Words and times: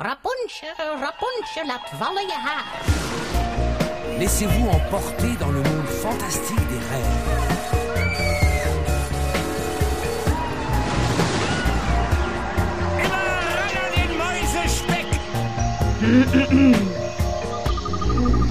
Rapunzel, 0.00 0.98
Rapunzel, 1.00 1.66
laat 1.66 1.90
vallen 1.98 2.26
je 2.26 2.32
haar. 2.32 2.64
Laissez-vous 4.18 4.68
emporter 4.68 5.36
dans 5.38 5.50
le 5.50 5.62
monde 5.62 5.88
fantastique 5.88 6.68
des 6.68 6.78
rêves. 6.90 7.26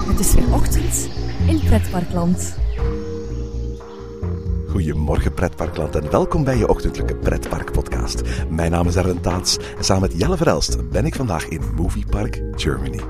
Het 0.08 0.20
is 0.20 0.34
weer 0.34 0.54
ochtend 0.54 1.08
in 1.46 1.60
Pretparkland. 1.64 2.56
Goedemorgen 4.78 5.34
pretparkland 5.34 5.96
en 5.96 6.10
welkom 6.10 6.44
bij 6.44 6.56
je 6.56 6.68
ochtendelijke 6.68 7.16
pretparkpodcast. 7.16 8.22
Mijn 8.48 8.70
naam 8.70 8.86
is 8.86 8.96
Arlen 8.96 9.20
Taats 9.20 9.56
en 9.76 9.84
samen 9.84 10.02
met 10.02 10.20
Jelle 10.20 10.36
Verelst 10.36 10.90
ben 10.90 11.06
ik 11.06 11.14
vandaag 11.14 11.48
in 11.48 11.74
Movie 11.74 12.06
Park 12.06 12.42
Germany. 12.56 13.00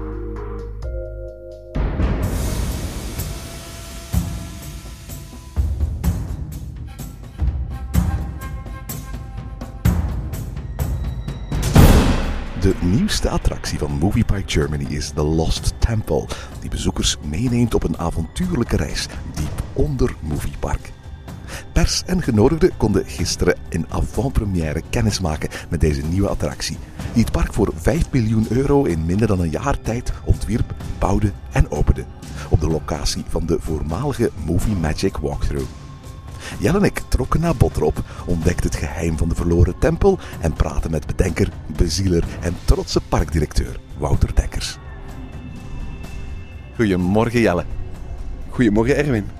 De 12.60 12.74
nieuwste 12.80 13.28
attractie 13.28 13.78
van 13.78 13.90
Movie 13.90 14.24
Park 14.24 14.50
Germany 14.50 14.86
is 14.88 15.10
The 15.10 15.22
Lost 15.22 15.74
Temple, 15.78 16.24
die 16.60 16.70
bezoekers 16.70 17.16
meeneemt 17.30 17.74
op 17.74 17.84
een 17.84 17.98
avontuurlijke 17.98 18.76
reis 18.76 19.06
diep 19.34 19.62
onder 19.72 20.14
Movie 20.20 20.58
Park. 20.58 20.96
Pers 21.78 22.02
en 22.06 22.22
genodigden 22.22 22.76
konden 22.76 23.04
gisteren 23.06 23.56
in 23.68 23.86
avant-première 23.88 24.82
kennismaken 24.90 25.48
met 25.68 25.80
deze 25.80 26.02
nieuwe 26.02 26.28
attractie, 26.28 26.76
die 27.12 27.22
het 27.22 27.32
park 27.32 27.52
voor 27.52 27.72
5 27.74 28.10
miljoen 28.10 28.46
euro 28.48 28.84
in 28.84 29.06
minder 29.06 29.26
dan 29.26 29.40
een 29.40 29.50
jaar 29.50 29.80
tijd 29.80 30.12
ontwierp, 30.24 30.74
bouwde 30.98 31.32
en 31.52 31.70
opende, 31.70 32.04
op 32.50 32.60
de 32.60 32.68
locatie 32.68 33.24
van 33.28 33.46
de 33.46 33.56
voormalige 33.60 34.30
Movie 34.44 34.74
Magic 34.74 35.16
Walkthrough. 35.16 35.70
Jelle 36.58 36.78
en 36.78 36.84
ik 36.84 37.02
trokken 37.08 37.40
naar 37.40 37.56
Botrop, 37.56 38.02
ontdekten 38.26 38.70
het 38.70 38.78
geheim 38.78 39.18
van 39.18 39.28
de 39.28 39.34
verloren 39.34 39.78
tempel 39.78 40.18
en 40.40 40.52
praten 40.52 40.90
met 40.90 41.06
bedenker, 41.06 41.48
bezieler 41.76 42.24
en 42.40 42.56
trotse 42.64 43.00
parkdirecteur 43.00 43.80
Wouter 43.98 44.34
Dekkers. 44.34 44.78
Goedemorgen 46.76 47.40
Jelle. 47.40 47.64
Goedemorgen 48.48 48.96
Erwin. 48.96 49.37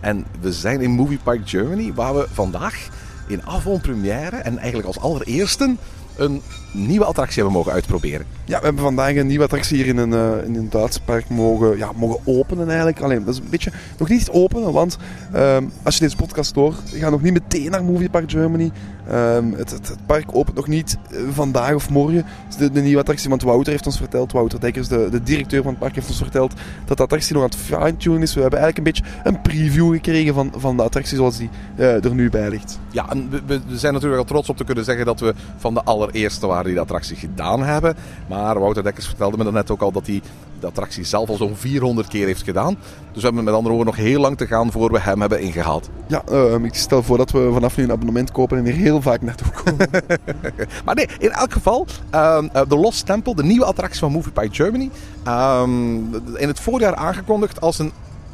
En 0.00 0.26
we 0.40 0.52
zijn 0.52 0.80
in 0.80 0.90
Movie 0.90 1.18
Park 1.22 1.48
Germany, 1.48 1.92
waar 1.94 2.14
we 2.14 2.26
vandaag 2.32 2.88
in 3.26 3.46
avant-première 3.46 4.36
en 4.36 4.58
eigenlijk 4.58 4.86
als 4.86 4.98
allereerste 4.98 5.76
een 6.16 6.42
nieuwe 6.72 7.04
attractie 7.04 7.36
hebben 7.36 7.52
mogen 7.52 7.72
uitproberen. 7.72 8.26
Ja, 8.44 8.58
we 8.58 8.64
hebben 8.64 8.82
vandaag 8.82 9.14
een 9.14 9.26
nieuwe 9.26 9.44
attractie 9.44 9.76
hier 9.76 9.86
in 9.86 9.96
een, 9.96 10.12
eh, 10.12 10.46
in 10.46 10.54
een 10.54 10.70
Duits 10.70 10.98
park 10.98 11.28
mogen, 11.28 11.76
ja, 11.76 11.92
mogen 11.96 12.20
openen 12.24 12.66
eigenlijk. 12.68 13.00
Alleen, 13.00 13.24
dat 13.24 13.34
is 13.34 13.40
een 13.40 13.50
beetje 13.50 13.72
nog 13.98 14.08
niet 14.08 14.30
openen, 14.30 14.72
want 14.72 14.96
ehm, 15.32 15.64
als 15.82 15.94
je 15.94 16.00
deze 16.00 16.16
podcast 16.16 16.54
hoort, 16.54 16.76
gaat 16.84 17.10
nog 17.10 17.22
niet 17.22 17.32
meteen 17.32 17.70
naar 17.70 17.84
Movie 17.84 18.10
Park 18.10 18.30
Germany. 18.30 18.70
Ehm, 19.08 19.52
het, 19.52 19.70
het, 19.70 19.88
het 19.88 20.06
park 20.06 20.24
opent 20.32 20.56
nog 20.56 20.66
niet 20.66 20.96
eh, 21.10 21.18
vandaag 21.30 21.74
of 21.74 21.90
morgen. 21.90 22.26
Dus 22.46 22.56
de, 22.56 22.70
de 22.70 22.80
nieuwe 22.80 23.00
attractie, 23.00 23.28
want 23.28 23.42
Wouter 23.42 23.72
heeft 23.72 23.86
ons 23.86 23.96
verteld, 23.96 24.32
Wouter 24.32 24.60
Dekkers, 24.60 24.88
de, 24.88 25.08
de 25.10 25.22
directeur 25.22 25.62
van 25.62 25.70
het 25.70 25.80
park, 25.80 25.94
heeft 25.94 26.08
ons 26.08 26.18
verteld 26.18 26.52
dat 26.84 26.96
de 26.96 27.02
attractie 27.02 27.34
nog 27.34 27.42
aan 27.42 27.48
het 27.48 27.58
fine-tunen 27.58 28.22
is. 28.22 28.34
We 28.34 28.40
hebben 28.40 28.58
eigenlijk 28.60 28.96
een 28.96 29.02
beetje 29.02 29.20
een 29.24 29.40
preview 29.40 29.92
gekregen 29.92 30.34
van, 30.34 30.52
van 30.56 30.76
de 30.76 30.82
attractie 30.82 31.16
zoals 31.16 31.36
die 31.36 31.50
eh, 31.76 32.04
er 32.04 32.14
nu 32.14 32.30
bij 32.30 32.50
ligt. 32.50 32.78
Ja, 32.92 33.06
we, 33.30 33.40
we- 33.46 33.60
zijn 33.78 33.92
natuurlijk 33.92 34.20
al 34.20 34.26
trots 34.28 34.48
op 34.48 34.56
te 34.56 34.64
kunnen 34.64 34.84
zeggen 34.84 35.04
dat 35.06 35.20
we 35.20 35.34
van 35.56 35.74
de 35.74 35.82
allereerste 35.84 36.46
waren 36.46 36.64
die 36.64 36.74
de 36.74 36.80
attractie 36.80 37.16
gedaan 37.16 37.62
hebben. 37.62 37.96
Maar 38.28 38.60
Wouter 38.60 38.82
Dekkers 38.82 39.06
vertelde 39.06 39.36
me 39.44 39.52
net 39.52 39.70
ook 39.70 39.80
al 39.82 39.92
dat 39.92 40.06
hij 40.06 40.22
de 40.60 40.66
attractie 40.66 41.04
zelf 41.04 41.28
al 41.28 41.36
zo'n 41.36 41.56
400 41.56 42.08
keer 42.08 42.26
heeft 42.26 42.42
gedaan. 42.42 42.76
Dus 43.12 43.20
we 43.22 43.26
hebben 43.26 43.44
met 43.44 43.54
andere 43.54 43.74
woorden 43.74 43.94
nog 43.94 44.04
heel 44.04 44.20
lang 44.20 44.36
te 44.36 44.46
gaan 44.46 44.72
voor 44.72 44.92
we 44.92 45.00
hem 45.00 45.20
hebben 45.20 45.40
ingehaald. 45.40 45.88
Ja, 46.06 46.22
ehm, 46.28 46.64
ik 46.64 46.74
stel 46.74 47.02
voor 47.02 47.16
dat 47.16 47.30
we 47.30 47.50
vanaf 47.52 47.76
nu 47.76 47.84
een 47.84 47.90
abonnement 47.92 48.32
kopen 48.32 48.58
en 48.58 48.64
hier 48.64 48.74
heel 48.74 49.02
vaak 49.02 49.22
naartoe 49.22 49.46
komen. 49.64 49.88
Maar 50.84 50.94
nee, 50.94 51.08
in 51.18 51.30
elk 51.30 51.52
geval, 51.52 51.86
ehm, 52.10 52.48
eh, 52.52 52.62
de 52.68 52.76
Lost 52.76 53.06
Temple, 53.06 53.34
de 53.34 53.42
nieuwe 53.44 53.64
attractie 53.64 54.00
van 54.00 54.12
Movie 54.12 54.32
Park 54.32 54.54
Germany. 54.54 54.90
ehm, 55.24 55.96
in 56.36 56.48
het 56.48 56.60
voorjaar 56.60 56.94
aangekondigd 56.94 57.60
als 57.60 57.78
een 57.78 57.92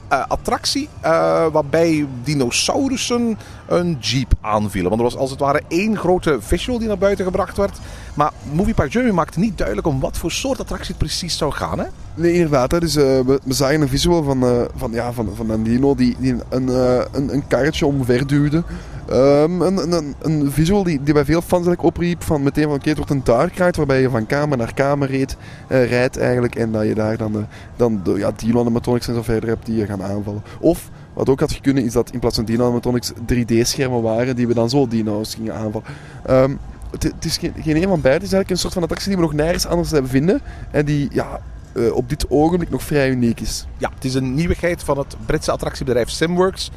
eh, 0.08 0.24
attractie 0.28 0.88
eh, 1.00 1.10
waarbij 1.52 2.06
dinosaurussen 2.24 3.38
een 3.66 3.96
jeep 4.00 4.32
aanvielen. 4.40 4.88
Want 4.88 5.00
er 5.00 5.06
was 5.08 5.16
als 5.16 5.30
het 5.30 5.40
ware 5.40 5.62
één 5.68 5.96
grote 5.96 6.36
visual 6.40 6.78
die 6.78 6.88
naar 6.88 6.98
buiten 6.98 7.24
gebracht 7.24 7.56
werd. 7.56 7.78
Maar 8.14 8.32
Movie 8.52 8.74
Park 8.74 9.12
maakte 9.12 9.38
niet 9.38 9.58
duidelijk 9.58 9.86
om 9.86 10.00
wat 10.00 10.16
voor 10.16 10.30
soort 10.30 10.60
attractie 10.60 10.88
het 10.88 10.98
precies 10.98 11.36
zou 11.36 11.52
gaan. 11.52 11.78
Hè? 11.78 11.84
Nee, 12.14 12.32
inderdaad. 12.32 12.80
Dus, 12.80 12.96
eh, 12.96 13.02
we, 13.02 13.40
we 13.44 13.54
zagen 13.54 13.80
een 13.80 13.88
visual 13.88 14.22
van, 14.22 14.68
van, 14.76 14.92
ja, 14.92 15.12
van, 15.12 15.28
van 15.34 15.50
een 15.50 15.62
dino 15.62 15.94
die, 15.94 16.16
die 16.18 16.34
een, 16.48 16.68
een, 16.68 17.34
een 17.34 17.46
karretje 17.46 17.86
omverduwde. 17.86 18.62
Ehm, 19.08 19.60
een, 19.60 19.92
een, 19.92 20.14
een, 20.20 20.52
visual 20.52 20.82
die, 20.82 21.02
die 21.02 21.14
bij 21.14 21.24
veel 21.24 21.40
fans 21.40 21.66
eigenlijk 21.66 21.82
opriep 21.82 22.22
van 22.22 22.42
meteen 22.42 22.64
van 22.64 22.74
oké, 22.74 22.88
het 22.88 22.96
wordt 22.96 23.12
een 23.12 23.24
dark 23.24 23.56
ride 23.56 23.76
waarbij 23.76 24.00
je 24.00 24.10
van 24.10 24.26
kamer 24.26 24.58
naar 24.58 24.74
kamer 24.74 25.08
reed, 25.08 25.36
eh, 25.68 25.88
rijdt 25.88 26.18
eigenlijk 26.18 26.54
en 26.54 26.72
dat 26.72 26.86
je 26.86 26.94
daar 26.94 27.16
dan, 27.16 27.32
de, 27.32 27.44
dan 27.76 28.00
de 28.04 28.12
ja, 28.12 28.32
dino 28.36 28.60
animatronics 28.60 29.08
en 29.08 29.14
zo 29.14 29.22
verder 29.22 29.48
hebt 29.48 29.66
die 29.66 29.76
je 29.76 29.86
gaan 29.86 30.02
aanvallen. 30.02 30.42
Of 30.60 30.90
wat 31.12 31.28
ook 31.28 31.40
had 31.40 31.60
kunnen 31.60 31.84
is 31.84 31.92
dat 31.92 32.10
in 32.10 32.18
plaats 32.18 32.36
van 32.36 32.44
dino 32.44 32.64
animatronics 32.64 33.12
3D-schermen 33.12 34.02
waren 34.02 34.36
die 34.36 34.46
we 34.46 34.54
dan 34.54 34.70
zo 34.70 34.88
dino's 34.88 35.34
gingen 35.34 35.54
aanvallen. 35.54 35.86
Ehm, 36.24 36.54
het, 36.90 37.02
het 37.02 37.24
is 37.24 37.38
geen, 37.38 37.52
geen 37.60 37.76
een 37.76 37.88
van 37.88 38.00
beide. 38.00 38.24
Het 38.24 38.26
is 38.26 38.32
eigenlijk 38.32 38.50
een 38.50 38.58
soort 38.58 38.72
van 38.72 38.82
attractie 38.82 39.08
die 39.08 39.18
we 39.18 39.24
nog 39.26 39.34
nergens 39.34 39.66
anders 39.66 39.90
hebben 39.90 40.10
vinden. 40.10 40.40
En 40.70 40.84
die 40.84 41.08
ja, 41.12 41.40
eh, 41.72 41.94
op 41.94 42.08
dit 42.08 42.30
ogenblik 42.30 42.70
nog 42.70 42.82
vrij 42.82 43.10
uniek 43.10 43.40
is. 43.40 43.66
Ja, 43.76 43.90
het 43.94 44.04
is 44.04 44.14
een 44.14 44.34
nieuwigheid 44.34 44.82
van 44.82 44.98
het 44.98 45.16
Britse 45.26 45.52
attractiebedrijf 45.52 46.08
Simworks. 46.08 46.70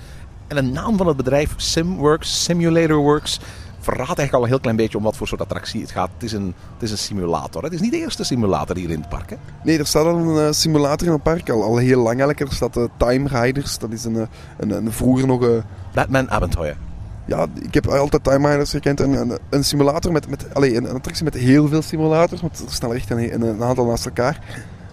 En 0.49 0.55
de 0.55 0.61
naam 0.61 0.97
van 0.97 1.07
het 1.07 1.17
bedrijf 1.17 1.53
Simworks, 1.55 2.43
Simulator 2.43 2.97
Works, 2.97 3.39
verraadt 3.79 4.07
eigenlijk 4.17 4.33
al 4.33 4.43
een 4.43 4.49
heel 4.49 4.59
klein 4.59 4.75
beetje 4.75 4.97
om 4.97 5.03
wat 5.03 5.17
voor 5.17 5.27
soort 5.27 5.41
attractie 5.41 5.81
het 5.81 5.91
gaat. 5.91 6.09
Het 6.13 6.23
is 6.23 6.31
een, 6.31 6.53
het 6.73 6.83
is 6.83 6.91
een 6.91 6.97
simulator. 6.97 7.63
Het 7.63 7.73
is 7.73 7.81
niet 7.81 7.91
de 7.91 7.97
eerste 7.97 8.23
simulator 8.23 8.75
hier 8.75 8.89
in 8.89 8.99
het 8.99 9.09
park. 9.09 9.29
Hè? 9.29 9.35
Nee, 9.63 9.79
er 9.79 9.87
staat 9.87 10.05
al 10.05 10.15
een 10.15 10.47
eh, 10.47 10.51
simulator 10.51 11.07
in 11.07 11.13
het 11.13 11.23
park, 11.23 11.49
al, 11.49 11.63
al 11.63 11.77
heel 11.77 11.97
lang 11.97 12.07
eigenlijk. 12.07 12.39
Er 12.39 12.55
staat 12.55 12.77
eh, 12.77 12.83
Time 12.97 13.27
Riders, 13.27 13.77
dat 13.77 13.91
is 13.91 14.03
een, 14.03 14.15
eh, 14.15 14.27
een, 14.57 14.71
een 14.71 14.91
vroeger 14.91 15.27
nog... 15.27 15.43
eh, 15.43 15.49
Batman 15.93 16.31
Abenteuer. 16.31 16.77
ja, 17.25 17.45
ik 17.61 17.73
heb 17.73 17.87
altijd 17.87 18.23
Time 18.23 18.49
Riders 18.49 18.69
gekend. 18.69 18.99
Een, 18.99 19.13
een, 19.13 19.37
een 19.49 19.63
simulator 19.63 20.11
met, 20.11 20.29
met 20.29 20.53
allee, 20.53 20.75
een, 20.75 20.89
attractie 20.89 21.23
met 21.23 21.33
heel 21.33 21.67
veel 21.67 21.81
simulators, 21.81 22.41
want 22.41 22.59
er 22.59 22.73
staan 22.73 22.93
echt 22.93 23.09
een 23.09 23.63
aantal 23.63 23.85
naast 23.85 24.05
elkaar. 24.05 24.39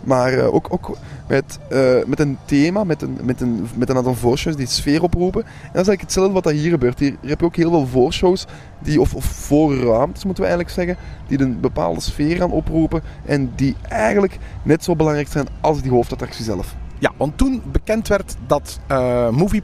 Maar 0.06 0.32
eh, 0.32 0.54
ook, 0.54 0.66
ook 0.70 0.96
met, 1.28 1.58
eh, 1.68 2.04
met 2.06 2.20
een 2.20 2.38
thema, 2.44 2.84
met 2.84 3.02
een, 3.02 3.18
met, 3.22 3.40
een, 3.40 3.68
met 3.74 3.88
een 3.88 3.96
aantal 3.96 4.14
voorshows 4.14 4.56
die 4.56 4.66
sfeer 4.66 5.02
oproepen. 5.02 5.42
En 5.42 5.50
dat 5.50 5.62
is 5.62 5.72
eigenlijk 5.72 6.00
hetzelfde 6.00 6.32
wat 6.32 6.44
dat 6.44 6.52
hier 6.52 6.70
gebeurt. 6.70 6.98
Hier, 6.98 7.16
heb 7.20 7.40
je 7.40 7.46
ook 7.46 7.56
heel 7.56 7.70
veel 7.70 7.86
voorshows, 7.86 8.46
die, 8.78 9.00
of, 9.00 9.14
of 9.14 9.24
voorruimtes 9.24 10.24
moeten 10.24 10.42
we 10.44 10.48
eigenlijk 10.48 10.78
zeggen, 10.78 11.04
die 11.26 11.40
een 11.40 11.60
bepaalde 11.60 12.00
sfeer 12.00 12.36
gaan 12.36 12.50
oproepen. 12.50 13.02
En 13.24 13.52
die 13.54 13.76
eigenlijk 13.88 14.38
net 14.62 14.84
zo 14.84 14.96
belangrijk 14.96 15.28
zijn 15.28 15.46
als 15.60 15.82
die 15.82 15.90
hoofdattractie 15.90 16.44
zelf. 16.44 16.74
Ja, 16.98 17.12
want 17.16 17.38
toen 17.38 17.62
bekend 17.72 18.08
werd 18.08 18.36
dat 18.46 18.80
eh 18.86 19.28
Movie 19.28 19.62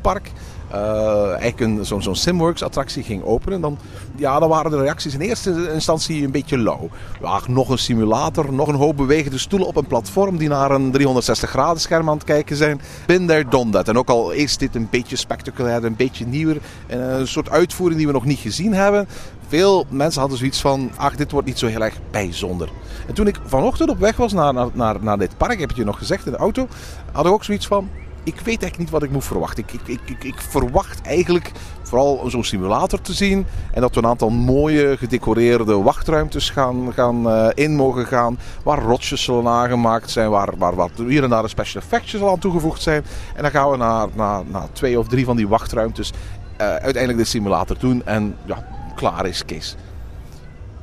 Eh, 0.72 1.28
eigenlijk 1.28 1.60
een, 1.60 1.87
zo'n 1.87 2.03
zo'n 2.03 2.16
Simworks 2.16 2.62
attractie 2.62 3.03
ging 3.03 3.22
openen, 3.22 3.60
dan, 3.60 3.78
ja, 4.16 4.38
dan 4.38 4.49
waren 4.49 4.71
de 4.71 4.81
reacties 4.81 5.15
in 5.15 5.21
eerste 5.21 5.71
instantie 5.72 6.25
een 6.25 6.31
beetje 6.31 6.59
lauw. 6.59 6.88
Ja, 7.22 7.41
nog 7.47 7.69
een 7.69 7.78
simulator, 7.78 8.53
nog 8.53 8.69
een 8.69 8.75
hoop 8.75 8.97
bewegende 8.97 9.38
stoelen 9.38 9.69
op 9.69 9.77
een 9.77 9.87
platform 9.87 10.38
die 10.38 10.49
naar 10.49 10.71
een 10.71 10.91
360 10.91 11.50
graden 11.50 11.81
scherm 11.81 12.09
aan 12.09 12.15
het 12.15 12.25
kijken 12.25 12.56
zijn. 12.56 12.81
Been 13.06 13.27
there, 13.27 13.49
done 13.49 13.71
that. 13.71 13.88
En 13.88 13.99
ook 13.99 14.09
al 14.09 14.31
is 14.31 14.56
dit 14.56 14.75
een 14.75 14.88
beetje 14.91 15.16
spectaculair, 15.16 15.84
een 15.84 15.97
beetje 15.97 16.27
nieuwer, 16.27 16.60
en 16.87 17.00
een 17.00 17.28
soort 17.28 17.50
uitvoering 17.50 17.99
die 17.99 18.06
we 18.06 18.12
nog 18.12 18.25
niet 18.25 18.39
gezien 18.39 18.75
hebben. 18.75 19.09
Veel 19.49 19.84
mensen 19.89 20.21
hadden 20.21 20.39
zoiets 20.39 20.60
van, 20.60 20.91
ach, 20.97 21.16
dit 21.16 21.31
wordt 21.31 21.47
niet 21.47 21.59
zo 21.59 21.66
heel 21.66 21.83
erg 21.83 21.99
bijzonder. 22.10 22.69
En 23.06 23.15
toen 23.15 23.27
ik 23.27 23.41
vanochtend 23.44 23.91
op 23.91 23.99
weg 23.99 24.16
was 24.16 24.33
naar, 24.33 24.54
naar, 24.72 24.97
naar, 25.01 25.19
dit 25.19 25.36
park, 25.36 25.60
heb 25.60 25.71
je 25.71 25.84
nog 25.84 25.98
gezegd 25.98 26.27
in 26.27 26.33
de 26.33 26.39
auto, 26.39 26.69
had 27.13 27.27
ik 27.27 27.33
ook 27.33 27.45
zoiets 27.45 27.66
van, 27.66 27.89
ik 28.24 28.34
weet 28.34 28.47
eigenlijk 28.47 28.78
niet 28.78 28.91
wat 28.91 29.03
ik 29.03 29.10
moet 29.10 29.24
verwachten. 29.24 29.65
Ik, 29.66 29.80
ik, 29.86 30.01
ik, 30.04 30.24
ik, 30.24 30.41
verwacht 30.41 31.01
eigenlijk 31.07 31.51
vooral 31.83 32.30
zo'n 32.30 32.45
simulator 32.45 33.01
te 33.01 33.13
zien. 33.13 33.47
En 33.72 33.80
dat 33.80 33.95
we 33.95 34.03
een 34.03 34.09
aantal 34.09 34.30
mooie 34.30 34.97
gedecoreerde 34.97 35.74
wachtruimtes 35.74 36.51
gaan, 36.51 36.92
gaan, 36.92 37.30
eh, 37.30 37.48
in 37.54 37.74
mogen 37.77 38.07
gaan. 38.07 38.39
Waar 38.63 38.78
rotjes 38.78 39.22
zullen 39.24 39.48
aangemaakt 39.48 40.10
zijn. 40.10 40.30
Waar, 40.30 40.57
waar 40.57 40.74
wat 40.74 40.91
hier 40.97 41.22
en 41.22 41.30
daar 41.30 41.42
een 41.42 41.48
special 41.48 41.83
effectjes 41.83 42.21
al 42.21 42.30
aan 42.30 42.39
toegevoegd 42.39 42.83
zijn. 42.83 43.04
En 43.34 43.42
dan 43.42 43.51
gaan 43.51 43.71
we 43.71 43.77
naar, 43.77 44.09
naar, 44.15 44.42
naar 44.47 44.72
twee 44.72 44.98
of 44.98 45.09
drie 45.09 45.24
van 45.24 45.36
die 45.36 45.48
wachtruimtes. 45.48 46.13
eh, 46.57 46.66
uiteindelijk 46.66 47.19
de 47.19 47.24
simulator 47.24 47.78
doen. 47.78 48.03
En 48.04 48.36
ja, 48.45 48.66
klaar 48.95 49.27
is 49.27 49.45
Kees. 49.45 49.77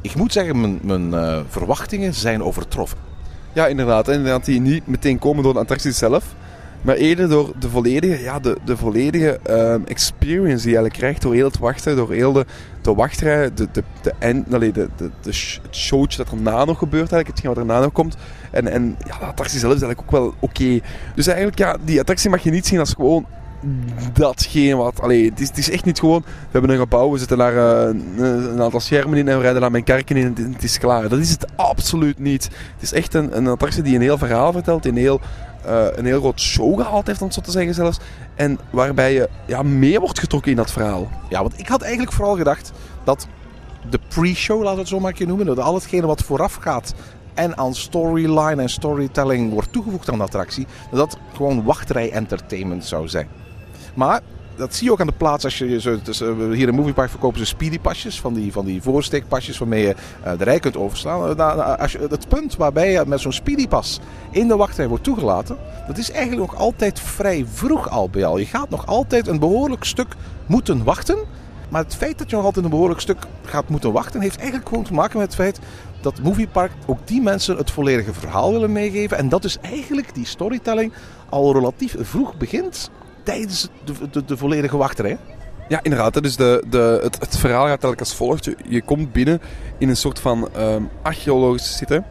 Ik 0.02 0.16
moet 0.16 0.34
zeggen, 0.34 0.62
mijn, 0.62 0.80
mijn 0.82 1.14
eh, 1.14 1.40
verwachtingen 1.48 2.14
zijn 2.14 2.44
overtroffen. 2.44 2.98
Ja, 3.54 3.68
inderdaad. 3.68 4.08
Inderdaad 4.08 4.46
die 4.46 4.62
niet 4.62 4.88
meteen 4.88 5.20
komen 5.20 5.44
door 5.44 5.54
de 5.54 5.60
attractie 5.60 5.92
zelf. 5.92 6.24
Maar 6.82 6.96
eerder 6.96 7.30
door 7.30 7.54
de 7.60 7.70
volledige, 7.70 8.22
ja, 8.22 8.40
de, 8.40 8.58
de 8.66 8.78
volledige 8.78 9.40
ehm, 9.44 9.82
experience 9.86 10.64
die 10.64 10.72
je 10.72 10.78
eigenlijk 10.78 10.94
krijgt 10.94 11.22
door 11.22 11.34
heel 11.34 11.48
het 11.48 11.58
wachten, 11.58 11.96
door 11.96 12.12
heel 12.12 12.34
de, 12.34 12.46
de 12.82 12.94
wachtrij, 12.94 13.54
de, 13.54 13.68
de, 13.72 13.84
de, 14.02 14.14
end, 14.20 14.54
allee, 14.54 14.72
de, 14.72 14.90
de, 14.96 15.10
het 15.22 15.76
showtje 15.76 16.18
dat 16.18 16.32
erna 16.32 16.66
nog 16.66 16.78
gebeurt, 16.78 17.12
eigenlijk, 17.12 17.28
hetgeen 17.28 17.50
wat 17.50 17.58
erna 17.58 17.80
nog 17.80 17.92
komt. 17.92 18.18
En, 18.52 18.68
en 18.68 18.96
ja, 19.08 19.20
de 19.20 19.26
attractie 19.26 19.60
zelf 19.60 19.74
is 19.74 19.82
eigenlijk 19.82 20.14
ook 20.14 20.22
wel 20.22 20.34
oké. 20.40 20.80
Dus 21.16 21.28
eigenlijk, 21.28 21.58
ja, 21.58 21.78
die 21.84 22.00
attractie 22.00 22.30
mag 22.30 22.44
je 22.44 22.52
niet 22.52 22.68
zien 22.68 22.80
als 22.80 22.94
gewoon 22.94 23.26
datgene 24.14 24.76
wat... 24.76 25.02
Allee, 25.02 25.30
het 25.30 25.40
is, 25.40 25.48
het 25.48 25.58
is 25.58 25.70
echt 25.70 25.86
niet 25.86 26.00
gewoon... 26.00 26.22
We 26.26 26.52
hebben 26.52 26.70
een 26.70 26.78
gebouw, 26.78 27.12
we 27.12 27.18
zitten 27.18 27.38
daar 27.38 27.58
eh, 27.58 27.96
een, 28.18 28.62
aantal 28.62 28.80
schermen 28.80 29.18
in 29.18 29.28
en 29.28 29.36
we 29.36 29.42
rijden 29.42 29.62
daar 29.62 29.72
mijn 29.72 29.84
kerken 29.84 30.18
in 30.18 30.36
en 30.36 30.52
het, 30.54 30.64
is 30.64 30.78
klaar. 30.78 31.10
Dat 31.10 31.20
is 31.20 31.30
het 31.30 31.46
absoluut 31.56 32.20
niet. 32.20 32.44
Het 32.44 32.82
is 32.82 32.94
echt 32.94 33.14
een, 33.14 33.38
een 33.38 33.48
attractie 33.48 33.84
die 33.84 33.96
een 33.96 34.02
heel 34.02 34.18
verhaal 34.18 34.52
vertelt, 34.52 34.86
een 34.86 34.98
heel, 34.98 35.22
eh, 35.66 35.86
een 35.92 36.06
heel 36.06 36.20
groot 36.20 36.40
showgehaald 36.40 37.08
heeft, 37.08 37.20
om 37.20 37.26
het 37.26 37.36
zo 37.36 37.42
te 37.42 37.52
zeggen 37.52 37.74
zelfs. 37.74 38.00
En 38.36 38.60
waarbij 38.70 39.14
je 39.14 39.30
ja, 39.46 39.64
mee 39.64 40.00
wordt 40.00 40.20
getrokken 40.20 40.52
in 40.52 40.58
dat 40.58 40.72
verhaal. 40.72 41.10
Ja, 41.30 41.42
want 41.42 41.60
ik 41.60 41.68
had 41.68 41.82
eigenlijk 41.82 42.14
vooral 42.14 42.36
gedacht 42.36 42.72
dat 43.04 43.28
de 43.90 44.00
pre-show, 44.08 44.58
laten 44.58 44.74
we 44.74 44.80
het 44.80 44.90
zo 44.90 45.00
maar 45.00 45.10
een 45.10 45.18
keer 45.18 45.28
noemen, 45.28 45.46
dat 45.46 45.60
al 45.60 45.74
hetgene 45.74 46.08
wat 46.08 46.24
vooraf 46.24 46.54
gaat 46.54 46.94
en 47.34 47.58
aan 47.58 47.76
storyline 47.76 48.62
en 48.62 48.70
storytelling 48.70 49.52
wordt 49.52 49.72
toegevoegd 49.72 50.10
aan 50.10 50.18
de 50.18 50.24
attractie, 50.24 50.68
dat 50.92 51.00
dat 51.00 51.18
gewoon 51.36 51.64
wachtrij-entertainment 51.64 52.86
zou 52.86 53.08
zijn. 53.08 53.28
Maar 53.94 54.22
dat 54.60 54.76
zie 54.76 54.86
je 54.86 54.92
ook 54.92 55.00
aan 55.00 55.08
de 55.08 55.14
plaats 55.18 55.44
als 55.44 55.58
je 55.58 55.82
zo, 55.82 56.00
dus, 56.04 56.22
eh, 56.22 56.28
hier 56.52 56.68
in 56.68 56.76
Moviepark 56.76 57.10
verkopen 57.10 57.40
ze 57.40 57.46
speedypasjes, 57.46 58.20
van 58.20 58.34
die, 58.34 58.52
van 58.52 58.66
die 58.66 58.82
voorsteekpasjes 58.82 59.58
waarmee 59.58 59.82
je 59.82 59.96
eh, 60.24 60.38
de 60.38 60.44
rij 60.44 60.60
kunt 60.60 60.78
overslaan. 60.78 61.38
Eh, 61.38 61.80
als 61.80 61.94
het 61.94 62.28
punt 62.28 62.56
waarbij 62.56 62.92
je 62.92 63.04
met 63.08 63.20
zo'n 63.20 63.32
speedypas 63.32 64.00
in 64.32 64.48
de 64.48 64.56
wachtrij 64.56 64.88
wordt 64.88 65.04
toegelaten, 65.04 65.58
dat 65.88 65.98
is 65.98 66.12
eigenlijk 66.12 66.52
nog 66.52 66.60
altijd 66.60 67.00
vrij 67.00 67.46
vroeg 67.54 67.90
al 67.90 68.10
bij 68.10 68.26
al. 68.26 68.38
Je 68.38 68.46
gaat 68.46 68.70
nog 68.70 68.86
altijd 68.86 69.28
een 69.28 69.40
behoorlijk 69.40 69.84
stuk 69.84 70.16
moeten 70.46 70.84
wachten. 70.84 71.18
Maar 71.70 71.84
het 71.84 71.96
feit 71.96 72.18
dat 72.18 72.30
je 72.30 72.36
nog 72.36 72.46
altijd 72.46 72.66
een 72.66 72.72
behoorlijk 72.72 73.00
stuk 73.00 73.18
gaat 73.44 73.70
moeten 73.70 73.92
wachten, 73.92 74.22
heeft 74.22 74.38
eigenlijk 74.38 74.70
gewoon 74.70 74.84
te 74.84 74.94
maken 74.94 75.18
met 75.18 75.28
het 75.28 75.36
feit 75.36 75.60
dat 76.02 76.22
Moviepark 76.22 76.72
ook 76.86 77.08
die 77.08 77.22
mensen 77.22 77.58
het 77.58 77.72
volledige 77.72 78.14
verhaal 78.14 78.52
willen 78.52 78.72
meegeven. 78.72 79.18
En 79.18 79.30
dat 79.30 79.42
dus 79.42 79.58
eigenlijk 79.62 80.16
die 80.16 80.26
storytelling 80.26 80.94
al 81.30 81.54
relatief 81.54 81.96
vroeg 82.00 82.38
begint 82.38 82.90
tijdens 83.24 83.70
de, 83.86 83.94
de, 84.12 84.26
de 84.26 84.38
volledige 84.38 84.78
wachtrij. 84.78 85.18
Ja, 85.68 85.80
inderdaad. 85.82 86.24
Dus 86.24 86.36
de, 86.36 86.64
de, 86.70 87.00
het, 87.04 87.20
het 87.20 87.38
verhaal 87.38 87.60
gaat 87.60 87.70
eigenlijk 87.70 88.00
als 88.00 88.16
volgt. 88.16 88.46
Je, 88.46 88.56
je 88.68 88.82
komt 88.82 89.12
binnen 89.12 89.42
in 89.78 89.90
een 89.90 89.98
soort 89.98 90.20
van 90.20 90.50
ehm 90.56 90.84
archeologische 91.02 91.74
site. 91.74 92.04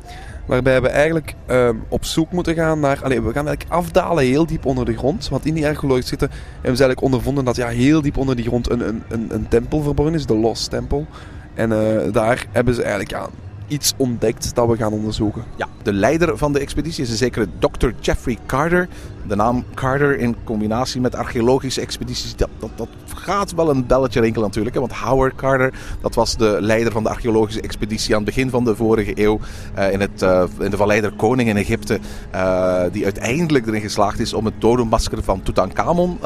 Waarbij 0.46 0.82
we 0.82 0.88
eigenlijk 0.88 1.34
ehm, 1.46 1.76
op 1.88 2.04
zoek 2.04 2.32
moeten 2.32 2.54
gaan 2.54 2.80
naar... 2.80 3.02
Allee, 3.02 3.22
we 3.22 3.32
gaan 3.32 3.46
eigenlijk 3.46 3.78
afdalen 3.78 4.24
heel 4.24 4.46
diep 4.46 4.66
onder 4.66 4.84
de 4.84 4.96
grond. 4.96 5.28
Want 5.28 5.46
in 5.46 5.54
die 5.54 5.66
archeologische 5.66 6.08
site 6.08 6.28
hebben 6.28 6.76
ze 6.76 6.84
eigenlijk 6.84 7.02
ondervonden 7.02 7.44
dat 7.44 7.56
ja, 7.56 7.68
heel 7.68 8.02
diep 8.02 8.16
onder 8.16 8.36
die 8.36 8.44
grond 8.44 8.70
een, 8.70 8.88
een, 8.88 9.02
een, 9.08 9.26
een 9.30 9.48
tempel 9.48 9.82
verborgen 9.82 10.14
is. 10.14 10.26
De 10.26 10.36
Lost 10.36 10.70
Tempel. 10.70 11.06
En 11.54 11.72
eh, 11.72 12.12
daar 12.12 12.46
hebben 12.52 12.74
ze 12.74 12.80
eigenlijk 12.82 13.10
ja, 13.10 13.28
iets 13.68 13.94
ontdekt 13.96 14.54
dat 14.54 14.68
we 14.68 14.76
gaan 14.76 14.92
onderzoeken. 14.92 15.44
Ja, 15.56 15.68
de 15.82 15.92
leider 15.92 16.38
van 16.38 16.52
de 16.52 16.58
expeditie 16.58 17.02
is 17.02 17.10
een 17.10 17.16
zekere 17.16 17.48
Dr. 17.58 17.88
Jeffrey 18.00 18.38
Carter. 18.46 18.88
De 19.26 19.36
naam 19.36 19.64
Carter 19.74 20.18
in 20.18 20.36
combinatie 20.44 21.00
met 21.00 21.14
archeologische 21.14 21.80
expedities, 21.80 22.36
dat, 22.36 22.48
dat, 22.58 22.70
dat 22.74 22.88
gaat 23.28 23.54
wel 23.54 23.70
een 23.70 23.86
belletje 23.86 24.20
rinkelen 24.20 24.46
natuurlijk. 24.46 24.76
Want 24.76 24.92
Howard 24.92 25.34
Carter, 25.34 25.72
dat 26.00 26.14
was 26.14 26.36
de 26.36 26.56
leider 26.60 26.92
van 26.92 27.02
de 27.02 27.08
archeologische 27.08 27.60
expeditie 27.60 28.14
aan 28.14 28.24
het 28.24 28.34
begin 28.34 28.50
van 28.50 28.64
de 28.64 28.76
vorige 28.76 29.12
eeuw 29.14 29.40
eh, 29.74 29.92
in, 29.92 30.00
het, 30.00 30.22
eh, 30.22 30.44
in 30.58 30.70
de 30.70 30.76
Vallei 30.76 31.00
der 31.00 31.12
Koning 31.12 31.48
in 31.48 31.56
Egypte. 31.56 31.98
eh, 32.30 32.82
die 32.92 33.04
uiteindelijk 33.04 33.66
erin 33.66 33.80
geslaagd 33.80 34.18
is 34.18 34.34
om 34.34 34.44
het 34.44 34.60
dodenmasker 34.60 35.22
van 35.22 35.42
Tutankhamon 35.42 36.18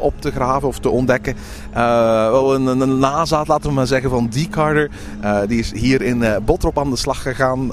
op 0.00 0.20
te 0.20 0.30
graven 0.30 0.68
of 0.68 0.78
te 0.78 0.88
ontdekken. 0.88 1.36
Wel 1.72 2.54
een, 2.54 2.66
een, 2.66 2.98
nazaat, 2.98 3.48
laten 3.48 3.68
we 3.68 3.74
maar 3.74 3.86
zeggen, 3.86 4.10
van 4.10 4.28
die 4.28 4.48
Carter. 4.48 4.90
Die 5.46 5.58
is 5.58 5.72
hier 5.72 6.02
in 6.02 6.24
Botrop 6.44 6.78
aan 6.78 6.90
de 6.90 6.96
slag 6.96 7.22
gegaan. 7.22 7.72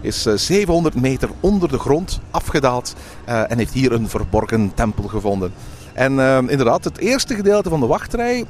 is 0.00 0.26
eh, 0.26 0.34
700 0.34 0.94
meter 0.94 1.28
onder 1.40 1.68
de 1.68 1.78
grond 1.78 2.20
afgedaald. 2.30 2.94
en 3.24 3.58
heeft 3.58 3.72
hier 3.72 3.92
een 3.92 4.08
verborgen 4.08 4.72
tempel 4.74 5.08
gevonden. 5.08 5.52
En 5.96 6.20
eh, 6.20 6.36
inderdaad, 6.36 6.84
het 6.84 6.98
eerste 6.98 7.34
gedeelte 7.34 7.68
van 7.68 7.80
de 7.80 7.86
wachtrij 7.86 8.44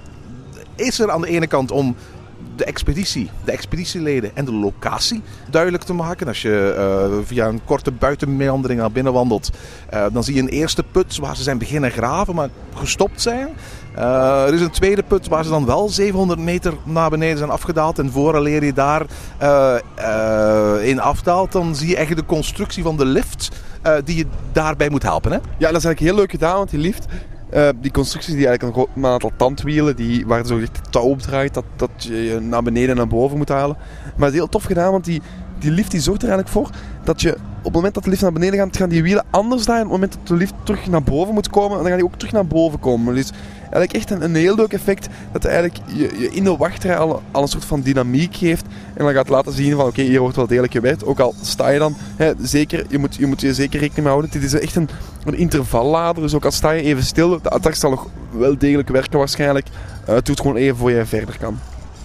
is 0.75 0.99
er 0.99 1.11
aan 1.11 1.21
de 1.21 1.29
ene 1.29 1.47
kant 1.47 1.71
om 1.71 1.97
de 2.57 2.65
expeditie, 2.65 3.31
de 3.45 3.53
expeditieleden 3.53 4.31
en 4.35 4.45
de 4.45 4.53
locatie 4.53 5.23
duidelijk 5.51 5.85
te 5.85 5.93
maken. 5.93 6.27
Als 6.27 6.43
je 6.43 6.75
eh, 6.77 7.27
via 7.27 7.47
een 7.47 7.65
korte 7.65 7.91
buitenmeandering 7.91 8.81
naar 8.81 8.93
binnen 8.93 9.13
wandelt, 9.13 9.51
eh, 9.89 10.05
dan 10.13 10.25
zie 10.25 10.35
je 10.35 10.41
een 10.41 10.49
eerste 10.49 10.83
put 10.83 11.17
waar 11.17 11.37
ze 11.37 11.43
zijn 11.43 11.59
beginnen 11.59 11.91
graven, 11.91 12.35
maar 12.35 12.49
gestopt 12.75 13.23
zijn. 13.23 13.49
Eh, 13.95 14.47
er 14.47 14.55
is 14.55 14.61
een 14.61 14.71
tweede 14.71 15.03
put 15.03 15.29
waar 15.29 15.45
ze 15.45 15.51
dan 15.51 15.67
wel 15.67 15.89
700 15.89 16.41
meter 16.41 16.75
naar 16.85 17.11
beneden 17.11 17.39
zijn 17.39 17.51
afgedaald. 17.51 17.99
En 17.99 18.11
vooraleer 18.11 18.65
je 18.65 18.73
daar 18.73 19.07
in 20.83 21.01
afdaalt, 21.01 21.53
dan 21.53 21.75
zie 21.75 21.89
je 21.89 21.97
eigenlijk 21.97 22.29
de 22.29 22.35
constructie 22.35 22.83
van 22.83 22.97
de 22.97 23.05
lift 23.05 23.51
die 24.05 24.17
je 24.17 24.27
daarbij 24.53 24.89
moet 24.89 25.03
helpen. 25.03 25.33
Hè? 25.33 25.37
Ja, 25.37 25.43
dat 25.71 25.77
is 25.77 25.85
eigenlijk 25.85 26.01
heel 26.01 26.15
leuk 26.15 26.31
gedaan, 26.31 26.57
want 26.57 26.71
die 26.71 26.81
lift, 26.81 27.07
eh, 27.51 27.69
die 27.81 27.91
constructies 27.91 28.35
die 28.35 28.47
eigenlijk 28.47 28.89
een, 28.95 29.07
aantal 29.07 29.33
tandwielen, 29.37 29.97
die, 29.97 30.27
waar 30.27 30.47
zo 30.47 30.59
echt 30.59 30.93
touw 30.93 31.03
op 31.03 31.21
draait, 31.21 31.55
dat, 31.55 31.65
dat 31.77 31.91
je 31.99 32.39
naar 32.41 32.63
beneden 32.63 32.91
en 32.91 32.97
naar 32.97 33.07
boven 33.07 33.37
moet 33.37 33.49
halen. 33.49 33.77
Maar 34.05 34.25
het 34.25 34.33
is 34.33 34.41
heel 34.41 34.49
tof 34.49 34.65
gedaan, 34.65 34.93
want 34.93 35.05
die, 35.05 35.23
die 35.59 35.71
lift 35.71 35.91
die 35.91 36.01
zorgt 36.01 36.23
er 36.23 36.29
eigenlijk 36.29 36.59
voor 36.59 36.71
dat 37.05 37.21
je 37.21 37.33
op 37.33 37.65
het 37.65 37.73
moment 37.73 37.95
dat 37.95 38.05
de 38.05 38.11
lift 38.11 38.23
naar 38.23 38.33
beneden 38.33 38.59
gaat, 38.59 38.77
gaan 38.77 38.89
die 38.89 39.03
wielen 39.03 39.25
anders 39.31 39.65
draaien. 39.65 39.85
Op 39.85 39.91
het 39.91 40.01
moment 40.01 40.19
dat 40.19 40.29
de 40.29 40.37
lift 40.37 40.55
terug 40.63 40.87
naar 40.87 41.03
boven 41.03 41.35
moet 41.35 41.51
komen, 41.51 41.77
dan 41.77 41.87
gaan 41.87 41.97
die 41.97 42.05
ook 42.05 42.17
terug 42.17 42.33
naar 42.33 42.47
boven 42.47 42.79
komen. 42.79 43.15
Dus 43.15 43.31
eigenlijk 43.71 43.93
echt 43.93 44.11
een, 44.11 44.23
een 44.23 44.35
heel 44.35 44.55
leuk 44.55 44.73
effect 44.73 45.09
dat 45.33 45.45
eigenlijk 45.45 45.79
je, 45.87 46.11
je 46.19 46.31
in 46.31 46.45
de 46.45 46.57
wachtrij 46.57 46.97
al, 46.97 47.23
al 47.31 47.43
een 47.43 47.49
soort 47.49 47.65
van 47.65 47.81
dynamiek 47.81 48.37
geeft. 48.37 48.65
En 48.95 49.05
dan 49.05 49.15
gaat 49.15 49.29
laten 49.29 49.53
zien 49.53 49.77
van 49.77 49.87
oké, 49.87 50.03
hier 50.03 50.21
wordt 50.21 50.37
wel 50.37 50.47
degelijk 50.47 50.73
gewerkt. 50.73 51.05
Ook 51.05 51.21
al 51.21 51.35
sta 51.43 51.69
je 51.69 51.79
dan, 51.79 51.97
hè, 52.17 52.33
zeker, 52.43 52.87
je 52.89 52.99
moet, 52.99 53.15
je 53.15 53.27
moet 53.27 53.41
je 53.41 53.55
zeker 53.55 53.81
rekening 53.81 54.05
mee 54.05 54.13
houden. 54.13 54.31
Dit 54.31 54.43
is 54.43 54.61
echt 54.61 54.77
een, 54.77 54.89
een 55.25 55.39
intervallader, 55.39 56.23
dus 56.23 56.35
ook 56.35 56.45
al 56.45 56.51
sta 56.51 56.71
je 56.71 56.83
even 56.83 57.05
stil, 57.05 57.29
de 57.29 57.51
attractie 57.51 57.81
zal 57.81 57.91
nog 57.91 58.07
wel 58.31 58.59
degelijk 58.59 58.89
werken 58.89 59.19
waarschijnlijk. 59.19 59.67
Eh, 60.05 60.15
het 60.15 60.27
doet 60.27 60.41
gewoon 60.41 60.57
even 60.57 60.77
voor 60.77 60.91
je 60.91 61.07
verder 61.07 61.39
kan. 61.39 61.59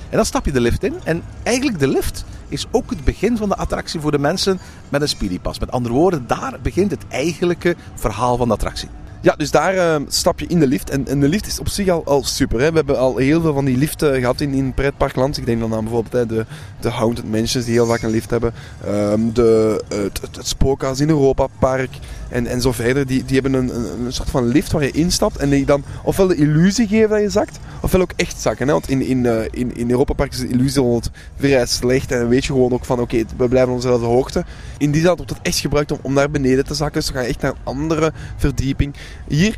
En 0.10 0.18
dan 0.18 0.26
stap 0.26 0.46
je 0.46 0.52
de 0.52 0.62
lift 0.62 0.84
in. 0.84 0.94
En 1.04 1.24
eigenlijk 1.44 1.80
de 1.80 1.88
lift 1.88 2.26
is 2.48 2.66
ook 2.72 2.90
het 2.90 3.04
begin 3.04 3.38
van 3.38 3.50
de 3.50 3.56
attractie 3.56 4.00
voor 4.00 4.12
de 4.12 4.20
mensen 4.20 4.60
met 4.90 5.02
een 5.02 5.08
speedypas. 5.08 5.60
Met 5.60 5.72
andere 5.72 5.94
woorden, 5.94 6.28
daar 6.28 6.54
begint 6.62 6.92
het 6.92 7.04
eigenlijke 7.10 7.76
verhaal 7.96 8.38
van 8.38 8.48
de 8.48 8.54
attractie. 8.54 8.90
Ja, 9.22 9.36
dus 9.38 9.52
daar 9.52 9.74
eh, 9.74 10.02
stap 10.08 10.40
je 10.40 10.48
in 10.48 10.60
de 10.60 10.68
lift. 10.68 10.90
En, 10.90 11.08
en 11.08 11.20
de 11.20 11.28
lift 11.28 11.48
is 11.48 11.60
op 11.60 11.68
zich 11.68 11.88
al, 11.88 12.06
al 12.06 12.24
super. 12.24 12.60
Hè. 12.60 12.70
We 12.70 12.76
hebben 12.76 13.00
al 13.00 13.18
heel 13.18 13.42
veel 13.42 13.54
van 13.54 13.66
die 13.66 13.78
liften 13.78 14.20
gehad 14.20 14.42
in, 14.42 14.54
in 14.54 14.74
pretparkland. 14.74 15.38
Ik 15.38 15.46
denk 15.46 15.60
dan 15.60 15.74
aan 15.74 15.84
bijvoorbeeld 15.84 16.14
hè, 16.14 16.26
de, 16.26 16.46
de 16.80 16.90
Haunted 16.90 17.32
Mansions 17.32 17.66
die 17.66 17.74
heel 17.74 17.86
vaak 17.86 18.02
een 18.02 18.10
lift 18.10 18.30
hebben. 18.30 18.54
Ehm, 18.86 19.20
de, 19.34 19.84
het, 19.88 20.22
het, 20.22 21.00
in 21.00 21.10
Europa 21.10 21.48
Park. 21.60 21.90
En, 22.32 22.48
en 22.48 22.62
zo 22.62 22.72
verder. 22.72 23.08
Die, 23.08 23.26
die 23.26 23.40
hebben 23.40 23.54
een, 23.54 23.76
een, 23.76 24.06
een 24.06 24.14
soort 24.14 24.30
van 24.30 24.48
lift 24.48 24.72
waar 24.72 24.84
je 24.84 24.92
instapt. 24.92 25.38
En 25.38 25.50
die 25.50 25.66
dan 25.66 25.84
ofwel 26.04 26.28
de 26.28 26.36
illusie 26.36 26.88
geven 26.88 27.10
dat 27.10 27.22
je 27.22 27.30
zakt. 27.30 27.60
Ofwel 27.82 28.02
ook 28.02 28.14
echt 28.16 28.42
zakken. 28.42 28.68
Hè. 28.68 28.74
Want 28.74 28.90
in, 28.90 29.02
in, 29.02 29.26
eh, 29.26 29.44
in, 29.52 29.76
in 29.76 29.92
Europa 29.92 30.14
Park 30.14 30.32
is 30.32 30.40
de 30.40 30.48
illusie 30.48 30.82
altijd 30.82 31.14
vrij 31.36 31.66
slecht. 31.66 32.12
En 32.12 32.20
dan 32.20 32.28
weet 32.28 32.46
je 32.46 32.54
gewoon 32.54 32.74
ook 32.74 32.86
van 32.86 33.00
oké, 33.00 33.24
we 33.38 33.48
blijven 33.48 33.74
op 33.74 33.82
dezelfde 33.82 34.06
hoogte. 34.06 34.46
In 34.78 34.92
die 34.92 35.02
zaal 35.02 35.16
wordt 35.16 35.32
het 35.32 35.40
echt 35.42 35.60
gebruikt 35.60 35.92
om, 35.92 36.00
om 36.02 36.14
naar 36.14 36.32
beneden 36.32 36.66
te 36.66 36.74
zakken. 36.74 37.02
Dus 37.02 37.12
dan 37.12 37.22
ga 37.22 37.28
echt 37.30 37.42
naar 37.42 37.52
een 37.52 37.58
andere 37.64 38.12
verdieping. 38.38 38.94
Hier, 39.28 39.58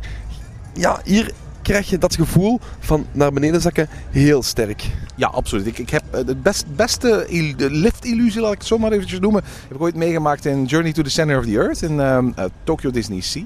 ja, 0.74 1.00
hier 1.04 1.32
krijg 1.64 1.90
je 1.90 1.98
dat 1.98 2.14
gevoel 2.14 2.60
van 2.78 3.06
naar 3.12 3.32
beneden 3.32 3.60
zakken 3.60 3.88
heel 4.10 4.42
sterk. 4.42 4.90
Ja, 5.16 5.26
absoluut. 5.26 5.66
Ik, 5.66 5.78
ik 5.78 5.90
heb 5.90 6.02
eh, 6.10 6.26
de 6.26 6.36
best, 6.36 6.64
beste 6.76 7.26
lift-illusie, 7.56 8.40
laat 8.40 8.52
ik 8.52 8.58
het 8.58 8.66
zo 8.66 8.78
maar 8.78 8.92
eventjes 8.92 9.20
noemen, 9.20 9.42
heb 9.62 9.76
ik 9.76 9.82
ooit 9.82 9.94
meegemaakt 9.94 10.44
in 10.44 10.64
Journey 10.64 10.92
to 10.92 11.02
the 11.02 11.10
Center 11.10 11.38
of 11.38 11.44
the 11.44 11.58
Earth 11.58 11.82
in 11.82 12.00
ehm, 12.00 12.30
eh, 12.36 12.44
Tokyo 12.64 12.90
Disney 12.90 13.20
Sea. 13.20 13.42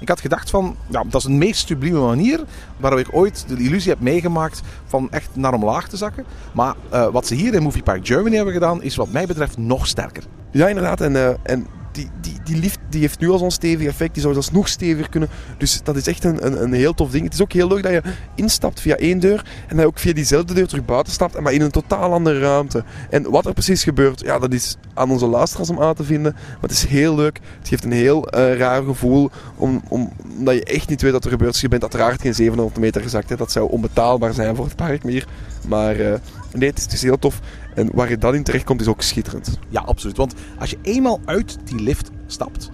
Ik 0.00 0.08
had 0.08 0.20
gedacht 0.20 0.50
van, 0.50 0.76
ja, 0.88 1.04
dat 1.04 1.20
is 1.20 1.26
de 1.26 1.32
meest 1.32 1.66
sublieme 1.66 2.00
manier 2.00 2.40
waarop 2.76 3.00
ik 3.00 3.08
ooit 3.10 3.44
de 3.48 3.56
illusie 3.56 3.90
heb 3.90 4.00
meegemaakt 4.00 4.60
van 4.86 5.10
echt 5.10 5.28
naar 5.32 5.54
omlaag 5.54 5.88
te 5.88 5.96
zakken. 5.96 6.24
Maar 6.52 6.74
eh, 6.90 7.06
wat 7.06 7.26
ze 7.26 7.34
hier 7.34 7.54
in 7.54 7.62
Movie 7.62 7.82
Park 7.82 8.06
Germany 8.06 8.36
hebben 8.36 8.54
gedaan, 8.54 8.82
is 8.82 8.96
wat 8.96 9.12
mij 9.12 9.26
betreft 9.26 9.58
nog 9.58 9.86
sterker. 9.86 10.22
Ja, 10.50 10.68
inderdaad. 10.68 11.00
En, 11.00 11.38
en 11.42 11.66
die, 11.92 12.08
die, 12.20 12.36
die 12.44 12.56
lift 12.56 12.78
die 12.88 13.00
heeft 13.00 13.20
nu 13.20 13.30
al 13.30 13.38
zo'n 13.38 13.50
stevig 13.50 13.86
effect. 13.86 14.12
Die 14.12 14.22
zou 14.22 14.34
zelfs 14.34 14.50
nog 14.50 14.68
steviger 14.68 15.08
kunnen. 15.08 15.28
Dus 15.58 15.80
dat 15.82 15.96
is 15.96 16.06
echt 16.06 16.24
een, 16.24 16.46
een, 16.46 16.62
een 16.62 16.72
heel 16.72 16.94
tof 16.94 17.10
ding. 17.10 17.24
Het 17.24 17.34
is 17.34 17.42
ook 17.42 17.52
heel 17.52 17.68
leuk 17.68 17.82
dat 17.82 17.92
je 17.92 18.02
instapt 18.34 18.80
via 18.80 18.96
één 18.96 19.18
deur. 19.18 19.44
En 19.68 19.76
dat 19.76 19.78
je 19.78 19.86
ook 19.86 19.98
via 19.98 20.12
diezelfde 20.12 20.54
deur 20.54 20.66
terug 20.66 20.84
buiten 20.84 21.12
stapt. 21.12 21.40
Maar 21.40 21.52
in 21.52 21.60
een 21.60 21.70
totaal 21.70 22.12
andere 22.12 22.38
ruimte. 22.38 22.84
En 23.10 23.30
wat 23.30 23.46
er 23.46 23.52
precies 23.52 23.82
gebeurt, 23.82 24.20
ja, 24.20 24.38
dat 24.38 24.52
is 24.52 24.76
aan 24.94 25.10
onze 25.10 25.26
luisteraars 25.26 25.70
om 25.70 25.80
aan 25.80 25.94
te 25.94 26.04
vinden. 26.04 26.32
Maar 26.32 26.60
het 26.60 26.70
is 26.70 26.84
heel 26.84 27.14
leuk. 27.14 27.40
Het 27.58 27.68
geeft 27.68 27.84
een 27.84 27.92
heel 27.92 28.28
eh, 28.28 28.56
raar 28.56 28.82
gevoel. 28.82 29.30
Om, 29.56 29.82
om, 29.88 30.12
omdat 30.38 30.54
je 30.54 30.64
echt 30.64 30.88
niet 30.88 31.02
weet 31.02 31.12
wat 31.12 31.24
er 31.24 31.30
gebeurt. 31.30 31.52
Dus 31.52 31.60
je 31.60 31.68
bent 31.68 31.82
uiteraard 31.82 32.20
geen 32.20 32.34
700 32.34 32.78
meter 32.78 33.02
gezakt. 33.02 33.28
Hè. 33.28 33.36
Dat 33.36 33.52
zou 33.52 33.70
onbetaalbaar 33.70 34.34
zijn 34.34 34.56
voor 34.56 34.64
het 34.64 34.76
park 34.76 35.04
meer. 35.04 35.26
Maar 35.68 35.96
eh, 35.96 36.18
nee, 36.52 36.68
het 36.68 36.78
is, 36.78 36.84
het 36.84 36.92
is 36.92 37.02
heel 37.02 37.18
tof. 37.18 37.40
En 37.74 37.90
waar 37.92 38.10
je 38.10 38.18
dan 38.18 38.34
in 38.34 38.42
terecht 38.42 38.64
komt 38.64 38.80
is 38.80 38.86
ook 38.86 39.02
schitterend. 39.02 39.58
Ja, 39.68 39.80
absoluut. 39.80 40.16
Want 40.16 40.34
als 40.58 40.70
je 40.70 40.78
eenmaal 40.82 41.20
uit 41.24 41.58
die 41.64 41.80
lift 41.80 42.10
stapt, 42.26 42.70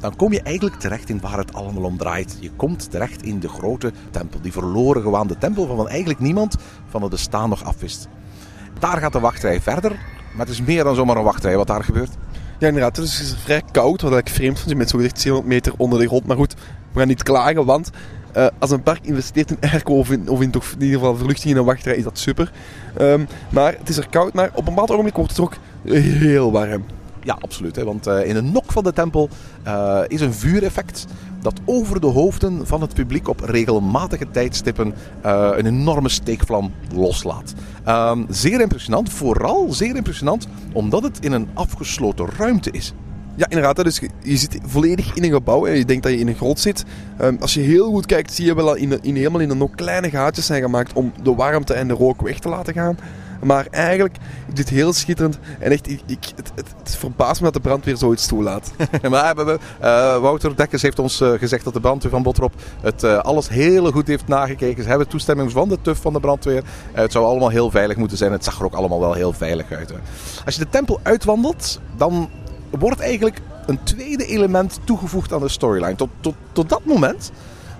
dan 0.00 0.16
kom 0.16 0.32
je 0.32 0.42
eigenlijk 0.42 0.76
terecht 0.76 1.08
in 1.08 1.20
waar 1.20 1.38
het 1.38 1.54
allemaal 1.54 1.82
om 1.82 1.96
draait. 1.96 2.36
Je 2.40 2.50
komt 2.56 2.90
terecht 2.90 3.22
in 3.22 3.40
de 3.40 3.48
grote 3.48 3.92
tempel, 4.10 4.40
die 4.40 4.52
verloren 4.52 5.02
gewaande 5.02 5.38
tempel 5.38 5.66
waarvan 5.66 5.88
eigenlijk 5.88 6.20
niemand 6.20 6.56
van 6.88 7.02
het 7.02 7.10
bestaan 7.10 7.48
nog 7.48 7.64
afwist. 7.64 8.08
Daar 8.78 8.96
gaat 8.98 9.12
de 9.12 9.20
wachtrij 9.20 9.60
verder, 9.60 9.90
maar 10.36 10.46
het 10.46 10.48
is 10.48 10.62
meer 10.62 10.84
dan 10.84 10.94
zomaar 10.94 11.16
een 11.16 11.22
wachtrij 11.22 11.56
wat 11.56 11.66
daar 11.66 11.84
gebeurt. 11.84 12.10
Ja, 12.58 12.66
inderdaad. 12.66 12.94
Dus 12.94 13.18
het 13.18 13.26
is 13.26 13.34
vrij 13.42 13.62
koud, 13.72 14.00
wat 14.00 14.18
ik 14.18 14.28
vreemd 14.28 14.58
vond. 14.58 14.70
Je 14.70 14.76
bent 14.76 14.90
zo 14.90 14.96
gezegd 14.96 15.20
700 15.20 15.54
meter 15.54 15.72
onder 15.76 15.98
de 15.98 16.06
grond. 16.06 16.26
Maar 16.26 16.36
goed, 16.36 16.54
we 16.92 16.98
gaan 16.98 17.08
niet 17.08 17.22
klagen, 17.22 17.64
want 17.64 17.90
eh, 18.32 18.46
als 18.58 18.70
een 18.70 18.82
park 18.82 19.06
investeert 19.06 19.50
in 19.50 19.56
airco 19.60 19.98
of 19.98 20.10
in, 20.10 20.50
toch 20.50 20.64
in 20.72 20.82
ieder 20.82 20.98
geval 20.98 21.16
verluchting 21.16 21.52
in 21.52 21.56
een 21.60 21.64
wachtrij, 21.64 21.96
is 21.96 22.04
dat 22.04 22.18
super. 22.18 22.52
Ehm, 22.96 23.24
maar 23.48 23.74
het 23.78 23.88
is 23.88 23.96
er 23.96 24.08
koud, 24.08 24.32
maar 24.32 24.50
op 24.54 24.58
een 24.58 24.64
bepaald 24.64 24.90
ogenblik 24.90 25.16
wordt 25.16 25.30
het 25.30 25.40
ook 25.40 25.56
heel 25.84 26.52
warm. 26.52 26.84
Ja, 27.22 27.36
absoluut. 27.40 27.76
Hè, 27.76 27.84
want 27.84 28.06
eh, 28.06 28.26
in 28.28 28.36
een 28.36 28.52
nok 28.52 28.72
van 28.72 28.84
de 28.84 28.92
tempel 28.92 29.28
eh, 29.62 30.00
is 30.06 30.20
een 30.20 30.34
vuureffect 30.34 31.06
dat 31.42 31.60
over 31.64 32.00
de 32.00 32.06
hoofden 32.06 32.66
van 32.66 32.80
het 32.80 32.94
publiek 32.94 33.28
op 33.28 33.40
regelmatige 33.40 34.30
tijdstippen 34.30 34.94
een 35.22 35.66
enorme 35.66 36.08
steekvlam 36.08 36.72
loslaat. 36.94 37.54
Ehm, 37.84 38.24
zeer 38.28 38.60
impressionant, 38.60 39.12
vooral 39.12 39.72
zeer 39.72 39.96
impressionant 39.96 40.48
omdat 40.72 41.02
het 41.02 41.18
in 41.20 41.32
een 41.32 41.48
afgesloten 41.54 42.26
ruimte 42.36 42.70
is. 42.70 42.94
Ja, 43.34 43.46
inderdaad. 43.48 43.84
Dus 43.84 44.00
je, 44.22 44.36
zit 44.36 44.58
volledig 44.66 45.14
in 45.14 45.24
een 45.24 45.30
gebouw 45.30 45.66
en 45.66 45.76
je 45.76 45.84
denkt 45.84 46.02
dat 46.02 46.12
je 46.12 46.18
in 46.18 46.28
een 46.28 46.34
grot 46.34 46.60
zit. 46.60 46.84
Ehm, 47.18 47.36
als 47.40 47.54
je 47.54 47.60
heel 47.60 47.90
goed 47.90 48.06
kijkt, 48.06 48.32
zie 48.32 48.44
je 48.44 48.54
wel 48.54 48.74
in, 48.74 49.02
in, 49.02 49.16
helemaal 49.16 49.40
in 49.40 49.50
een 49.50 49.58
nok 49.58 49.76
kleine 49.76 50.10
gaatjes 50.10 50.46
zijn 50.46 50.62
gemaakt 50.62 50.92
om 50.92 51.12
de 51.22 51.34
warmte 51.34 51.74
en 51.74 51.88
de 51.88 51.94
rook 51.94 52.22
weg 52.22 52.38
te 52.38 52.48
laten 52.48 52.74
gaan. 52.74 52.98
Maar 53.42 53.66
eigenlijk 53.70 54.16
is 54.48 54.54
dit 54.54 54.68
heel 54.68 54.92
schitterend. 54.92 55.38
En 55.58 55.70
echt, 55.70 55.88
ik, 55.88 56.32
het, 56.36 56.52
het, 56.54 56.96
verbaast 56.96 57.40
me 57.40 57.44
dat 57.44 57.54
de 57.54 57.68
brandweer 57.68 57.96
zoiets 57.96 58.26
toelaat. 58.26 58.72
maar 59.10 59.36
we, 59.36 59.58
eh, 59.80 60.16
Wouter 60.18 60.56
Dekkers 60.56 60.82
heeft 60.82 60.98
ons 60.98 61.20
eh, 61.20 61.32
gezegd 61.32 61.64
dat 61.64 61.72
de 61.72 61.80
brandweer 61.80 62.10
van 62.10 62.22
Botrop 62.22 62.52
het 62.80 63.02
eh, 63.02 63.18
alles 63.18 63.48
heel 63.48 63.90
goed 63.90 64.06
heeft 64.06 64.28
nagekeken. 64.28 64.82
Ze 64.82 64.88
hebben 64.88 65.08
toestemming 65.08 65.50
van 65.50 65.68
de 65.68 65.78
TUF 65.82 65.98
van 66.00 66.12
de 66.12 66.20
brandweer. 66.20 66.62
Het 66.92 67.12
zou 67.12 67.24
allemaal 67.24 67.48
heel 67.48 67.70
veilig 67.70 67.96
moeten 67.96 68.16
zijn. 68.16 68.32
Het 68.32 68.44
zag 68.44 68.58
er 68.58 68.64
ook 68.64 68.74
allemaal 68.74 69.00
wel 69.00 69.12
heel 69.12 69.32
veilig 69.32 69.72
uit. 69.72 69.88
Hè. 69.88 69.96
Als 70.44 70.54
je 70.54 70.60
de 70.60 70.70
tempel 70.70 71.00
uitwandelt, 71.02 71.80
dan 71.96 72.30
wordt 72.78 73.00
eigenlijk 73.00 73.40
een 73.66 73.82
tweede 73.82 74.26
element 74.26 74.80
toegevoegd 74.84 75.32
aan 75.32 75.40
de 75.40 75.48
storyline. 75.48 75.94
Tot, 75.94 76.08
tot, 76.20 76.34
tot 76.52 76.68
dat 76.68 76.84
moment 76.84 77.30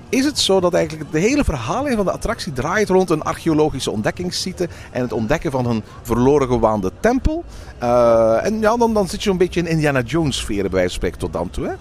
is 0.09 0.25
het 0.25 0.39
zo 0.39 0.61
dat 0.61 0.75
eigenlijk 0.75 1.13
de 1.13 1.19
hele 1.19 1.45
verhaling 1.45 1.97
van 1.97 2.05
de 2.05 2.13
attractie 2.13 2.53
draait 2.53 2.89
rond 2.89 3.11
een 3.11 3.23
archeologische 3.23 3.91
ontdekkingssite 3.91 4.69
en 4.91 5.03
het 5.03 5.13
ontdekken 5.13 5.51
van 5.51 5.67
een 5.67 5.83
verloren 6.03 6.49
gewaande 6.49 6.93
tempel. 7.01 7.45
Eh, 7.79 8.45
en 8.45 8.61
ja, 8.61 8.77
dan, 8.77 8.95
dan 8.95 9.09
zit 9.09 9.23
je 9.23 9.31
een 9.31 9.37
beetje 9.37 9.61
in 9.61 9.67
Indiana 9.67 10.01
Jones 10.01 10.37
sfeer 10.37 10.63
bij 10.63 10.71
wijze 10.71 10.87
van 10.87 10.97
spreken 10.97 11.19
tot 11.19 11.33
dan 11.33 11.51
toe. 11.51 11.77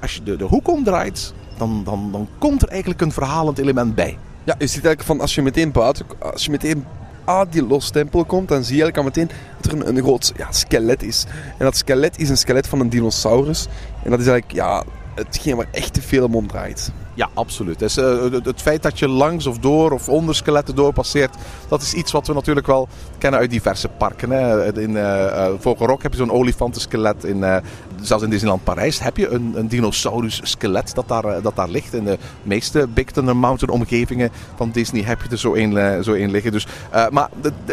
Als 0.00 0.14
je 0.14 0.22
de, 0.22 0.36
de 0.36 0.44
hoek 0.44 0.68
omdraait, 0.68 1.34
dan, 1.58 1.82
dan, 1.84 2.08
dan 2.12 2.28
komt 2.38 2.62
er 2.62 2.68
eigenlijk 2.68 3.00
een 3.00 3.12
verhalend 3.12 3.58
element 3.58 3.94
bij. 3.94 4.18
Ja, 4.44 4.54
je 4.58 4.66
ziet 4.66 4.84
eigenlijk 4.84 5.02
van 5.02 5.20
als 5.20 5.34
je 5.34 5.42
meteen 5.42 5.72
buiten, 5.72 6.06
als 6.18 6.44
je 6.44 6.50
meteen 6.50 6.84
aan 7.24 7.46
die 7.50 7.66
los 7.66 7.90
tempel 7.90 8.24
komt, 8.24 8.48
dan 8.48 8.64
zie 8.64 8.76
je 8.76 8.82
eigenlijk 8.82 8.96
al 9.16 9.22
meteen 9.22 9.38
dat 9.60 9.72
er 9.72 9.78
een, 9.78 9.96
een 9.96 10.02
groot 10.02 10.32
ja, 10.36 10.52
skelet 10.52 11.02
is. 11.02 11.24
En 11.58 11.64
dat 11.64 11.76
skelet 11.76 12.18
is 12.18 12.28
een 12.28 12.36
skelet 12.36 12.66
van 12.66 12.80
een 12.80 12.88
dinosaurus. 12.88 13.66
En 14.02 14.10
dat 14.10 14.20
is 14.20 14.26
eigenlijk 14.26 14.58
ja, 14.58 14.84
hetgeen 15.14 15.56
waar 15.56 15.68
echt 15.70 15.94
de 15.94 16.02
film 16.02 16.34
om 16.34 16.46
draait. 16.46 16.92
Ja, 17.14 17.28
absoluut. 17.34 17.78
Dus, 17.78 17.96
eh, 17.96 18.22
het, 18.42 18.62
feit 18.62 18.82
dat 18.82 18.98
je 18.98 19.08
langs 19.08 19.46
of 19.46 19.58
door 19.58 19.90
of 19.90 20.08
onder 20.08 20.34
skeletten 20.34 20.74
doorpasseert, 20.74 21.34
dat 21.68 21.82
is 21.82 21.94
iets 21.94 22.12
wat 22.12 22.26
we 22.26 22.32
natuurlijk 22.32 22.66
wel 22.66 22.88
kennen 23.18 23.40
uit 23.40 23.50
diverse 23.50 23.88
parken. 23.88 24.30
Hè. 24.30 24.78
In 24.80 24.90
uh, 24.90 24.96
uh, 24.96 25.46
Vogelrok 25.58 26.02
heb 26.02 26.12
je 26.12 26.18
zo'n 26.18 26.32
olifantenskelet. 26.32 27.24
In, 27.24 27.44
zelfs 28.06 28.24
in 28.24 28.30
Disneyland 28.30 28.64
Parijs 28.64 29.00
heb 29.00 29.16
je 29.16 29.28
een, 29.28 29.52
een 29.54 29.68
dinosaurus-skelet 29.68 30.94
dat 30.94 31.08
daar, 31.08 31.24
uh, 31.24 31.42
dat 31.42 31.56
daar 31.56 31.68
ligt. 31.68 31.94
In 31.94 32.04
de 32.04 32.18
meeste 32.42 32.88
Big 32.94 33.10
Thunder 33.10 33.36
Mountain 33.36 33.80
omgevingen 33.80 34.30
van 34.56 34.70
Disney 34.70 35.02
heb 35.02 35.22
je 35.22 35.28
er 35.28 35.38
zo 35.38 35.54
één 35.54 35.72
uh, 35.72 36.00
zo 36.00 36.12
één 36.12 36.30
liggen. 36.30 36.52
Dus, 36.52 36.66
uh, 36.94 37.08
maar 37.08 37.28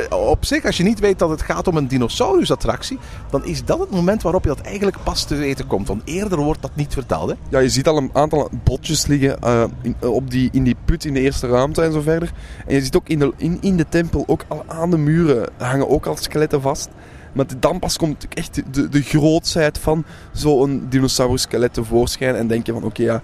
op 0.10 0.46
zich, 0.46 0.66
als 0.66 0.78
je 0.78 0.84
niet 0.84 1.00
weet 1.00 1.20
dat 1.20 1.30
het 1.30 1.42
gaat 1.42 1.68
om 1.68 1.78
een 1.78 1.88
dinosaurus-attractie, 1.88 3.00
dan 3.30 3.46
is 3.46 3.66
dat 3.66 3.80
het 3.80 3.90
moment 3.90 4.22
waarop 4.22 4.44
je 4.44 4.50
dat 4.50 4.62
eigenlijk 4.62 4.98
pas 5.04 5.24
te 5.24 5.36
weten 5.36 5.68
komt. 5.68 5.88
Want 5.88 6.02
eerder 6.06 6.40
wordt 6.40 6.62
dat 6.62 6.76
niet 6.76 6.94
verteld. 6.94 7.30
Hè? 7.30 7.36
Ja, 7.50 7.60
je 7.60 7.70
ziet 7.70 7.88
al 7.88 7.98
een 7.98 8.10
aantal 8.14 8.50
botjes 8.64 9.08
liggen 9.08 9.38
in, 9.82 9.96
op 10.00 10.32
die, 10.32 10.50
in 10.52 10.64
die 10.64 10.76
put 10.86 11.06
in 11.06 11.14
de 11.14 11.20
eerste 11.20 11.48
ruimte 11.48 11.82
en 11.82 11.92
zo 11.92 12.02
verder. 12.02 12.32
En 12.68 12.76
je 12.76 12.82
ziet 12.82 12.96
ook 12.96 13.10
in 13.10 13.20
de, 13.20 13.34
in, 13.38 13.58
in 13.62 13.78
de 13.78 13.86
tempel, 13.90 14.24
ook 14.28 14.46
al 14.48 14.64
aan 14.68 14.90
de 14.90 14.98
muren, 14.98 15.50
hangen 15.58 15.90
ook 15.90 16.06
al 16.06 16.18
skeletten 16.18 16.62
vast. 16.62 16.90
Maar 17.34 17.46
dan 17.60 17.80
pas 17.80 17.98
komt 17.98 18.28
echt 18.34 18.62
de, 18.74 18.90
de 18.90 19.78
van 19.82 20.04
zo'n 20.32 20.86
dinosaurus-skelet 20.90 21.74
tevoorschijn. 21.74 22.36
En 22.36 22.48
denk 22.48 22.66
je 22.66 22.74
van, 22.74 22.84
oké, 22.84 23.02
ja, 23.02 23.22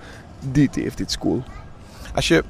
dit 0.52 0.76
heeft 0.76 1.00
iets 1.00 1.18
cool. 1.18 1.44
Als 2.14 2.28
je 2.28 2.44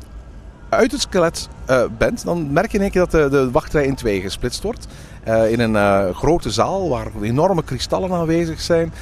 uit 0.69 0.91
het 0.91 1.01
skelet 1.01 1.47
uh, 1.69 1.83
bent, 1.97 2.23
dan 2.23 2.51
merk 2.51 2.71
je 2.71 2.77
in 2.77 2.83
één 2.83 2.91
keer 2.91 3.01
dat 3.01 3.11
de, 3.11 3.29
de 3.29 3.51
wachtrij 3.51 3.85
in 3.85 3.95
twee 3.95 4.21
gesplitst 4.21 4.63
wordt. 4.63 4.87
Uh, 5.27 5.51
in 5.51 5.59
een 5.59 5.73
uh, 5.73 6.15
grote 6.15 6.51
zaal 6.51 6.89
waar 6.89 7.07
enorme 7.21 7.63
kristallen 7.63 8.11
aanwezig 8.11 8.61
zijn, 8.61 8.93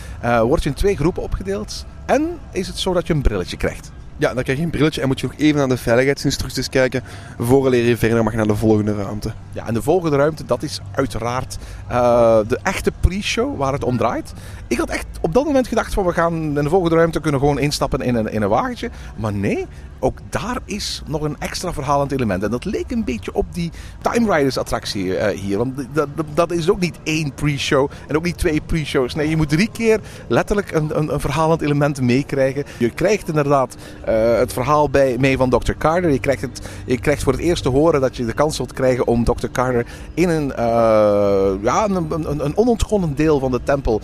word 0.42 0.64
je 0.64 0.70
in 0.70 0.76
twee 0.76 0.96
groepen 0.96 1.24
opgedeeld. 1.24 1.86
En 2.06 2.40
is 2.52 2.68
het 2.68 2.78
zo 2.78 2.94
dat 2.94 3.08
je 3.08 3.14
een 3.14 3.22
brilletje 3.22 3.58
krijgt. 3.58 3.92
Ja, 4.18 4.34
dan 4.34 4.44
krijg 4.44 4.58
je 4.58 4.64
een 4.64 4.70
brilletje 4.70 5.02
en 5.02 5.08
moet 5.08 5.20
je 5.20 5.28
nog 5.28 5.36
even 5.38 5.58
naar 5.60 5.68
de 5.68 5.78
veiligheidsinstructies 5.78 6.70
kijken 6.70 7.04
voordat 7.40 7.74
je 7.74 7.98
verder 7.98 8.24
mag 8.24 8.34
naar 8.34 8.48
de 8.48 8.56
volgende 8.56 8.96
ruimte. 8.96 9.32
Ja, 9.52 9.68
en 9.68 9.74
de 9.74 9.82
volgende 9.82 10.18
ruimte, 10.18 10.46
dat 10.46 10.64
is 10.64 10.80
uiteraard 10.92 11.58
uh, 11.92 12.40
de 12.48 12.60
echte 12.64 12.92
pre-show 13.00 13.58
waar 13.58 13.74
het 13.74 13.84
om 13.84 13.98
draait. 13.98 14.34
Ik 14.68 14.78
had 14.78 14.90
echt 14.90 15.06
op 15.22 15.34
dat 15.34 15.46
moment 15.46 15.68
gedacht 15.68 15.94
van 15.94 16.06
we 16.06 16.14
gaan 16.14 16.34
in 16.34 16.54
de 16.54 16.70
volgende 16.70 16.96
ruimte 16.96 17.20
kunnen 17.20 17.40
gewoon 17.40 17.60
instappen 17.60 18.02
in 18.02 18.16
een, 18.16 18.32
in 18.32 18.42
een 18.42 18.50
wagentje. 18.50 18.90
Maar 19.16 19.34
nee, 19.34 19.66
ook 20.00 20.20
daar 20.30 20.58
is 20.66 21.02
nog 21.08 21.22
een 21.22 21.36
extra 21.40 21.74
verhalend 21.74 22.12
element. 22.12 22.44
En 22.44 22.52
dat 22.52 22.66
leek 22.66 22.92
een 22.92 23.04
beetje 23.04 23.34
op 23.34 23.46
die 23.54 23.72
Time 24.02 24.36
Riders 24.36 24.58
attractie 24.58 25.06
uh, 25.06 25.28
hier. 25.28 25.58
Want 25.58 25.88
dat, 25.94 26.08
dat, 26.34 26.52
is 26.52 26.70
ook 26.70 26.80
niet 26.80 26.98
één 27.04 27.34
pre-show 27.34 27.90
en 28.08 28.16
ook 28.16 28.24
niet 28.24 28.38
twee 28.38 28.62
pre-shows. 28.62 29.16
Nee, 29.16 29.30
je 29.30 29.38
moet 29.38 29.50
drie 29.50 29.70
keer 29.72 30.00
letterlijk 30.28 30.72
een, 30.72 30.98
een, 30.98 31.14
een 31.14 31.20
verhalend 31.20 31.62
element 31.62 32.02
meekrijgen. 32.02 32.64
Je 32.78 32.90
krijgt 32.90 33.28
inderdaad 33.28 33.76
uh, 34.10 34.38
het 34.38 34.54
verhaal 34.54 34.90
bij, 34.90 35.16
mee 35.20 35.38
van 35.38 35.50
Dr. 35.50 35.72
Carter. 35.78 36.12
Je 36.12 36.20
krijgt, 36.20 36.42
het, 36.42 36.62
je 36.86 37.00
krijgt 37.00 37.24
voor 37.24 37.34
het 37.34 37.42
eerst 37.42 37.64
te 37.64 37.70
horen 37.70 38.02
dat 38.02 38.16
je 38.18 38.26
de 38.26 38.34
kans 38.34 38.56
zult 38.56 38.74
krijgen 38.74 39.08
om 39.08 39.24
Dr. 39.24 39.48
Carter 39.52 39.86
in 40.14 40.30
een, 40.30 40.48
uh, 40.50 41.52
ja, 41.62 41.90
een, 41.90 42.46
een, 42.46 42.58
onontgonnen 42.58 43.16
deel 43.16 43.40
van 43.40 43.52
de 43.52 43.64
tempel 43.64 44.02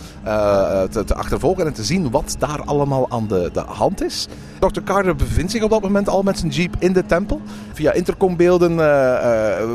te, 0.90 1.04
te, 1.04 1.14
achtervolgen 1.14 1.66
en 1.66 1.72
te 1.72 1.84
zien 1.84 2.10
wat 2.10 2.36
daar 2.38 2.62
allemaal 2.64 3.06
aan 3.10 3.26
de, 3.26 3.50
de 3.52 3.60
hand 3.66 4.02
is. 4.02 4.28
Dr. 4.58 4.80
Carter 4.84 5.16
bevindt 5.16 5.50
zich 5.50 5.62
op 5.62 5.70
dat 5.70 5.82
moment 5.82 6.08
al 6.08 6.22
met 6.22 6.38
zijn 6.38 6.50
jeep 6.50 6.76
in 6.78 6.92
de 6.92 7.06
tempel. 7.06 7.40
Via 7.72 7.92
intercombeelden 7.92 8.76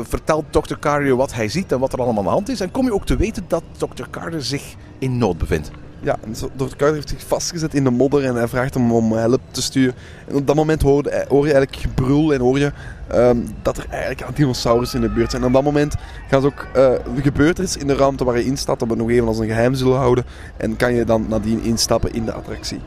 vertelt 0.08 0.44
Dr. 0.50 0.74
Carter 0.80 1.16
wat 1.16 1.34
hij 1.34 1.48
ziet 1.48 1.72
en 1.72 1.78
wat 1.78 1.92
er 1.92 1.98
allemaal 1.98 2.18
aan 2.18 2.28
de 2.28 2.34
hand 2.34 2.48
is. 2.48 2.60
En 2.60 2.70
kom 2.70 2.84
je 2.84 2.92
ook 2.94 3.06
te 3.06 3.16
weten 3.16 3.44
dat 3.48 3.62
Dr. 3.76 4.04
Carter 4.10 4.44
zich 4.44 4.74
in 4.98 5.18
nood 5.18 5.38
bevindt. 5.38 5.70
Ja, 6.00 6.16
Dr. 6.56 6.64
Carter 6.64 6.94
heeft 6.94 7.08
zich 7.08 7.26
vastgezet 7.26 7.74
in 7.74 7.84
de 7.84 7.90
modder 7.90 8.24
en 8.24 8.34
hij 8.34 8.48
vraagt 8.48 8.74
hem 8.74 8.92
om 8.92 9.12
hulp 9.12 9.40
te 9.50 9.62
sturen. 9.62 9.94
En 10.26 10.34
op 10.34 10.46
dat 10.46 10.56
moment 10.56 10.82
hoor, 10.82 11.02
hoor 11.28 11.46
je 11.46 11.52
eigenlijk 11.52 11.76
gebrul 11.76 12.32
en 12.32 12.40
hoor 12.40 12.58
je 12.58 12.72
um, 13.14 13.48
dat 13.62 13.76
er 13.76 13.86
eigenlijk 13.90 14.22
aan 14.22 14.32
dinosaurussen 14.34 15.02
in 15.02 15.08
de 15.08 15.14
buurt 15.14 15.30
zijn. 15.30 15.42
En 15.42 15.48
op 15.48 15.54
dat 15.54 15.64
moment 15.64 15.94
gaan 16.28 16.40
ze 16.40 16.46
ook, 16.46 16.66
uh, 16.76 17.22
gebeurt 17.22 17.58
er 17.58 17.80
in 17.80 17.86
de 17.86 17.96
ruimte 17.96 18.24
waar 18.24 18.38
je 18.38 18.44
instapt, 18.44 18.80
dat 18.80 18.88
we 18.88 18.94
nog 18.94 19.10
even 19.10 19.26
als 19.26 19.38
een 19.38 19.46
geheim 19.46 19.74
zullen 19.74 19.96
houden. 19.96 20.24
En 20.56 20.76
kan 20.76 20.94
je 20.94 21.04
dan 21.04 21.26
nadien 21.28 21.62
instappen 21.62 22.12
in 22.12 22.24
de 22.24 22.32
attractie. 22.32 22.80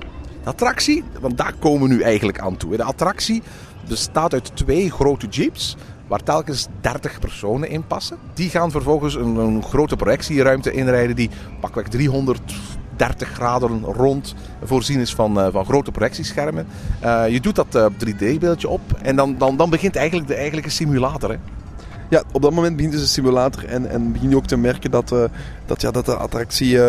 De 0.43 0.49
attractie, 0.49 1.03
want 1.19 1.37
daar 1.37 1.53
komen 1.59 1.87
we 1.89 1.95
nu 1.95 2.01
eigenlijk 2.01 2.39
aan 2.39 2.57
toe. 2.57 2.77
De 2.77 2.83
attractie 2.83 3.41
bestaat 3.87 4.33
uit 4.33 4.55
twee 4.55 4.91
grote 4.91 5.27
jeeps 5.27 5.77
waar 6.07 6.23
telkens 6.23 6.67
30 6.81 7.19
personen 7.19 7.69
in 7.69 7.87
passen. 7.87 8.17
Die 8.33 8.49
gaan 8.49 8.71
vervolgens 8.71 9.15
een, 9.15 9.35
een 9.35 9.63
grote 9.63 9.95
projectieruimte 9.95 10.71
inrijden 10.71 11.15
die 11.15 11.29
pakweg 11.59 11.87
330 13.01 13.29
graden 13.29 13.83
rond 13.83 14.35
voorzien 14.63 14.99
is 14.99 15.13
van, 15.13 15.37
uh, 15.37 15.47
van 15.51 15.65
grote 15.65 15.91
projectieschermen. 15.91 16.67
Uh, 17.03 17.29
je 17.29 17.39
doet 17.39 17.55
dat 17.55 17.75
uh, 17.75 17.85
3D-beeldje 17.85 18.69
op 18.69 18.81
en 19.01 19.15
dan, 19.15 19.37
dan, 19.37 19.57
dan 19.57 19.69
begint 19.69 19.95
eigenlijk 19.95 20.27
de 20.27 20.35
eigenlijke 20.35 20.69
simulator. 20.69 21.29
Hè? 21.29 21.35
Ja, 22.09 22.23
op 22.31 22.41
dat 22.41 22.51
moment 22.51 22.75
begint 22.75 22.93
dus 22.93 23.01
de 23.01 23.07
simulator 23.07 23.65
en, 23.65 23.89
en 23.89 24.11
begin 24.11 24.29
je 24.29 24.35
ook 24.35 24.45
te 24.45 24.57
merken 24.57 24.91
dat, 24.91 25.11
uh, 25.11 25.23
dat, 25.65 25.81
ja, 25.81 25.91
dat 25.91 26.05
de 26.05 26.15
attractie, 26.15 26.79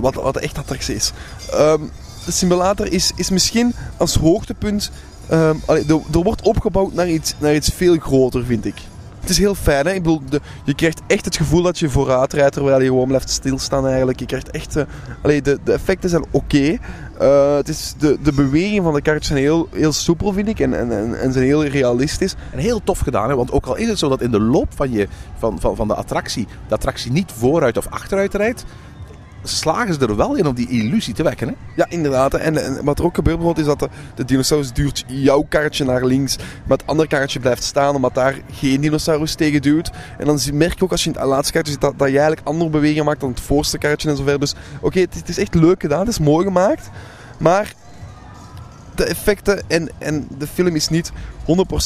wat, 0.00 0.14
wat 0.14 0.34
de 0.34 0.40
echte 0.40 0.60
attractie 0.60 0.94
is. 0.94 1.12
Um, 1.54 1.90
de 2.24 2.32
simulator 2.32 2.92
is, 2.92 3.12
is 3.16 3.30
misschien 3.30 3.74
als 3.96 4.14
hoogtepunt 4.14 4.90
Um, 5.32 5.60
allee, 5.66 5.84
er, 5.84 6.00
er, 6.12 6.22
wordt 6.22 6.42
opgebouwd 6.42 6.92
naar 6.92 7.08
iets, 7.08 7.34
naar 7.38 7.54
iets 7.54 7.70
veel 7.74 7.96
groter, 7.98 8.44
vind 8.44 8.64
ik. 8.64 8.74
Het 9.20 9.30
is 9.30 9.38
heel 9.38 9.54
fijn? 9.54 9.86
Ik 9.86 10.02
bedoel, 10.02 10.22
je 10.64 10.74
krijgt 10.74 11.00
echt 11.06 11.24
het 11.24 11.36
gevoel 11.36 11.62
dat 11.62 11.78
je 11.78 11.90
vooruit 11.90 12.32
rijdt 12.32 12.52
terwijl 12.52 12.80
je 12.80 12.86
gewoon 12.86 13.08
blijft 13.08 13.30
stilstaan 13.30 13.86
eigenlijk. 13.86 14.20
Je 14.20 14.26
krijgt 14.26 14.50
echt... 14.50 14.76
Allee, 15.22 15.42
de, 15.42 15.58
de 15.64 15.72
effecten 15.72 16.10
zijn 16.10 16.24
oké. 16.30 16.76
Uh, 17.20 17.56
het 17.56 17.68
is 17.68 17.94
de, 17.98 18.18
de 18.22 18.32
bewegingen 18.32 18.82
van 18.82 18.94
de 18.94 19.02
kaartjes 19.02 19.26
zijn 19.26 19.38
heel, 19.38 19.68
heel 19.70 19.92
soepel, 19.92 20.32
vind 20.32 20.48
ik. 20.48 20.60
En, 20.60 20.74
en, 20.74 21.20
en 21.20 21.32
zijn 21.32 21.44
heel 21.44 21.64
realistisch. 21.64 22.34
En 22.52 22.58
heel 22.58 22.80
tof 22.84 22.98
gedaan, 22.98 23.28
hè? 23.28 23.36
want 23.36 23.52
ook 23.52 23.66
al 23.66 23.76
is 23.76 23.88
het 23.88 23.98
zo 23.98 24.08
dat 24.08 24.20
in 24.20 24.30
de 24.30 24.40
loop 24.40 24.68
van, 24.74 24.90
je, 24.90 25.08
van, 25.38 25.60
van, 25.60 25.76
van 25.76 25.88
de 25.88 25.94
attractie... 25.94 26.46
de 26.68 26.74
attractie 26.74 27.12
niet 27.12 27.32
vooruit 27.36 27.76
of 27.76 27.86
achteruit 27.86 28.34
rijdt... 28.34 28.64
slagen 29.42 29.94
ze 29.94 30.00
er 30.00 30.16
wel 30.16 30.36
in 30.36 30.46
om 30.46 30.54
die 30.54 30.68
illusie 30.68 31.14
te 31.14 31.22
wekken. 31.22 31.48
Hè? 31.48 31.54
Ja, 31.76 31.86
inderdaad. 31.88 32.34
En, 32.34 32.64
en 32.64 32.84
wat 32.84 32.98
er 32.98 33.04
ook 33.04 33.14
gebeurt 33.14 33.36
bijvoorbeeld 33.36 33.66
is 33.66 33.78
dat 33.78 33.90
de, 33.90 33.96
de 34.14 34.24
dinosaurus 34.24 34.72
duurt 34.72 35.04
jouw 35.06 35.46
kaartje 35.48 35.84
naar 35.84 36.04
links, 36.04 36.36
maar 36.36 36.76
het 36.76 36.86
andere 36.86 37.08
kaartje 37.08 37.40
blijft 37.40 37.62
staan 37.62 37.94
omdat 37.94 38.14
daar 38.14 38.34
geen 38.52 38.80
dinosaurus 38.80 39.34
tegen 39.34 39.62
duwt. 39.62 39.90
En 40.18 40.26
dan 40.26 40.40
merk 40.52 40.78
je 40.78 40.84
ook 40.84 40.90
als 40.90 41.04
je 41.04 41.10
in 41.10 41.16
het 41.16 41.28
laatste 41.28 41.52
kaartje 41.52 41.72
zit 41.72 41.80
dat, 41.80 41.98
dat 41.98 42.08
je 42.08 42.18
eigenlijk 42.18 42.46
andere 42.46 42.70
bewegingen 42.70 43.04
maakt 43.04 43.20
dan 43.20 43.30
het 43.30 43.40
voorste 43.40 43.78
kaartje 43.78 44.08
en 44.08 44.16
zover. 44.16 44.40
Dus 44.40 44.54
oké, 44.80 45.00
het, 45.00 45.14
het 45.14 45.28
is 45.28 45.38
echt 45.38 45.54
leuk 45.54 45.80
gedaan, 45.80 46.00
het 46.00 46.08
is 46.08 46.18
mooi 46.18 46.44
gemaakt, 46.44 46.90
maar 47.38 47.72
de 49.00 49.06
effecten 49.06 49.62
en, 49.66 49.88
en 49.98 50.28
de 50.38 50.46
film 50.46 50.74
is 50.74 50.88
niet 50.88 51.12
100%. 51.12 51.14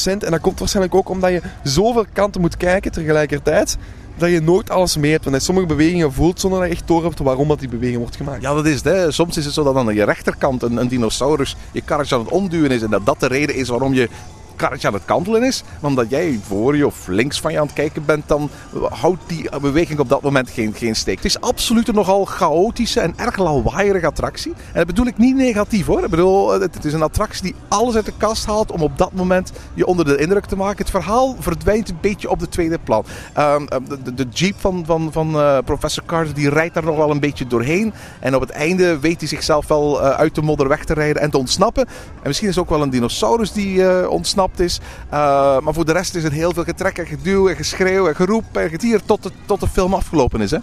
En 0.05 0.19
dat 0.19 0.39
komt 0.39 0.59
waarschijnlijk 0.59 0.95
ook 0.95 1.09
omdat 1.09 1.31
je 1.31 1.41
zoveel 1.63 2.05
kanten 2.13 2.41
moet 2.41 2.57
kijken 2.57 2.91
tegelijkertijd. 2.91 3.77
Dat 4.17 4.29
je 4.29 4.41
nooit 4.41 4.69
alles 4.69 4.97
mee 4.97 5.11
hebt. 5.11 5.23
Want 5.23 5.35
je 5.35 5.41
sommige 5.41 5.67
bewegingen 5.67 6.13
voelt 6.13 6.39
zonder 6.39 6.59
dat 6.59 6.67
je 6.67 6.75
echt 6.75 6.87
door 6.87 7.03
hebt 7.03 7.19
waarom 7.19 7.47
dat 7.47 7.59
die 7.59 7.69
beweging 7.69 7.99
wordt 7.99 8.15
gemaakt. 8.15 8.41
Ja, 8.41 8.53
dat 8.53 8.65
is 8.65 8.75
het. 8.75 8.83
Hè. 8.83 9.11
Soms 9.11 9.37
is 9.37 9.45
het 9.45 9.53
zo 9.53 9.63
dat 9.63 9.75
aan 9.75 9.95
je 9.95 10.03
rechterkant 10.03 10.63
een, 10.63 10.77
een 10.77 10.87
dinosaurus 10.87 11.55
je 11.71 11.81
karretje 11.81 12.15
aan 12.15 12.21
het 12.21 12.29
omduwen 12.29 12.71
is. 12.71 12.81
En 12.81 12.89
dat 12.89 13.05
dat 13.05 13.19
de 13.19 13.27
reden 13.27 13.55
is 13.55 13.69
waarom 13.69 13.93
je 13.93 14.09
karretje 14.55 14.87
aan 14.87 14.93
het 14.93 15.05
kantelen 15.05 15.43
is. 15.43 15.63
Maar 15.79 15.89
omdat 15.89 16.09
jij 16.09 16.39
voor 16.43 16.77
je 16.77 16.85
of 16.85 17.07
links 17.07 17.39
van 17.39 17.51
je 17.51 17.59
aan 17.59 17.65
het 17.65 17.75
kijken 17.75 18.05
bent, 18.05 18.27
dan 18.27 18.49
houdt 18.89 19.21
die 19.27 19.49
beweging 19.61 19.99
op 19.99 20.09
dat 20.09 20.21
moment 20.21 20.49
geen, 20.49 20.73
geen 20.73 20.95
steek. 20.95 21.15
Het 21.15 21.25
is 21.25 21.41
absoluut 21.41 21.87
een 21.87 21.95
nogal 21.95 22.25
chaotische 22.25 22.99
en 22.99 23.13
erg 23.15 23.37
lawaaierige 23.37 24.05
attractie. 24.05 24.51
En 24.51 24.73
dat 24.73 24.85
bedoel 24.85 25.05
ik 25.05 25.17
niet 25.17 25.35
negatief 25.35 25.85
hoor. 25.85 26.03
Ik 26.03 26.09
bedoel, 26.09 26.59
het 26.59 26.85
is 26.85 26.93
een 26.93 27.01
attractie 27.01 27.43
die 27.43 27.55
alles 27.67 27.95
uit 27.95 28.05
de 28.05 28.13
kast 28.17 28.45
haalt 28.45 28.71
om 28.71 28.81
op 28.81 28.97
dat 28.97 29.13
moment 29.13 29.51
je 29.73 29.85
onder 29.85 30.05
de 30.05 30.17
indruk 30.17 30.45
te 30.45 30.55
maken. 30.55 30.77
Het 30.77 30.89
verhaal 30.89 31.35
verdwijnt 31.39 31.89
een 31.89 31.97
beetje 32.01 32.29
op 32.29 32.39
de 32.39 32.49
tweede 32.49 32.79
plan. 32.83 33.05
Ehm, 33.33 33.65
de, 34.03 34.13
de, 34.13 34.27
jeep 34.33 34.55
van, 34.57 34.83
van, 34.85 35.11
van 35.11 35.35
eh, 35.35 35.57
professor 35.65 36.03
Carter 36.05 36.33
die 36.33 36.49
rijdt 36.49 36.73
daar 36.73 36.83
nog 36.83 36.97
wel 36.97 37.11
een 37.11 37.19
beetje 37.19 37.47
doorheen. 37.47 37.93
En 38.19 38.35
op 38.35 38.41
het 38.41 38.49
einde 38.49 38.99
weet 38.99 39.19
hij 39.19 39.27
zichzelf 39.27 39.67
wel 39.67 40.01
eh, 40.01 40.09
uit 40.09 40.35
de 40.35 40.41
modder 40.41 40.67
weg 40.67 40.85
te 40.85 40.93
rijden 40.93 41.21
en 41.21 41.29
te 41.29 41.37
ontsnappen. 41.37 41.85
En 41.85 42.27
misschien 42.27 42.49
is 42.49 42.57
ook 42.57 42.69
wel 42.69 42.81
een 42.81 42.89
dinosaurus 42.89 43.51
die 43.51 43.87
eh, 43.87 44.09
ontsnapt 44.09 44.44
is. 44.55 44.79
Uh, 45.05 45.59
maar 45.59 45.73
voor 45.73 45.85
de 45.85 45.91
rest 45.91 46.15
is 46.15 46.23
het 46.23 46.33
heel 46.33 46.53
veel 46.53 46.63
getrek 46.63 46.97
en 46.97 47.05
geduw 47.05 47.49
en 47.49 47.55
geschreeuw 47.55 48.07
en 48.07 48.15
geroep 48.15 48.57
en 48.57 48.69
getier 48.69 49.01
tot 49.05 49.23
de, 49.23 49.31
tot 49.45 49.59
de 49.59 49.67
film 49.67 49.93
afgelopen 49.93 50.41
is. 50.41 50.51
Hè? 50.51 50.57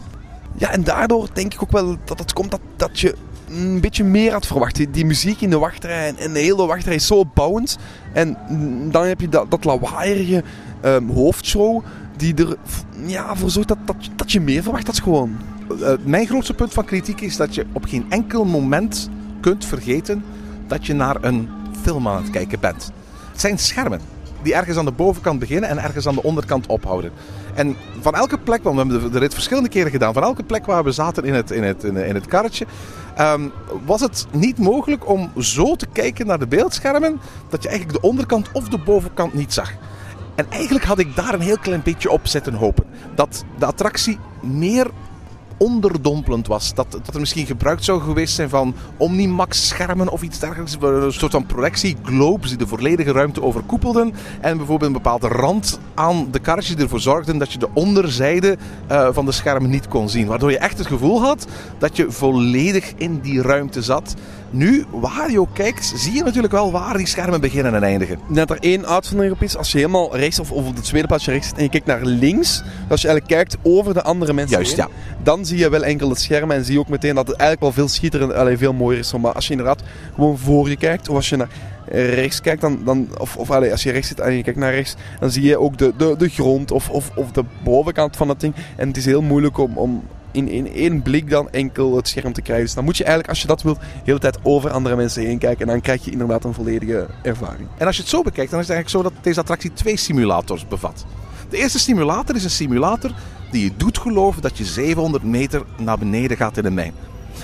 Ja, 0.56 0.70
en 0.70 0.84
daardoor 0.84 1.28
denk 1.32 1.54
ik 1.54 1.62
ook 1.62 1.72
wel 1.72 1.96
dat 2.04 2.18
het 2.18 2.32
komt 2.32 2.50
dat, 2.50 2.60
dat 2.76 3.00
je 3.00 3.14
een 3.48 3.80
beetje 3.80 4.04
meer 4.04 4.32
had 4.32 4.46
verwacht. 4.46 4.76
Die, 4.76 4.90
die 4.90 5.06
muziek 5.06 5.40
in 5.40 5.50
de 5.50 5.58
wachtrij 5.58 6.08
en, 6.08 6.16
en 6.16 6.32
de 6.32 6.38
hele 6.38 6.66
wachtrij 6.66 6.94
is 6.94 7.06
zo 7.06 7.14
opbouwend. 7.14 7.78
En 8.12 8.36
dan 8.90 9.06
heb 9.06 9.20
je 9.20 9.28
dat, 9.28 9.50
dat 9.50 9.64
lawaaierige 9.64 10.42
um, 10.84 11.10
hoofdshow 11.10 11.84
die 12.16 12.34
er 12.34 12.56
ja, 13.06 13.36
voor 13.36 13.50
zorgt 13.50 13.68
dat, 13.68 13.78
dat, 13.84 13.96
dat 14.16 14.32
je 14.32 14.40
meer 14.40 14.62
verwacht. 14.62 14.86
Dat 14.86 14.94
is 14.94 15.00
gewoon... 15.00 15.36
Uh, 15.80 15.92
mijn 16.04 16.26
grootste 16.26 16.54
punt 16.54 16.72
van 16.72 16.84
kritiek 16.84 17.20
is 17.20 17.36
dat 17.36 17.54
je 17.54 17.66
op 17.72 17.84
geen 17.84 18.06
enkel 18.08 18.44
moment 18.44 19.10
kunt 19.40 19.64
vergeten 19.64 20.24
dat 20.66 20.86
je 20.86 20.94
naar 20.94 21.16
een 21.20 21.48
film 21.82 22.08
aan 22.08 22.22
het 22.22 22.30
kijken 22.30 22.60
bent. 22.60 22.92
Zijn 23.42 23.58
schermen 23.58 24.00
die 24.42 24.54
ergens 24.54 24.76
aan 24.76 24.84
de 24.84 24.92
bovenkant 24.92 25.38
beginnen 25.38 25.70
en 25.70 25.78
ergens 25.78 26.06
aan 26.06 26.14
de 26.14 26.22
onderkant 26.22 26.66
ophouden. 26.66 27.12
En 27.54 27.76
van 28.00 28.14
elke 28.14 28.38
plek, 28.38 28.62
want 28.62 28.76
we 28.76 28.92
hebben 28.92 29.12
de 29.12 29.18
rit 29.18 29.34
verschillende 29.34 29.68
keren 29.68 29.90
gedaan, 29.90 30.12
van 30.12 30.22
elke 30.22 30.42
plek 30.42 30.66
waar 30.66 30.84
we 30.84 30.92
zaten 30.92 31.24
in 31.24 31.34
het, 31.34 31.50
in 31.50 31.62
het, 31.62 31.84
in 31.84 32.14
het 32.14 32.26
karretje, 32.26 32.66
um, 33.20 33.52
was 33.84 34.00
het 34.00 34.26
niet 34.32 34.58
mogelijk 34.58 35.08
om 35.08 35.30
zo 35.38 35.76
te 35.76 35.86
kijken 35.92 36.26
naar 36.26 36.38
de 36.38 36.46
beeldschermen 36.46 37.20
dat 37.48 37.62
je 37.62 37.68
eigenlijk 37.68 38.00
de 38.00 38.08
onderkant 38.08 38.48
of 38.52 38.68
de 38.68 38.78
bovenkant 38.78 39.34
niet 39.34 39.52
zag. 39.52 39.72
En 40.34 40.46
eigenlijk 40.50 40.84
had 40.84 40.98
ik 40.98 41.16
daar 41.16 41.34
een 41.34 41.40
heel 41.40 41.58
klein 41.58 41.82
beetje 41.82 42.10
op 42.10 42.26
zitten 42.26 42.54
hopen. 42.54 42.84
Dat 43.14 43.44
de 43.58 43.66
attractie 43.66 44.18
meer 44.42 44.90
onderdompelend 45.62 46.46
was. 46.46 46.74
Dat, 46.74 46.86
dat 46.90 47.14
er 47.14 47.20
misschien 47.20 47.46
gebruikt 47.46 47.84
zou 47.84 48.00
geweest 48.00 48.34
zijn 48.34 48.48
van 48.48 48.74
Omnimax 48.96 49.68
schermen 49.68 50.08
of 50.08 50.22
iets 50.22 50.38
dergelijks. 50.38 50.76
Een 50.80 51.12
soort 51.12 51.32
van 51.32 51.46
projectie 51.46 51.96
globes 52.02 52.48
die 52.48 52.58
de 52.58 52.66
volledige 52.66 53.12
ruimte 53.12 53.42
overkoepelden. 53.42 54.14
En 54.40 54.56
bijvoorbeeld 54.56 54.90
een 54.90 55.02
bepaalde 55.02 55.28
rand 55.28 55.78
aan 55.94 56.28
de 56.30 56.38
karretjes 56.38 56.74
die 56.74 56.84
ervoor 56.84 57.00
zorgden 57.00 57.38
dat 57.38 57.52
je 57.52 57.58
de 57.58 57.68
onderzijde 57.72 58.56
uh, 58.90 59.08
van 59.12 59.24
de 59.24 59.32
schermen 59.32 59.70
niet 59.70 59.88
kon 59.88 60.08
zien. 60.08 60.26
Waardoor 60.26 60.50
je 60.50 60.58
echt 60.58 60.78
het 60.78 60.86
gevoel 60.86 61.20
had 61.20 61.46
dat 61.78 61.96
je 61.96 62.10
volledig 62.10 62.92
in 62.96 63.20
die 63.20 63.42
ruimte 63.42 63.82
zat. 63.82 64.14
Nu, 64.54 64.84
waar 64.90 65.30
je 65.30 65.40
ook 65.40 65.54
kijkt, 65.54 65.92
zie 65.96 66.12
je 66.12 66.22
natuurlijk 66.22 66.52
wel 66.52 66.72
waar 66.72 66.96
die 66.96 67.06
schermen 67.06 67.40
beginnen 67.40 67.74
en 67.74 67.82
eindigen. 67.82 68.18
Net 68.28 68.50
er 68.50 68.58
één 68.60 68.86
uitzondering 68.86 69.34
op 69.34 69.42
is, 69.42 69.56
als 69.56 69.72
je 69.72 69.78
helemaal 69.78 70.16
rechts 70.16 70.38
of, 70.38 70.50
of 70.50 70.66
op 70.66 70.76
het 70.76 70.84
tweede 70.84 71.06
plaatsje 71.08 71.30
rechts 71.30 71.48
zit 71.48 71.56
en 71.56 71.62
je 71.62 71.68
kijkt 71.68 71.86
naar 71.86 72.04
links, 72.04 72.62
als 72.88 73.02
je 73.02 73.08
eigenlijk 73.08 73.26
kijkt 73.26 73.56
over 73.62 73.94
de 73.94 74.02
andere 74.02 74.32
mensen 74.32 74.56
Juist, 74.56 74.76
heen, 74.76 74.86
ja. 74.88 75.22
dan 75.22 75.46
zie 75.46 75.58
je 75.58 75.68
wel 75.68 75.84
enkel 75.84 76.08
het 76.08 76.20
scherm 76.20 76.50
en 76.50 76.64
zie 76.64 76.74
je 76.74 76.80
ook 76.80 76.88
meteen 76.88 77.14
dat 77.14 77.26
het 77.26 77.36
eigenlijk 77.36 77.60
wel 77.60 77.84
veel 77.84 77.94
schitterend, 77.94 78.32
allee, 78.32 78.58
veel 78.58 78.72
mooier 78.72 78.98
is. 78.98 79.12
Maar 79.12 79.32
als 79.32 79.44
je 79.44 79.50
inderdaad 79.50 79.82
gewoon 80.14 80.38
voor 80.38 80.68
je 80.68 80.76
kijkt, 80.76 81.08
of 81.08 81.16
als 81.16 81.28
je 81.28 81.36
naar 81.36 81.48
rechts 81.92 82.40
kijkt, 82.40 82.60
dan, 82.60 82.80
dan, 82.84 83.08
of, 83.18 83.36
of 83.36 83.50
als 83.50 83.82
je 83.82 83.90
rechts 83.90 84.08
zit 84.08 84.20
en 84.20 84.32
je 84.32 84.42
kijkt 84.42 84.58
naar 84.58 84.74
rechts, 84.74 84.94
dan 85.20 85.30
zie 85.30 85.42
je 85.42 85.58
ook 85.58 85.78
de, 85.78 85.92
de, 85.96 86.14
de 86.18 86.28
grond 86.28 86.70
of, 86.70 86.88
of, 86.90 87.10
of 87.14 87.30
de 87.30 87.44
bovenkant 87.64 88.16
van 88.16 88.28
het 88.28 88.40
ding. 88.40 88.54
En 88.76 88.88
het 88.88 88.96
is 88.96 89.04
heel 89.04 89.22
moeilijk 89.22 89.58
om, 89.58 89.78
om 89.78 90.02
in, 90.32 90.48
in 90.48 90.72
één 90.72 91.02
blik 91.02 91.30
dan 91.30 91.50
enkel 91.50 91.96
het 91.96 92.08
scherm 92.08 92.32
te 92.32 92.42
krijgen. 92.42 92.64
Dus 92.64 92.74
dan 92.74 92.84
moet 92.84 92.96
je 92.96 93.04
eigenlijk, 93.04 93.32
als 93.32 93.42
je 93.42 93.48
dat 93.48 93.62
wilt, 93.62 93.78
de 93.78 93.84
hele 94.04 94.18
tijd 94.18 94.38
over 94.42 94.70
andere 94.70 94.96
mensen 94.96 95.22
heen 95.22 95.38
kijken. 95.38 95.60
En 95.66 95.72
dan 95.72 95.80
krijg 95.80 96.04
je 96.04 96.10
inderdaad 96.10 96.44
een 96.44 96.54
volledige 96.54 97.06
ervaring. 97.22 97.68
En 97.78 97.86
als 97.86 97.96
je 97.96 98.02
het 98.02 98.10
zo 98.10 98.22
bekijkt, 98.22 98.50
dan 98.50 98.60
is 98.60 98.66
het 98.66 98.76
eigenlijk 98.76 99.04
zo 99.04 99.14
dat 99.14 99.24
deze 99.24 99.40
attractie 99.40 99.72
twee 99.72 99.96
simulators 99.96 100.68
bevat. 100.68 101.04
De 101.48 101.56
eerste 101.56 101.78
simulator 101.78 102.34
is 102.34 102.44
een 102.44 102.50
simulator 102.50 103.10
die 103.50 103.64
je 103.64 103.76
doet 103.76 103.98
geloven 103.98 104.42
dat 104.42 104.58
je 104.58 104.64
700 104.64 105.24
meter 105.24 105.62
naar 105.76 105.98
beneden 105.98 106.36
gaat 106.36 106.56
in 106.56 106.64
een 106.64 106.74
mijn. 106.74 106.94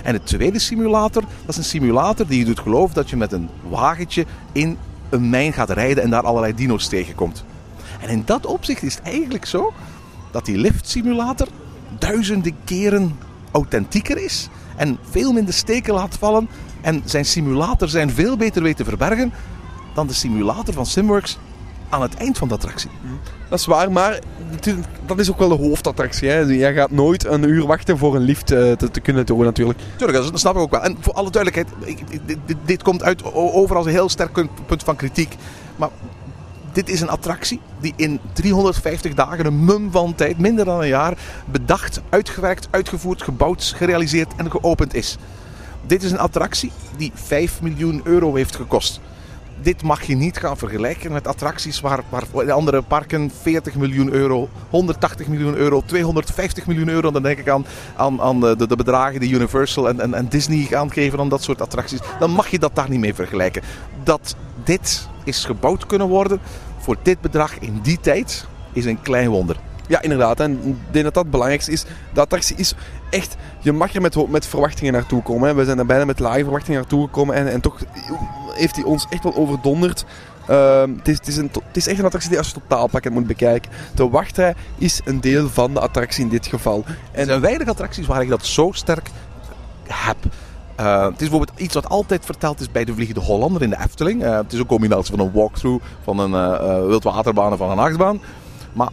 En 0.03 0.12
de 0.12 0.22
tweede 0.22 0.59
simulator, 0.59 1.22
dat 1.22 1.48
is 1.48 1.57
een 1.57 1.64
simulator 1.64 2.27
die 2.27 2.38
je 2.38 2.44
doet 2.44 2.61
geloven 2.61 2.94
dat 2.94 3.11
je 3.11 3.16
met 3.16 3.33
een 3.33 3.48
wagentje 3.68 4.27
in 4.53 4.79
een 5.09 5.31
mijn 5.31 5.53
gaat 5.53 5.70
rijden 5.70 6.03
en 6.03 6.11
daar 6.11 6.22
allerlei 6.22 6.55
dino's 6.55 6.87
tegenkomt. 6.87 7.44
En 8.01 8.09
in 8.09 8.22
dat 8.24 8.46
opzicht 8.46 8.83
is 8.83 8.94
het 8.94 9.05
eigenlijk 9.05 9.44
zo 9.44 9.72
dat 10.31 10.44
die 10.44 10.57
liftsimulator 10.57 11.48
duizenden 11.98 12.56
keren 12.64 13.18
authentieker 13.50 14.24
is 14.24 14.48
en 14.76 14.98
veel 15.11 15.32
minder 15.32 15.54
steken 15.54 15.94
laat 15.94 16.16
vallen 16.18 16.48
en 16.80 17.02
zijn 17.04 17.24
simulator 17.24 17.88
zijn 17.88 18.11
veel 18.11 18.37
beter 18.37 18.62
weet 18.62 18.76
te 18.76 18.84
verbergen 18.84 19.32
dan 19.94 20.06
de 20.06 20.12
simulator 20.12 20.74
van 20.74 20.87
Simworks 20.87 21.38
aan 21.88 22.02
het 22.02 22.14
eind 22.14 22.38
van 22.38 22.48
de 22.48 22.54
attractie. 22.54 22.90
Dat 23.48 23.58
is 23.58 23.66
waar, 23.66 23.92
maar 23.92 24.18
dat 25.06 25.18
is 25.18 25.30
ook 25.30 25.38
wel 25.38 25.48
de 25.48 25.54
hoofdattractie. 25.54 26.28
Hè? 26.28 26.40
Jij 26.40 26.74
gaat 26.74 26.90
nooit 26.90 27.24
een 27.24 27.48
uur 27.48 27.66
wachten 27.66 27.98
voor 27.98 28.16
een 28.16 28.22
lift 28.22 28.46
te, 28.46 28.88
te 28.92 29.00
kunnen 29.00 29.26
doen 29.26 29.44
natuurlijk. 29.44 29.78
Tuurlijk, 29.96 30.30
dat 30.30 30.40
snap 30.40 30.54
ik 30.54 30.61
ook 30.61 30.70
wel. 30.70 30.82
En 30.82 30.96
voor 31.00 31.12
alle 31.12 31.30
duidelijkheid, 31.30 31.98
dit, 32.26 32.56
dit, 32.64 32.82
komt 32.82 33.02
uit 33.02 33.34
over 33.34 33.76
als 33.76 33.87
een 33.87 33.92
heel 33.92 34.08
sterk 34.08 34.46
punt 34.66 34.82
van 34.82 34.96
kritiek. 34.96 35.34
Maar 35.76 35.88
dit 36.79 36.88
is 36.88 37.01
een 37.01 37.09
attractie 37.09 37.61
die 37.81 37.93
in 37.97 38.21
350 38.33 39.14
dagen, 39.14 39.47
een 39.47 39.64
mum 39.64 39.91
van 39.91 40.14
tijd, 40.14 40.38
minder 40.38 40.64
dan 40.64 40.81
een 40.81 40.88
jaar, 40.88 41.19
bedacht, 41.45 42.01
uitgewerkt, 42.09 42.69
uitgevoerd, 42.71 43.23
gebouwd, 43.23 43.73
gerealiseerd 43.77 44.33
en 44.37 44.51
geopend 44.51 44.95
is. 44.95 45.17
Dit 45.87 46.03
is 46.03 46.11
een 46.11 46.19
attractie 46.19 46.73
die 46.97 47.12
5 47.14 47.62
miljoen 47.62 48.01
euro 48.05 48.35
heeft 48.35 48.57
gekost. 48.57 49.01
Dit 49.62 49.83
mag 49.83 50.03
je 50.03 50.17
niet 50.17 50.38
gaan 50.38 50.57
vergelijken 50.57 51.12
met 51.12 51.27
attracties 51.27 51.81
waar, 51.81 52.01
waar 52.09 52.53
andere 52.53 52.83
parken 52.83 53.31
40 53.43 53.75
miljoen 53.75 54.12
euro, 54.12 54.49
180 54.71 55.27
miljoen 55.27 55.55
euro, 55.55 55.83
250 55.87 56.67
miljoen 56.67 56.88
euro. 56.88 57.11
Dan 57.11 57.23
denk 57.23 57.38
ik 57.38 57.49
aan, 57.49 57.67
aan, 57.97 58.21
aan 58.21 58.41
de, 58.41 58.67
de 58.67 58.77
bedragen 58.77 59.21
die 59.21 59.35
Universal 59.35 59.88
en, 59.88 60.01
en, 60.01 60.14
en 60.14 60.29
Disney 60.29 60.77
aangeven 60.77 61.19
aan 61.19 61.29
dat 61.29 61.43
soort 61.43 61.61
attracties. 61.61 62.01
Dan 62.19 62.31
mag 62.31 62.49
je 62.49 62.59
dat 62.59 62.75
daar 62.75 62.91
niet 62.91 63.01
mee 63.01 63.14
vergelijken. 63.14 63.62
Dat 64.05 64.37
dit 64.64 65.09
is 65.25 65.45
gebouwd 65.45 65.87
kunnen 65.87 66.09
worden 66.09 66.41
voor 66.88 66.96
dit 67.03 67.20
bedrag 67.20 67.59
in 67.59 67.79
die 67.83 68.01
tijd 68.01 68.46
is 68.72 68.85
een 68.85 69.03
klein 69.03 69.29
wonder. 69.29 69.57
Ja, 69.87 70.03
inderdaad. 70.03 70.40
En 70.40 70.53
ik 70.53 70.77
denk 70.90 71.05
dat 71.05 71.14
dat 71.14 71.22
het 71.22 71.31
belangrijkste 71.31 71.72
is. 71.72 71.85
De 72.14 72.20
attractie 72.20 72.57
is 72.57 72.74
echt... 73.11 73.37
Je 73.61 73.72
mag 73.72 73.94
er 73.94 74.01
met, 74.01 74.29
met 74.29 74.46
verwachtingen 74.46 74.92
naartoe 74.92 75.22
komen. 75.22 75.48
Hè. 75.48 75.55
We 75.55 75.64
zijn 75.64 75.79
er 75.79 75.87
bijna 75.87 76.05
met 76.05 76.18
lage 76.18 76.42
verwachtingen 76.42 76.81
naartoe 76.81 77.05
gekomen. 77.05 77.35
En, 77.35 77.53
en 77.53 77.61
toch 77.61 77.79
heeft 78.55 78.77
hij 78.77 78.85
ons 78.85 79.07
echt 79.11 79.22
wel 79.22 79.35
overdonderd. 79.35 80.05
Uh, 80.51 80.81
het, 80.81 81.09
is, 81.09 81.16
het, 81.16 81.27
is 81.27 81.37
een, 81.37 81.51
het 81.66 81.77
is 81.77 81.87
echt 81.87 81.98
een 81.98 82.05
attractie 82.05 82.31
die 82.31 82.38
als 82.38 82.48
je 82.48 82.61
totaalpakket 82.61 83.12
moet 83.12 83.27
bekijken. 83.27 83.70
De 83.94 84.09
wachtrij 84.09 84.55
is 84.79 85.01
een 85.05 85.20
deel 85.20 85.48
van 85.48 85.74
de 85.74 85.81
attractie 85.81 86.24
in 86.24 86.31
dit 86.31 86.46
geval. 86.46 86.85
En 87.12 87.20
er 87.20 87.27
zijn 87.27 87.40
weinig 87.40 87.68
attracties 87.68 88.07
waar 88.07 88.22
ik 88.22 88.29
dat 88.29 88.46
zo 88.46 88.70
sterk 88.72 89.11
heb. 89.87 90.16
Uh, 90.81 91.03
het 91.03 91.12
is 91.12 91.29
bijvoorbeeld 91.29 91.61
iets 91.61 91.75
wat 91.75 91.88
altijd 91.88 92.25
verteld 92.25 92.61
is 92.61 92.71
bij 92.71 92.85
de 92.85 92.95
Vliegende 92.95 93.21
Hollander 93.21 93.62
in 93.62 93.71
de 93.71 93.79
Efteling. 93.79 94.23
Uh, 94.23 94.37
het 94.37 94.53
is 94.53 94.59
een 94.59 94.67
combinatie 94.67 95.17
van 95.17 95.27
een 95.27 95.33
walkthrough, 95.33 95.85
van 96.03 96.19
een 96.19 96.31
uh, 96.31 96.87
wildwaterbaan 96.87 97.53
en 97.53 97.59
van 97.59 97.71
een 97.71 97.79
achtbaan. 97.79 98.21
Maar 98.73 98.91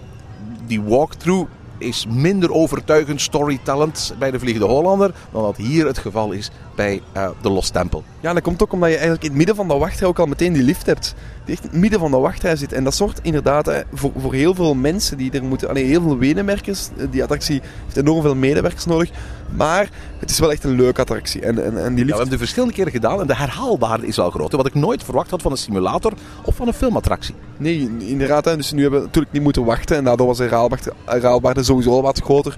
die 0.68 0.82
walkthrough 0.82 1.50
is 1.78 2.06
minder 2.10 2.52
overtuigend 2.52 3.22
storytellend 3.22 4.16
bij 4.20 4.32
de 4.32 4.40
Vliegende 4.40 4.68
Hollander 4.68 5.14
dan 5.32 5.42
dat 5.42 5.58
hier 5.58 5.86
het 5.86 5.98
geval 5.98 6.32
is 6.32 6.52
bij 6.76 7.02
eh, 7.12 7.30
de 7.42 7.50
Lost 7.50 7.74
Temple. 7.74 8.02
Ja, 8.20 8.34
dat 8.34 8.44
komt 8.44 8.64
ook 8.64 8.74
omdat 8.74 8.90
je 8.90 8.96
eigenlijk 8.96 9.24
in 9.24 9.30
het 9.30 9.38
midden 9.38 9.56
van 9.56 9.68
de 9.68 9.74
wachtrij 9.74 10.08
ook 10.08 10.20
al 10.20 10.26
meteen 10.26 10.54
die 10.54 10.64
lift 10.64 10.86
hebt. 10.86 11.16
Die 11.46 11.54
echt 11.54 11.64
in 11.64 11.70
het 11.70 11.80
midden 11.80 12.00
van 12.00 12.12
de 12.12 12.18
wachtrij 12.18 12.56
zit. 12.56 12.74
En 12.74 12.84
dat 12.84 12.96
zorgt 12.96 13.20
inderdaad 13.22 13.66
hè, 13.66 13.82
voor, 13.94 14.12
voor 14.18 14.34
heel 14.34 14.56
veel 14.56 14.74
mensen 14.74 15.18
die 15.18 15.32
er 15.32 15.44
moeten... 15.44 15.70
Allee, 15.70 15.84
heel 15.84 16.02
veel 16.02 16.16
medewerkers. 16.16 16.90
Die 17.10 17.24
attractie 17.24 17.62
heeft 17.84 17.98
enorm 17.98 18.22
veel 18.22 18.36
medewerkers 18.36 18.86
nodig. 18.86 19.10
Maar 19.56 19.90
het 20.20 20.30
is 20.30 20.40
wel 20.40 20.52
echt 20.52 20.64
een 20.64 20.76
leuke 20.76 21.02
attractie. 21.02 21.42
En, 21.42 21.66
en, 21.66 21.66
en 21.66 21.74
die 21.74 21.82
Ja, 21.84 21.88
lift... 21.88 21.96
we 21.96 22.04
hebben 22.06 22.30
het 22.30 22.38
verschillende 22.38 22.74
keren 22.74 22.92
gedaan 22.92 23.22
en 23.22 23.28
de 23.28 23.36
herhaalbaarde 23.36 24.08
is 24.08 24.16
wel 24.16 24.32
groot. 24.32 24.52
Wat 24.52 24.66
ik 24.66 24.74
nooit 24.74 25.04
verwacht 25.04 25.30
had 25.30 25.42
van 25.42 25.52
een 25.52 25.58
simulator 25.58 26.14
of 26.44 26.56
van 26.56 26.68
een 26.68 26.74
filmattractie. 26.74 27.36
Nee, 27.58 27.90
inderdaad. 28.00 28.46
Hè. 28.46 28.56
Dus 28.56 28.72
nu 28.72 28.82
hebben 28.82 29.00
we 29.00 29.06
natuurlijk 29.06 29.34
niet 29.34 29.44
moeten 29.44 29.66
wachten. 29.66 29.98
En 29.98 30.04
daardoor 30.04 30.28
was 30.28 30.38
de 30.38 30.78
herhaalbaarde 31.06 31.64
sowieso 31.64 31.92
al 31.92 32.02
wat 32.02 32.22
groter. 32.22 32.58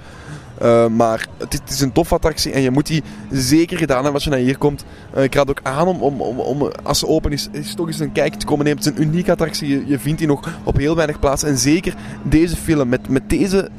Uh, 0.61 0.87
maar 0.87 1.27
het 1.37 1.61
is, 1.67 1.81
een 1.81 1.91
tof 1.91 2.13
attractie 2.13 2.51
en 2.51 2.61
je 2.61 2.71
moet 2.71 2.87
die 2.87 3.03
zeker 3.31 3.77
gedaan 3.77 3.95
hebben 3.95 4.13
als 4.13 4.23
je 4.23 4.29
naar 4.29 4.39
hier 4.39 4.57
komt. 4.57 4.85
Uh, 5.17 5.23
ik 5.23 5.35
raad 5.35 5.49
ook 5.49 5.59
aan 5.63 5.87
om, 5.87 6.01
om, 6.01 6.39
om, 6.39 6.71
als 6.83 6.99
ze 6.99 7.07
open 7.07 7.31
is, 7.31 7.49
toch 7.75 7.87
eens 7.87 7.99
een 7.99 8.11
kijkje 8.11 8.39
te 8.39 8.45
komen 8.45 8.65
nemen. 8.65 8.83
Het 8.83 8.97
een 8.97 9.01
unieke 9.01 9.31
attractie. 9.31 9.87
Je, 9.87 9.99
vindt 9.99 10.19
die 10.19 10.27
nog 10.27 10.49
op 10.63 10.77
heel 10.77 10.95
weinig 10.95 11.19
plaatsen. 11.19 11.49
En 11.49 11.57
zeker 11.57 11.93
deze 12.23 12.55
film 12.55 12.89
met, 12.89 13.09
met 13.09 13.29
deze 13.29 13.69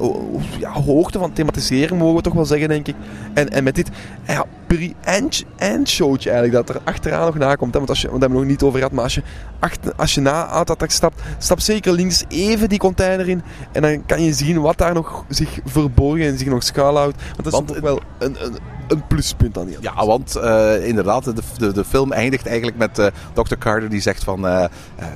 ja, 0.59 0.73
hoogte 0.73 1.19
van 1.19 1.33
thematisering, 1.33 2.01
mogen 2.01 2.17
we 2.17 2.23
toch 2.23 2.35
wel 2.35 2.45
zeggen, 2.45 2.69
denk 2.69 2.89
ik. 2.89 2.95
En, 3.35 3.51
en 3.51 3.65
met 3.65 3.75
dit 3.75 3.89
ja, 4.27 4.45
pre-end 4.67 5.89
showtje 5.89 6.31
eigenlijk, 6.31 6.67
dat 6.67 6.77
er 6.77 6.83
achteraan 6.85 7.27
nog 7.27 7.39
nakomt. 7.39 7.73
Hè? 7.73 7.79
Want 7.79 7.91
als 7.91 8.01
je, 8.01 8.09
want 8.09 8.21
daar 8.21 8.31
hebben 8.31 8.47
we 8.47 8.53
nog 8.53 8.61
niet 8.61 8.69
over 8.69 8.79
gehad, 8.79 8.95
maar 8.95 9.05
als 9.05 9.15
je, 9.15 9.23
achter, 9.59 9.93
als 9.97 10.15
je 10.15 10.21
na 10.21 10.45
attractie 10.45 10.97
stapt, 10.97 11.23
stap 11.39 11.61
zeker 11.61 11.93
links 11.93 12.25
even 12.29 12.69
die 12.69 12.79
container 12.79 13.29
in. 13.29 13.43
En 13.73 13.83
dan 13.83 14.07
kan 14.07 14.23
je 14.23 14.33
zien 14.33 14.61
wat 14.61 14.79
daar 14.79 14.95
nog 14.95 15.25
zich 15.29 15.59
verborgen 15.65 16.27
en 16.27 16.39
zich 16.39 16.49
nog 16.49 16.63
schuilhoudt. 16.69 17.17
Want 17.23 17.37
dat 17.37 17.47
is 17.47 17.53
Want- 17.53 17.69
toch 17.69 17.79
wel 17.81 18.01
een, 18.19 18.45
een, 18.45 18.57
een 18.89 19.07
pluspunt 19.07 19.59
aan 19.59 19.67
die 19.67 19.77
Ja, 19.81 20.07
want 20.07 20.37
eh, 20.37 20.87
inderdaad, 20.87 21.25
de, 21.25 21.35
de, 21.59 21.73
de 21.73 21.85
film 21.85 22.13
eindigt 22.13 22.47
eigenlijk 22.47 22.77
met 22.79 22.99
eh 22.99 23.07
Dr. 23.33 23.55
Carter 23.59 23.89
die 23.89 24.01
zegt 24.01 24.25
van... 24.25 24.47
eh, 24.47 24.65
eh, 24.65 24.71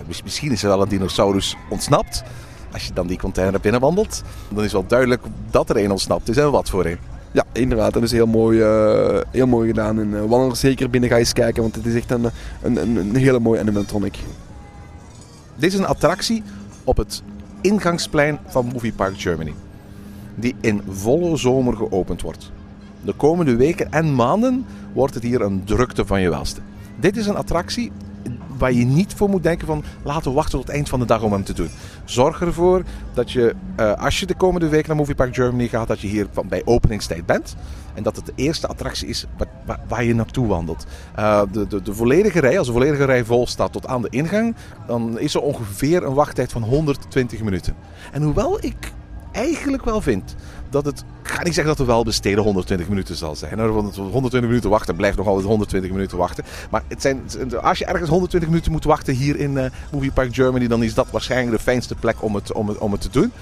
mis- 0.07 0.23
misschien 0.23 0.53
is 0.53 0.63
er 0.63 0.69
wel 0.69 0.83
een 0.83 0.89
dinosaurus 0.89 1.57
ontsnapt. 1.71 2.23
Als 2.73 2.87
je 2.87 2.93
dan 2.93 3.07
die 3.07 3.19
container 3.19 3.61
binnenwandelt, 3.61 4.23
dan 4.49 4.65
is 4.65 4.73
wel 4.73 4.87
duidelijk 4.87 5.23
dat 5.51 5.71
er 5.71 5.77
een 5.77 5.91
ontsnapt 5.91 6.29
is 6.29 6.37
en 6.37 6.51
wat 6.51 6.71
voor 6.71 6.85
een. 6.85 6.99
Ja, 7.33 7.45
inderdaad. 7.53 7.93
Dat 7.93 8.03
is 8.03 8.13
heel 8.13 8.27
mooi, 8.27 8.61
eh, 8.63 9.21
heel 9.31 9.47
mooi 9.47 9.69
gedaan. 9.69 9.99
En 9.99 10.29
wandel 10.29 10.55
zeker 10.57 10.91
binnen, 10.91 11.11
ga 11.11 11.17
eens 11.17 11.33
kijken, 11.33 11.63
want 11.63 11.75
het 11.75 11.87
is 11.87 11.95
echt 11.95 12.11
een, 12.11 12.25
een, 12.63 12.77
een, 12.77 12.97
een 12.97 13.17
hele 13.17 13.39
mooie 13.39 13.61
animatronic. 13.61 14.17
Dit 15.57 15.73
is 15.73 15.79
een 15.79 15.87
attractie 15.87 16.43
op 16.85 16.97
het 16.97 17.23
ingangsplein 17.61 18.39
van 18.47 18.67
Movie 18.73 18.93
Park 18.93 19.21
Germany. 19.21 19.55
Die 20.35 20.55
in 20.61 20.83
volle 20.89 21.37
zomer 21.37 21.77
geopend 21.77 22.23
wordt. 22.23 22.51
De 23.05 23.13
komende 23.13 23.57
weken 23.57 23.93
en 23.93 24.15
maanden 24.15 24.67
wordt 24.93 25.15
het 25.15 25.23
hier 25.23 25.41
een 25.41 25.65
drukte 25.65 26.07
van 26.07 26.21
je 26.21 26.31
welste. 26.31 26.61
Dit 27.01 27.17
is 27.17 27.27
een 27.27 27.37
attractie 27.37 27.93
waar 28.59 28.73
je 28.73 28.85
niet 28.85 29.15
voor 29.15 29.29
moet 29.29 29.43
denken 29.43 29.67
van 29.67 29.85
laten 30.03 30.31
we 30.31 30.37
wachten 30.37 30.59
tot 30.59 30.67
het 30.67 30.77
eind 30.77 30.89
van 30.89 31.01
de 31.01 31.07
dag 31.07 31.23
om 31.23 31.33
hem 31.33 31.45
te 31.45 31.53
doen. 31.53 31.69
Zorg 32.05 32.41
ervoor 32.41 32.83
dat 33.15 33.31
je, 33.31 33.55
eh, 33.77 33.93
als 33.93 34.21
je 34.21 34.27
de 34.27 34.35
komende 34.35 34.69
week 34.69 34.87
naar 34.87 34.97
Movie 34.97 35.15
Park 35.15 35.35
Germany 35.35 35.69
gaat, 35.69 35.89
dat 35.89 36.01
je 36.01 36.09
hier 36.09 36.27
bij 36.49 36.63
openingstijd 36.65 37.27
bent. 37.27 37.57
En 37.95 38.03
dat 38.03 38.17
het 38.17 38.27
de 38.27 38.33
eerste 38.35 38.67
attractie 38.67 39.09
is 39.09 39.27
waar, 39.37 39.49
waar, 39.67 39.81
waar 39.89 40.05
je 40.05 40.15
naartoe 40.15 40.47
wandelt. 40.47 40.87
Eh, 41.15 41.43
de, 41.53 41.67
de, 41.67 41.83
de 41.83 41.95
volledige 41.95 42.41
rij, 42.41 42.59
als 42.59 42.67
de 42.67 42.73
volledige 42.73 43.05
rij 43.05 43.25
vol 43.25 43.47
staat 43.47 43.73
tot 43.73 43.87
aan 43.87 44.03
de 44.03 44.11
ingang, 44.11 44.55
dan 44.87 45.19
is 45.19 45.35
er 45.35 45.41
ongeveer 45.41 46.05
een 46.05 46.15
wachttijd 46.15 46.53
van 46.53 46.63
120 46.63 47.43
minuten. 47.43 47.75
En 48.13 48.23
hoewel 48.23 48.65
ik 48.65 48.93
eigenlijk 49.33 49.85
wel 49.85 50.01
vind 50.01 50.35
dat 50.71 50.85
het, 50.85 51.05
ik 51.23 51.29
ga 51.29 51.43
niet 51.43 51.55
zeggen 51.55 51.67
dat 51.67 51.79
het 51.79 51.87
wel 51.87 52.05
besteden 52.05 52.45
120 52.45 52.89
minuten 52.89 53.17
zal 53.17 53.37
zijn. 53.37 53.59
hoor, 53.59 53.73
Want 53.73 53.97
120 53.97 54.41
minuten 54.41 54.71
wachten 54.71 54.97
blijft 54.97 55.17
nog 55.17 55.27
altijd 55.27 55.47
120 55.47 55.91
minuten 55.91 56.19
wachten. 56.19 56.45
Maar 56.71 56.83
het 56.89 57.03
zijn, 57.03 57.23
als 57.63 57.79
je 57.79 57.85
ergens 57.85 58.09
120 58.09 58.49
minuten 58.49 58.73
moet 58.73 58.85
wachten 58.85 59.15
hier 59.15 59.37
in 59.37 59.59
eh, 59.59 59.71
Movie 59.93 60.13
Park 60.13 60.35
Germany, 60.35 60.67
dan 60.67 60.83
is 60.83 60.95
dat 60.95 61.11
waarschijnlijk 61.11 61.57
de 61.57 61.63
fijnste 61.63 61.95
plek 61.95 62.23
om 62.23 62.35
het, 62.35 62.53
om, 62.53 62.69
het, 62.69 62.79
om 62.79 62.93
het 62.93 63.01
te 63.01 63.11
doen. 63.11 63.33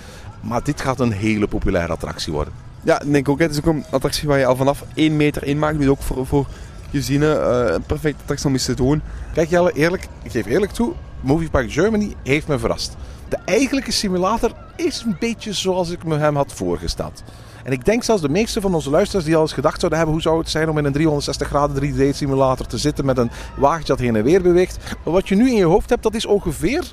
Maar 0.41 0.63
dit 0.63 0.81
gaat 0.81 1.01
een 1.01 1.13
hele 1.13 1.47
populaire 1.47 1.93
attractie 1.93 2.33
worden. 2.33 2.53
Ja, 2.83 3.01
ik 3.03 3.13
denk 3.13 3.29
ook. 3.29 3.39
Het 3.39 3.51
is 3.51 3.59
ook 3.59 3.67
een 3.67 3.85
attractie 3.91 4.29
waar 4.29 4.39
je 4.39 4.47
al 4.47 4.57
vanaf 4.57 4.85
1 4.95 5.17
meter 5.17 5.45
in 5.45 5.59
maakt. 5.59 5.79
Dus 5.79 5.89
ook 5.89 6.03
voor, 6.03 6.27
voor 6.27 6.47
gezinnen 6.91 7.43
eh, 7.43 7.75
een 7.75 7.83
perfecte 7.83 8.21
attractie 8.21 8.47
om 8.47 8.53
eens 8.53 8.65
te 8.65 8.75
doen. 8.75 9.03
Kijk 9.33 9.49
Jelle, 9.49 9.73
eerlijk, 9.73 10.09
ik 10.23 10.31
geef 10.31 10.47
eerlijk 10.47 10.73
toe, 10.73 10.93
Movie 11.21 11.51
Park 11.51 11.73
Germany 11.73 12.15
heeft 12.23 12.49
me 12.49 12.59
verrast. 12.59 12.97
De 13.29 13.39
eigenlijke 13.45 13.93
simulator 13.93 14.53
is 14.77 15.03
een 15.07 15.17
beetje 15.21 15.53
zoals 15.53 15.91
ik 15.91 16.05
me 16.05 16.17
hem 16.17 16.37
had 16.37 16.53
voorgesteld. 16.53 17.23
En 17.65 17.73
ik 17.73 17.85
denk 17.85 18.03
zelfs 18.03 18.23
de 18.23 18.29
meeste 18.29 18.61
van 18.61 18.75
onze 18.75 18.91
luisteraars 18.91 19.25
die 19.25 19.37
al 19.37 19.43
eens 19.43 19.53
gedacht 19.53 19.79
zouden 19.79 19.99
hebben 19.99 20.17
hoe 20.17 20.25
zou 20.25 20.39
het 20.39 20.51
zijn 20.51 20.69
om 20.69 20.79
in 20.79 20.85
een 20.85 20.93
360 20.93 21.49
graden 21.49 21.95
3D 21.95 22.17
simulator 22.17 22.67
te 22.67 22.79
zitten 22.79 23.05
met 23.05 23.19
een 23.19 23.31
wagentje 23.57 23.93
dat 23.93 24.03
heen 24.03 24.17
en 24.17 24.25
weer 24.25 24.43
beweegt. 24.43 24.79
Maar 25.05 25.13
wat 25.13 25.29
je 25.29 25.35
nu 25.35 25.49
in 25.49 25.57
je 25.57 25.65
hoofd 25.65 25.91
hebt, 25.91 26.03
dat 26.03 26.15
is 26.15 26.27
ongeveer 26.27 26.93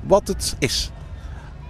wat 0.00 0.28
het 0.28 0.56
is. 0.58 0.90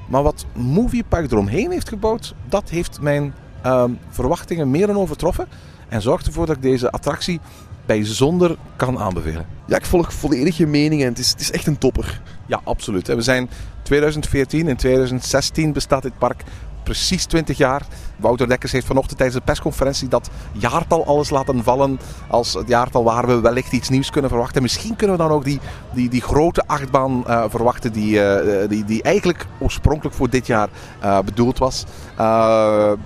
Maar 0.08 0.22
wat 0.22 0.46
Movie 0.52 1.04
Park 1.08 1.30
eromheen 1.30 1.70
heeft 1.70 1.88
gebouwd, 1.88 2.34
dat 2.48 2.70
heeft 2.70 3.00
mijn 3.00 3.34
ehm, 3.62 3.90
verwachtingen 4.08 4.70
meer 4.70 4.86
dan 4.86 4.96
overtroffen. 4.96 5.48
En 5.88 6.02
zorgt 6.02 6.26
ervoor 6.26 6.46
dat 6.46 6.56
ik 6.56 6.62
deze 6.62 6.90
attractie 6.90 7.40
bijzonder 7.86 8.56
kan 8.76 8.98
aanbevelen. 8.98 9.46
Ja, 9.66 9.76
ik 9.76 9.84
volg 9.84 10.12
volledig 10.12 10.56
je 10.56 10.66
mening 10.66 11.02
en 11.02 11.08
het 11.08 11.18
is, 11.18 11.30
het 11.30 11.40
is 11.40 11.50
echt 11.50 11.66
een 11.66 11.78
topper. 11.78 12.20
Ja, 12.46 12.60
absoluut. 12.64 13.06
We 13.06 13.22
zijn 13.22 13.50
2014 13.82 14.68
en 14.68 14.76
2016 14.76 15.72
bestaat 15.72 16.02
dit 16.02 16.18
park 16.18 16.42
precies 16.82 17.24
20 17.24 17.56
jaar. 17.58 17.82
Wouter 18.16 18.48
Dekkers 18.48 18.72
heeft 18.72 18.86
vanochtend 18.86 19.18
tijdens 19.18 19.38
de 19.38 19.44
persconferentie 19.44 20.08
dat 20.08 20.30
jaartal 20.52 21.06
alles 21.06 21.30
laten 21.30 21.62
vallen. 21.62 22.00
Als 22.28 22.54
het 22.54 22.68
jaartal 22.68 23.04
waar 23.04 23.26
we 23.26 23.40
wellicht 23.40 23.72
iets 23.72 23.88
nieuws 23.88 24.10
kunnen 24.10 24.30
verwachten. 24.30 24.62
Misschien 24.62 24.96
kunnen 24.96 25.16
we 25.16 25.22
dan 25.22 25.32
ook 25.32 25.44
die, 25.44 25.60
die, 25.92 26.08
die 26.08 26.22
grote 26.22 26.62
achtbaan 26.66 27.26
eh, 27.26 27.44
verwachten 27.48 27.92
die, 27.92 28.22
eh, 28.22 28.68
die, 28.68 28.84
die 28.84 29.02
eigenlijk 29.02 29.46
oorspronkelijk 29.58 30.16
voor 30.16 30.30
dit 30.30 30.46
jaar 30.46 30.68
eh, 31.00 31.18
bedoeld 31.20 31.58
was. 31.58 31.84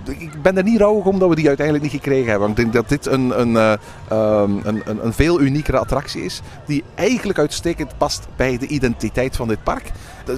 Ik 0.05 0.43
ben 0.43 0.57
er 0.57 0.63
niet 0.63 0.81
rouwig 0.81 1.05
om 1.05 1.19
dat 1.19 1.29
we 1.29 1.35
die 1.35 1.49
uiteindelijk 1.49 1.85
niet 1.85 1.95
gekregen 1.95 2.31
hebben. 2.31 2.47
Want 2.47 2.59
ik 2.59 2.65
denk 2.65 2.73
dat 2.73 2.89
dit 2.89 3.07
een, 3.07 3.41
een, 3.41 3.57
eh, 3.57 3.73
ehm, 4.09 4.51
een, 4.63 4.83
een, 4.85 5.05
een 5.07 5.13
veel 5.13 5.41
uniekere 5.41 5.79
attractie 5.79 6.23
is. 6.23 6.41
Die 6.67 6.85
eigenlijk 6.95 7.39
uitstekend 7.39 7.99
past 7.99 8.27
bij 8.37 8.59
de 8.59 8.67
identiteit 8.67 9.37
van 9.37 9.49
dit 9.49 9.63
park. 9.63 9.91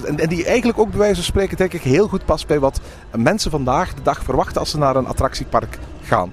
En, 0.05 0.19
en 0.19 0.29
die 0.29 0.45
eigenlijk 0.45 0.79
ook 0.79 0.89
bij 0.89 0.99
wijze 0.99 1.15
van 1.15 1.23
spreken 1.23 1.57
denk 1.57 1.73
ik 1.73 1.81
heel 1.81 2.07
goed 2.07 2.25
past 2.25 2.47
bij 2.47 2.59
wat 2.59 2.79
mensen 3.17 3.51
vandaag 3.51 3.93
de 3.93 4.01
dag 4.01 4.23
verwachten 4.23 4.60
als 4.61 4.69
ze 4.69 4.77
naar 4.77 4.95
een 4.95 5.07
attractiepark 5.07 5.79
gaan. 6.03 6.31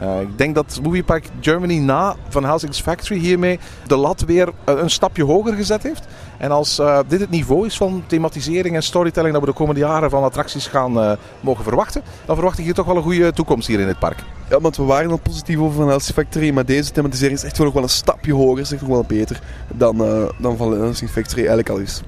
Eh, 0.00 0.20
ik 0.20 0.38
denk 0.38 0.54
dat 0.54 0.80
Movie 0.82 1.04
Park 1.04 1.28
Germany 1.40 1.78
na 1.78 2.16
Van 2.28 2.44
Helsing's 2.44 2.80
Factory 2.80 3.18
hiermee 3.18 3.58
de 3.86 3.96
lat 3.96 4.20
weer 4.20 4.48
eh, 4.64 4.74
een 4.76 4.90
stapje 4.90 5.24
hoger 5.24 5.54
gezet 5.54 5.82
heeft. 5.82 6.06
En 6.38 6.50
als 6.50 6.78
eh, 6.78 6.98
dit 7.08 7.20
het 7.20 7.30
niveau 7.30 7.66
is 7.66 7.76
van 7.76 8.02
thematisering 8.06 8.74
en 8.74 8.82
storytelling 8.82 9.32
dat 9.32 9.42
we 9.42 9.48
de 9.48 9.54
komende 9.54 9.80
jaren 9.80 10.10
van 10.10 10.22
attracties 10.22 10.66
gaan 10.66 11.18
mogen 11.40 11.64
verwachten, 11.64 12.02
dan 12.24 12.34
verwacht 12.34 12.58
ik 12.58 12.64
hier 12.64 12.74
toch 12.74 12.86
wel 12.86 12.96
een 12.96 13.02
goede 13.02 13.32
toekomst 13.32 13.68
hier 13.68 13.80
in 13.80 13.88
het 13.88 13.98
park. 13.98 14.24
Ja, 14.50 14.60
want 14.60 14.76
we 14.76 14.82
waren 14.82 15.10
al 15.10 15.16
positief 15.16 15.58
over 15.58 15.76
Van 15.76 15.88
Helsing 15.88 16.16
Factory, 16.16 16.50
maar 16.50 16.64
deze 16.64 16.92
thematisering 16.92 17.38
is 17.38 17.44
echt 17.44 17.56
wel 17.56 17.66
nog 17.66 17.74
wel 17.74 17.84
een 17.84 17.88
stapje 17.88 18.34
hoger, 18.34 18.60
is 18.60 18.72
echt 18.72 18.80
nog 18.80 18.90
wel 18.90 19.04
beter 19.04 19.40
dan, 19.74 19.96
dan 20.38 20.56
Van 20.56 20.80
Helsing 20.80 21.10
Factory 21.10 21.38
eigenlijk 21.38 21.68
al 21.68 21.78
is. 21.78 22.02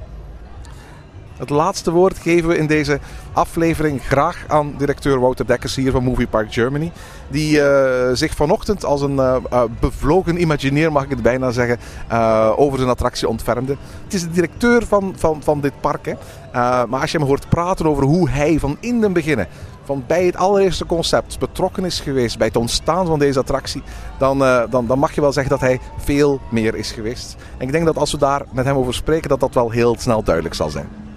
Het 1.43 1.51
laatste 1.51 1.91
woord 1.91 2.19
geven 2.19 2.49
we 2.49 2.57
in 2.57 2.67
deze 2.67 2.99
aflevering 3.33 4.03
graag 4.03 4.45
aan 4.49 4.75
directeur 4.79 5.21
Wouter 5.21 5.47
Dekkers 5.47 5.77
hier 5.77 5.91
van 5.91 6.05
Movie 6.05 6.27
Park 6.27 6.53
Germany. 6.53 6.93
Die 7.29 7.61
eh, 7.61 8.15
zich 8.15 8.35
vanochtend 8.35 8.85
als 8.85 9.01
een 9.01 9.19
eh, 9.19 9.37
eh, 9.51 9.63
bevlogen 9.81 10.41
imagineer, 10.41 10.93
mag 10.93 11.05
ik 11.05 11.11
het 11.11 11.23
bijna 11.23 11.51
zeggen, 11.51 11.79
over 12.57 12.79
zijn 12.79 12.91
attractie 12.91 13.29
ontfermde. 13.29 13.77
Het 14.05 14.15
is 14.15 14.23
de 14.23 14.31
directeur 14.31 14.87
van, 14.87 15.15
van, 15.17 15.43
van 15.43 15.61
dit 15.61 15.73
park. 15.81 16.07
Hè. 16.07 16.15
Maar 16.87 17.01
als 17.01 17.11
je 17.13 17.19
hem 17.19 17.27
hoort 17.27 17.49
praten 17.49 17.87
over 17.87 18.05
hoe 18.05 18.31
hij 18.31 18.59
van 18.59 18.77
in 18.81 19.01
den 19.01 19.13
beginnen, 19.13 19.49
van 19.85 20.05
bij 20.07 20.27
het 20.27 20.37
allereerste 20.37 20.87
concept, 20.87 21.39
betrokken 21.39 21.85
is 21.85 22.01
geweest 22.01 22.39
bij 22.39 22.47
het 22.47 22.57
ontstaan 22.57 23.07
van 23.07 23.19
deze 23.19 23.39
attractie, 23.39 23.83
dan, 24.19 24.39
dan, 24.71 24.87
dan 24.87 24.99
mag 24.99 25.15
je 25.15 25.21
wel 25.21 25.33
zeggen 25.33 25.53
dat 25.53 25.61
hij 25.61 25.81
veel 25.99 26.41
meer 26.51 26.75
is 26.75 26.93
geweest. 26.93 27.37
En 27.59 27.67
ik 27.67 27.73
denk 27.73 27.85
dat 27.85 27.97
als 27.99 28.13
we 28.13 28.19
daar 28.19 28.43
met 28.53 28.65
hem 28.65 28.77
over 28.77 28.95
spreken, 28.95 29.29
dat 29.29 29.41
dat 29.41 29.55
wel 29.55 29.71
heel 29.71 29.97
snel 29.99 30.23
duidelijk 30.23 30.55
zal 30.55 30.71
zijn. 30.71 31.12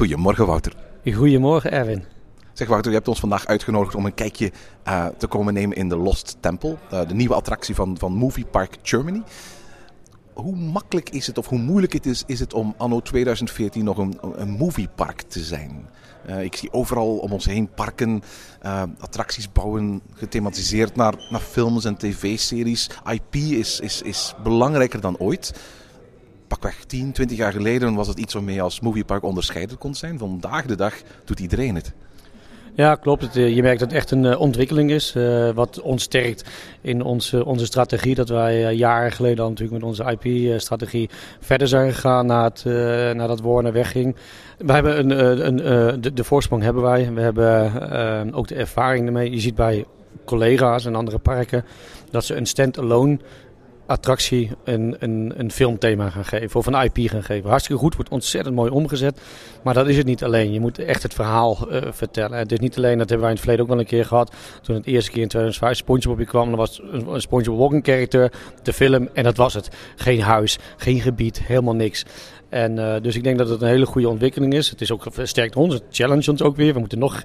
Goedemorgen 0.00 0.46
Wouter. 0.46 0.72
Goedemorgen, 1.14 1.72
Erwin. 1.72 2.04
Zeg 2.52 2.68
Wouter, 2.68 2.90
je 2.90 2.96
hebt 2.96 3.08
ons 3.08 3.20
vandaag 3.20 3.46
uitgenodigd 3.46 3.94
om 3.94 4.06
een 4.06 4.14
kijkje 4.14 4.52
eh, 4.82 5.06
te 5.06 5.26
komen 5.26 5.54
nemen 5.54 5.76
in 5.76 5.88
de 5.88 5.96
Lost 5.96 6.36
Temple. 6.40 6.76
eh, 6.90 7.08
de 7.08 7.14
nieuwe 7.14 7.34
attractie 7.34 7.74
van, 7.74 7.98
van 7.98 8.12
Movie 8.12 8.44
Park 8.44 8.76
Germany. 8.82 9.22
Hoe 10.32 10.56
makkelijk 10.56 11.10
is 11.10 11.26
het 11.26 11.38
of 11.38 11.46
hoe 11.46 11.58
moeilijk 11.58 11.92
het 11.92 12.06
is, 12.06 12.22
is 12.26 12.40
het 12.40 12.54
om 12.54 12.74
anno 12.76 13.00
2014 13.00 13.84
nog 13.84 13.98
een, 13.98 14.18
een 14.34 14.50
moviepark 14.50 15.22
te 15.22 15.40
zijn? 15.40 15.88
Eh, 16.26 16.42
ik 16.42 16.56
zie 16.56 16.72
overal 16.72 17.16
om 17.16 17.32
ons 17.32 17.44
heen 17.44 17.70
parken, 17.74 18.22
attracties 19.00 19.52
bouwen, 19.52 20.02
gethematiseerd 20.14 20.96
naar, 20.96 21.14
naar 21.30 21.40
films 21.40 21.84
en 21.84 21.96
tv-series. 21.96 22.90
IP 23.12 23.34
is, 23.34 23.80
is, 23.80 24.02
is 24.02 24.34
belangrijker 24.42 25.00
dan 25.00 25.18
ooit. 25.18 25.52
Pakweg 26.50 26.84
10, 26.84 27.12
20 27.12 27.36
jaar 27.36 27.52
geleden 27.52 27.94
was 27.94 28.08
het 28.08 28.18
iets 28.18 28.34
waarmee 28.34 28.54
je 28.54 28.60
als 28.60 28.80
moviepark 28.80 29.22
onderscheiden 29.22 29.78
kon 29.78 29.94
zijn. 29.94 30.18
Vandaag 30.18 30.66
de 30.66 30.76
dag 30.76 30.94
doet 31.24 31.40
iedereen 31.40 31.74
het. 31.74 31.92
Ja, 32.74 32.94
klopt. 32.94 33.36
Eh, 33.36 33.54
je 33.54 33.62
merkt 33.62 33.80
dat 33.80 33.88
het 33.88 33.98
echt 33.98 34.10
een 34.10 34.24
eh, 34.24 34.40
ontwikkeling 34.40 34.90
is. 34.90 35.14
eh, 35.14 35.50
wat 35.50 35.80
ons 35.80 36.02
sterkt 36.02 36.44
in 36.80 37.02
onze, 37.02 37.44
onze 37.44 37.64
strategie. 37.64 38.14
Dat 38.14 38.28
wij 38.28 38.74
jaren 38.74 39.12
geleden 39.12 39.44
al 39.44 39.50
natuurlijk 39.50 39.82
met 39.82 39.88
onze 39.90 40.16
IP-strategie 40.18 41.10
verder 41.40 41.68
zijn 41.68 41.92
gegaan 41.92 42.26
na 42.26 42.44
het, 42.44 42.64
nadat 43.14 43.40
Warner 43.40 43.72
wegging. 43.72 44.16
We 44.58 44.72
hebben 44.72 44.98
een, 44.98 45.46
een, 45.46 46.00
de, 46.00 46.12
de 46.12 46.24
voorsprong 46.24 46.62
hebben 46.62 46.82
wij. 46.82 47.12
We 47.12 47.20
hebben 47.20 48.34
ook 48.34 48.48
de 48.48 48.54
ervaring 48.54 49.06
ermee. 49.06 49.30
Je 49.30 49.40
ziet 49.40 49.54
bij 49.54 49.84
collega's 50.24 50.84
en 50.84 50.94
andere 50.94 51.18
parken 51.18 51.64
dat 52.10 52.24
ze 52.24 52.34
een 52.34 52.46
stand-alone 52.46 53.18
attractie 53.90 54.50
een, 54.64 54.96
een, 54.98 55.32
een 55.36 55.50
filmthema 55.50 56.10
gaan 56.10 56.24
geven 56.24 56.60
of 56.60 56.66
een 56.66 56.82
IP 56.82 57.10
gaan 57.10 57.22
geven. 57.22 57.50
Hartstikke 57.50 57.80
goed, 57.80 57.94
wordt 57.94 58.10
ontzettend 58.10 58.54
mooi 58.54 58.70
omgezet. 58.70 59.20
Maar 59.62 59.74
dat 59.74 59.88
is 59.88 59.96
het 59.96 60.06
niet 60.06 60.24
alleen. 60.24 60.52
Je 60.52 60.60
moet 60.60 60.78
echt 60.78 61.02
het 61.02 61.14
verhaal 61.14 61.70
eh, 61.70 61.82
vertellen. 61.90 62.38
Het 62.38 62.52
is 62.52 62.58
niet 62.58 62.76
alleen, 62.76 62.98
dat 62.98 63.08
hebben 63.08 63.20
wij 63.20 63.28
in 63.28 63.34
het 63.34 63.40
verleden 63.40 63.64
ook 63.64 63.70
wel 63.70 63.80
een 63.80 63.86
keer 63.86 64.04
gehad. 64.04 64.34
Toen 64.62 64.74
het 64.74 64.86
eerste 64.86 65.10
keer 65.10 65.22
in 65.22 65.28
2005 65.28 65.76
SpongeBob 65.76 66.26
kwam, 66.26 66.48
dan 66.48 66.58
was 66.58 66.82
een, 66.90 67.20
SpongeBob 67.20 67.58
walking 67.58 67.84
character, 67.84 68.32
de 68.62 68.72
film 68.72 69.08
en 69.12 69.24
dat 69.24 69.36
was 69.36 69.54
het. 69.54 69.68
Geen 69.96 70.20
huis, 70.20 70.58
geen 70.76 71.00
gebied, 71.00 71.42
helemaal 71.42 71.74
niks. 71.74 72.04
En 72.48 72.78
eh, 72.78 73.02
dus 73.02 73.16
ik 73.16 73.24
denk 73.24 73.38
dat 73.38 73.48
het 73.48 73.62
een 73.62 73.68
hele 73.68 73.86
goede 73.86 74.08
ontwikkeling 74.08 74.54
is. 74.54 74.70
Het 74.70 74.80
is 74.80 74.92
ook 74.92 75.06
versterkt 75.08 75.56
ons, 75.56 75.74
het 75.74 75.82
challenge 75.90 76.30
ons 76.30 76.42
ook 76.42 76.56
weer. 76.56 76.72
We 76.72 76.78
moeten 76.78 76.98
nog 76.98 77.14
eh, 77.16 77.22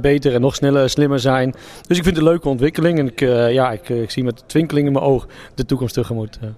beter 0.00 0.34
en 0.34 0.40
nog 0.40 0.54
sneller, 0.54 0.90
slimmer 0.90 1.20
zijn. 1.20 1.50
Dus 1.86 1.96
ik 1.98 2.04
vind 2.04 2.16
het 2.16 2.16
een 2.16 2.30
leuke 2.30 2.48
ontwikkeling 2.48 2.98
en 2.98 3.06
ik, 3.06 3.20
eh, 3.20 3.52
ja, 3.52 3.72
ik, 3.72 3.88
ik 3.88 4.10
zie 4.10 4.24
met 4.24 4.42
twinkeling 4.46 4.86
in 4.86 4.92
mijn 4.92 5.04
oog 5.04 5.26
de 5.54 5.64
toekomst 5.64 5.94
tegemoet. 5.94 6.38
eh. 6.40 6.48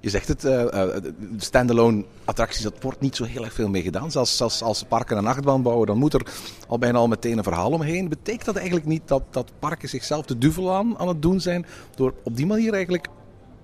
Je 0.00 0.10
zegt 0.10 0.28
het, 0.28 0.44
eh, 0.44 0.62
eh, 0.62 1.02
de 1.02 1.12
standalone 1.36 2.04
attracties, 2.24 2.62
dat 2.62 2.74
wordt 2.80 3.00
niet 3.00 3.16
zo 3.16 3.24
heel 3.24 3.44
erg 3.44 3.52
veel 3.52 3.68
mee 3.68 3.82
gedaan. 3.82 4.10
Zelfs, 4.10 4.62
als 4.62 4.78
ze 4.78 4.84
parken 4.84 5.16
een 5.16 5.26
achtbaan 5.26 5.62
bouwen, 5.62 5.86
dan 5.86 5.98
moet 5.98 6.14
er 6.14 6.26
al 6.68 6.78
bijna 6.78 6.98
al 6.98 7.08
meteen 7.08 7.38
een 7.38 7.44
verhaal 7.44 7.70
omheen. 7.70 8.08
Betekent 8.08 8.44
dat 8.44 8.56
eigenlijk 8.56 8.86
niet 8.86 9.02
dat, 9.04 9.22
dat 9.30 9.52
parken 9.58 9.88
zichzelf 9.88 10.26
de 10.26 10.38
duvel 10.38 10.74
aan, 10.74 10.98
aan 10.98 11.08
het 11.08 11.22
doen 11.22 11.40
zijn 11.40 11.66
door 11.94 12.14
op 12.24 12.36
die 12.36 12.46
manier 12.46 12.72
eigenlijk 12.72 13.06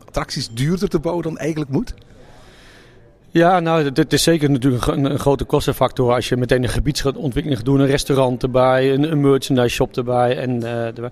attracties 0.06 0.50
duurder 0.50 0.88
te 0.88 0.98
bouwen 0.98 1.24
dan 1.24 1.38
eigenlijk 1.38 1.70
moet? 1.70 1.94
Ja, 3.34 3.60
nou, 3.60 3.92
dit 3.92 4.12
is 4.12 4.22
zeker 4.22 4.50
natuurlijk 4.50 4.86
een, 4.86 5.18
grote 5.18 5.44
kostenfactor 5.44 6.12
als 6.14 6.28
je 6.28 6.36
meteen 6.36 6.62
een 6.62 6.68
gebiedsontwikkeling 6.68 7.56
gaat 7.56 7.64
doen, 7.64 7.80
een 7.80 7.86
restaurant 7.86 8.42
erbij, 8.42 8.92
een, 8.92 9.12
een 9.12 9.20
merchandise 9.20 9.74
shop 9.74 9.96
erbij. 9.96 10.38
En, 10.38 10.62
eh. 10.62 11.04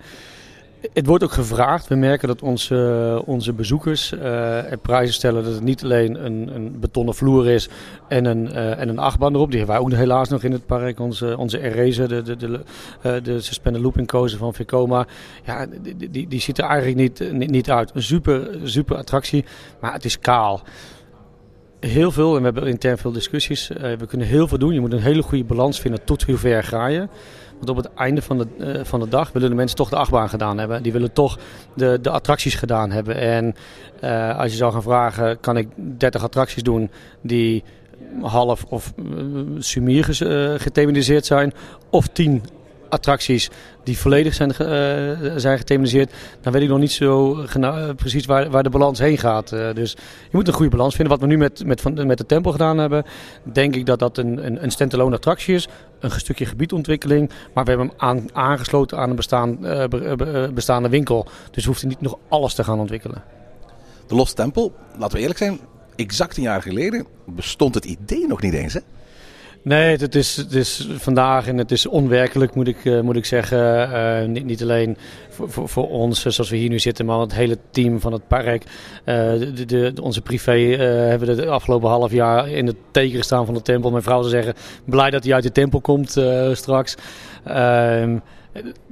Het 0.92 1.06
wordt 1.06 1.24
ook 1.24 1.32
gevraagd. 1.32 1.88
We 1.88 1.94
merken 1.94 2.28
dat 2.28 2.42
onze, 2.42 3.22
onze 3.26 3.52
bezoekers 3.52 4.12
er 4.12 4.78
prijzen 4.82 5.14
stellen 5.14 5.44
dat 5.44 5.52
het 5.52 5.62
niet 5.62 5.84
alleen 5.84 6.24
een, 6.24 6.50
een 6.54 6.80
betonnen 6.80 7.14
vloer 7.14 7.48
is 7.48 7.68
en 8.08 8.24
een, 8.24 8.52
eh, 8.52 8.80
en 8.80 8.88
een 8.88 8.98
achtbaan 8.98 9.34
erop. 9.34 9.48
Die 9.50 9.58
hebben 9.58 9.76
wij 9.76 9.84
ook 9.84 9.92
helaas 9.92 10.28
nog 10.28 10.42
in 10.42 10.52
het 10.52 10.66
park. 10.66 11.00
Onze, 11.00 11.38
onze 11.38 11.58
de, 11.58 12.22
de, 12.22 12.36
de, 12.36 13.20
de 13.22 13.40
suspended 13.40 13.82
looping 13.82 14.06
coaster 14.06 14.38
van 14.38 14.54
Vekoma. 14.54 15.06
Ja, 15.44 15.66
die, 16.10 16.28
die, 16.28 16.40
ziet 16.40 16.58
er 16.58 16.64
eigenlijk 16.64 16.96
niet, 16.96 17.32
niet, 17.32 17.50
niet 17.50 17.70
uit. 17.70 17.90
Een 17.94 18.02
super, 18.02 18.58
super 18.64 18.96
attractie, 18.96 19.44
maar 19.80 19.92
het 19.92 20.04
is 20.04 20.18
kaal 20.18 20.62
heel 21.86 22.10
veel, 22.10 22.32
en 22.32 22.38
we 22.38 22.44
hebben 22.44 22.66
intern 22.66 22.98
veel 22.98 23.12
discussies. 23.12 23.70
eh, 23.70 23.96
we 23.98 24.06
kunnen 24.06 24.26
heel 24.26 24.48
veel 24.48 24.58
doen. 24.58 24.74
Je 24.74 24.80
moet 24.80 24.92
een 24.92 25.02
hele 25.02 25.22
goede 25.22 25.44
balans 25.44 25.80
vinden 25.80 26.04
tot 26.04 26.22
hoe 26.22 26.36
ver 26.36 26.64
ga 26.64 26.86
je. 26.86 27.08
Want 27.56 27.70
op 27.70 27.76
het 27.76 27.94
einde 27.94 28.22
van 28.22 28.38
de, 28.38 28.46
eh, 28.58 28.84
van 28.84 29.00
de 29.00 29.08
dag 29.08 29.32
willen 29.32 29.50
de 29.50 29.54
mensen 29.54 29.76
toch 29.76 29.88
de 29.88 29.96
achtbaan 29.96 30.28
gedaan 30.28 30.58
hebben. 30.58 30.82
Die 30.82 30.92
willen 30.92 31.12
toch 31.12 31.38
de, 31.74 31.98
de 32.02 32.10
attracties 32.10 32.54
gedaan 32.54 32.90
hebben. 32.90 33.16
En 33.16 33.54
eh, 34.00 34.38
als 34.38 34.50
je 34.50 34.56
zou 34.56 34.72
gaan 34.72 34.82
vragen, 34.82 35.40
kan 35.40 35.56
ik 35.56 35.68
30 35.76 36.22
attracties 36.22 36.62
doen 36.62 36.90
die 37.20 37.64
half 38.20 38.64
of 38.64 38.92
sumier 39.58 40.04
gethematiseerd 40.60 41.26
zijn. 41.26 41.52
Of 41.90 42.08
10 42.08 42.42
attracties 42.92 43.50
die 43.84 43.98
volledig 43.98 44.34
zijn, 44.34 44.50
eh, 44.50 45.32
zijn 45.36 45.58
gethematiseerd, 45.58 46.12
dan 46.40 46.52
weet 46.52 46.62
ik 46.62 46.68
nog 46.68 46.78
niet 46.78 46.92
zo 46.92 47.40
eh, 47.40 47.88
precies 47.96 48.26
waar, 48.26 48.50
waar 48.50 48.62
de 48.62 48.70
balans 48.70 48.98
heen 48.98 49.18
gaat. 49.18 49.52
Eh, 49.52 49.74
dus 49.74 49.92
je 50.22 50.36
moet 50.36 50.48
een 50.48 50.54
goede 50.54 50.70
balans 50.70 50.94
vinden. 50.94 51.12
Wat 51.12 51.22
we 51.28 51.34
nu 51.34 51.38
met, 51.38 51.64
met, 51.66 51.80
van, 51.80 52.06
met 52.06 52.18
de 52.18 52.26
tempel 52.26 52.52
gedaan 52.52 52.78
hebben, 52.78 53.04
denk 53.42 53.76
ik 53.76 53.86
dat 53.86 53.98
dat 53.98 54.18
een, 54.18 54.46
een, 54.46 54.62
een 54.62 54.70
stand-alone 54.70 55.16
attractie 55.16 55.54
is. 55.54 55.68
Een 56.00 56.10
stukje 56.10 56.46
gebiedontwikkeling, 56.46 57.30
maar 57.54 57.64
we 57.64 57.70
hebben 57.70 57.88
hem 57.88 57.96
aan, 57.98 58.28
aangesloten 58.32 58.98
aan 58.98 59.10
een 59.10 59.16
bestaan, 59.16 59.58
be- 59.60 60.14
be- 60.16 60.50
bestaande 60.54 60.88
winkel. 60.88 61.26
Dus 61.50 61.62
we 61.62 61.70
hoeven 61.70 61.88
niet 61.88 62.00
nog 62.00 62.18
alles 62.28 62.54
te 62.54 62.64
gaan 62.64 62.78
ontwikkelen. 62.78 63.22
De 64.06 64.14
Lost 64.14 64.36
Temple, 64.36 64.70
laten 64.98 65.16
we 65.16 65.20
eerlijk 65.20 65.38
zijn, 65.38 65.60
exact 65.96 66.36
een 66.36 66.42
jaar 66.42 66.62
geleden 66.62 67.06
bestond 67.26 67.74
het 67.74 67.84
idee 67.84 68.26
nog 68.26 68.40
niet 68.42 68.54
eens. 68.54 68.72
Hè? 68.72 68.80
Nee, 69.64 69.96
het 69.96 70.14
is, 70.14 70.46
is 70.46 70.88
vandaag 70.90 71.46
en 71.46 71.58
het 71.58 71.70
is 71.70 71.86
onwerkelijk, 71.86 72.54
moet 72.54 72.68
ik, 72.68 72.84
eh, 72.84 73.00
moet 73.00 73.16
ik 73.16 73.24
zeggen. 73.24 73.92
Eh, 73.92 74.26
niet, 74.26 74.44
niet 74.44 74.62
alleen 74.62 74.96
voor, 75.28 75.50
voor, 75.50 75.68
voor 75.68 75.88
ons, 75.88 76.24
eh, 76.24 76.32
zoals 76.32 76.50
we 76.50 76.56
hier 76.56 76.68
nu 76.68 76.78
zitten, 76.78 77.06
maar 77.06 77.18
het 77.18 77.34
hele 77.34 77.58
team 77.70 78.00
van 78.00 78.12
het 78.12 78.28
park. 78.28 78.64
De, 79.04 79.64
de, 79.66 79.92
onze 80.02 80.20
privé 80.20 80.58
hebben 81.08 81.36
de 81.36 81.46
afgelopen 81.46 81.88
half 81.88 82.12
jaar 82.12 82.48
in 82.48 82.66
het 82.66 82.76
teken 82.90 83.16
gestaan 83.16 83.44
van 83.44 83.54
de 83.54 83.62
tempel. 83.62 83.90
Mijn 83.90 84.02
vrouw 84.02 84.20
zou 84.20 84.30
zeggen, 84.30 84.54
blij 84.84 85.10
dat 85.10 85.24
hij 85.24 85.34
uit 85.34 85.42
de 85.42 85.52
tempel 85.52 85.80
komt 85.80 86.20
straks. 86.52 86.94
Ehm, 87.44 88.18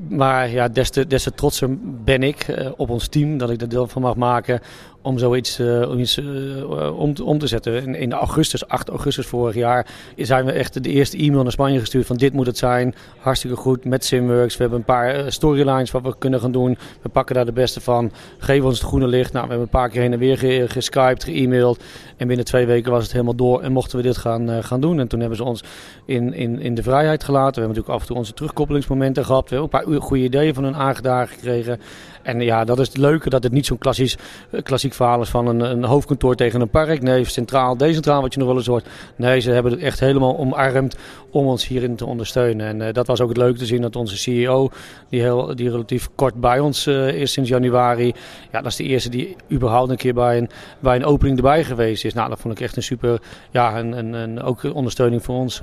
maar 0.08 0.50
ja, 0.50 0.68
des 0.68 0.90
te, 0.90 1.06
des 1.06 1.22
te 1.22 1.32
trotser 1.32 1.68
ben 2.04 2.22
ik 2.22 2.46
op 2.76 2.90
ons 2.90 3.08
team 3.08 3.38
dat 3.38 3.50
ik 3.50 3.60
er 3.60 3.68
deel 3.68 3.86
van 3.86 4.02
mag 4.02 4.16
maken 4.16 4.60
om 5.02 5.18
zoiets 5.18 5.58
eh, 5.58 5.90
om, 5.90 5.98
iets, 5.98 6.18
eh, 6.18 6.98
om, 6.98 7.14
te- 7.14 7.24
om 7.24 7.38
te 7.38 7.46
zetten. 7.46 7.82
In, 7.82 7.94
in 7.94 8.12
augustus, 8.12 8.68
8 8.68 8.88
augustus 8.88 9.26
vorig 9.26 9.54
jaar, 9.54 9.86
zijn 10.16 10.44
we 10.44 10.52
echt 10.52 10.82
de 10.82 10.88
eerste 10.90 11.16
e-mail 11.16 11.42
naar 11.42 11.52
Spanje 11.52 11.78
gestuurd 11.78 12.06
van 12.06 12.16
dit 12.16 12.32
moet 12.32 12.46
het 12.46 12.58
zijn. 12.58 12.94
Hartstikke 13.18 13.56
goed 13.56 13.84
met 13.84 14.04
Simworks. 14.04 14.54
We 14.56 14.60
hebben 14.60 14.78
een 14.78 14.84
paar 14.84 15.14
eh, 15.14 15.24
storylines 15.28 15.90
wat 15.90 16.02
we 16.02 16.14
kunnen 16.18 16.40
gaan 16.40 16.52
doen. 16.52 16.78
We 17.02 17.08
pakken 17.08 17.34
daar 17.34 17.44
de 17.44 17.52
beste 17.52 17.80
van. 17.80 18.12
Geef 18.38 18.62
ons 18.62 18.78
het 18.78 18.88
groene 18.88 19.06
licht. 19.06 19.32
Nou, 19.32 19.44
we 19.44 19.50
hebben 19.50 19.68
een 19.72 19.78
paar 19.80 19.88
keer 19.88 20.00
heen 20.02 20.12
en 20.12 20.18
weer 20.18 20.38
ge- 20.38 20.64
geskyped, 20.68 21.24
ge-mailed. 21.24 21.84
En 22.16 22.26
binnen 22.26 22.44
twee 22.44 22.66
weken 22.66 22.92
was 22.92 23.02
het 23.02 23.12
helemaal 23.12 23.34
door 23.36 23.60
en 23.62 23.72
mochten 23.72 23.96
we 23.96 24.02
dit 24.02 24.16
gaan, 24.16 24.50
eh, 24.50 24.62
gaan 24.64 24.80
doen. 24.80 25.00
En 25.00 25.08
toen 25.08 25.20
hebben 25.20 25.36
ze 25.38 25.44
ons 25.44 25.62
in, 26.04 26.34
in, 26.34 26.58
in 26.60 26.74
de 26.74 26.82
vrijheid 26.82 27.24
gelaten. 27.24 27.54
We 27.54 27.60
hebben 27.60 27.68
natuurlijk 27.76 27.94
af 27.94 28.00
en 28.00 28.06
toe 28.06 28.16
onze 28.16 28.32
terugkoppelingsmomenten 28.32 29.24
gehad. 29.24 29.48
We 29.50 29.56
hebben 29.56 29.80
een 29.80 29.86
paar 29.86 30.00
goede 30.00 30.22
ideeën 30.24 30.54
van 30.54 30.64
hun 30.64 30.76
aangedragen 30.76 31.34
gekregen. 31.34 31.80
En 32.22 32.40
ja, 32.40 32.64
dat 32.64 32.78
is 32.78 32.86
het 32.88 32.96
leuke 32.96 33.30
dat 33.30 33.42
het 33.42 33.52
niet 33.52 33.66
zo'n 33.66 33.78
klassisch, 33.78 34.16
eh, 34.50 34.62
klassiek 34.62 34.94
verhaal 34.94 35.20
is 35.20 35.28
van 35.28 35.46
een, 35.46 35.60
een 35.60 35.84
hoofdkantoor 35.84 36.34
tegen 36.34 36.60
een 36.60 36.68
park. 36.68 37.02
Nee, 37.02 37.24
centraal, 37.24 37.76
decentraal 37.76 38.22
wat 38.22 38.32
je 38.32 38.38
nog 38.38 38.48
wel 38.48 38.56
eens 38.56 38.66
hoort. 38.66 38.86
Nee, 39.16 39.40
ze 39.40 39.50
hebben 39.50 39.72
het 39.72 39.80
echt 39.80 40.00
helemaal 40.00 40.38
omarmd 40.38 40.96
om 41.30 41.46
ons 41.46 41.66
hierin 41.66 41.96
te 41.96 42.06
ondersteunen. 42.06 42.66
En 42.66 42.86
eh, 42.86 42.92
dat 42.92 43.06
was 43.06 43.20
ook 43.20 43.28
het 43.28 43.36
leuke 43.36 43.58
te 43.58 43.66
zien 43.66 43.82
dat 43.82 43.96
onze 43.96 44.16
CEO, 44.16 44.70
die, 45.08 45.20
heel, 45.20 45.56
die 45.56 45.70
relatief 45.70 46.08
kort 46.14 46.34
bij 46.34 46.58
ons 46.58 46.86
eh, 46.86 47.08
is 47.08 47.32
sinds 47.32 47.48
januari. 47.48 48.14
Ja, 48.52 48.60
dat 48.60 48.70
is 48.70 48.76
de 48.76 48.84
eerste 48.84 49.08
die 49.08 49.36
überhaupt 49.52 49.90
een 49.90 49.96
keer 49.96 50.14
bij 50.14 50.38
een, 50.38 50.50
bij 50.78 50.96
een 50.96 51.04
opening 51.04 51.36
erbij 51.36 51.64
geweest 51.64 52.04
is. 52.04 52.14
Nou, 52.14 52.28
dat 52.28 52.40
vond 52.40 52.54
ik 52.54 52.60
echt 52.60 52.76
een 52.76 52.82
super, 52.82 53.20
ja, 53.50 53.78
een, 53.78 53.92
een, 53.92 54.12
een, 54.12 54.42
ook 54.42 54.62
ondersteuning 54.74 55.22
voor 55.22 55.36
ons. 55.36 55.60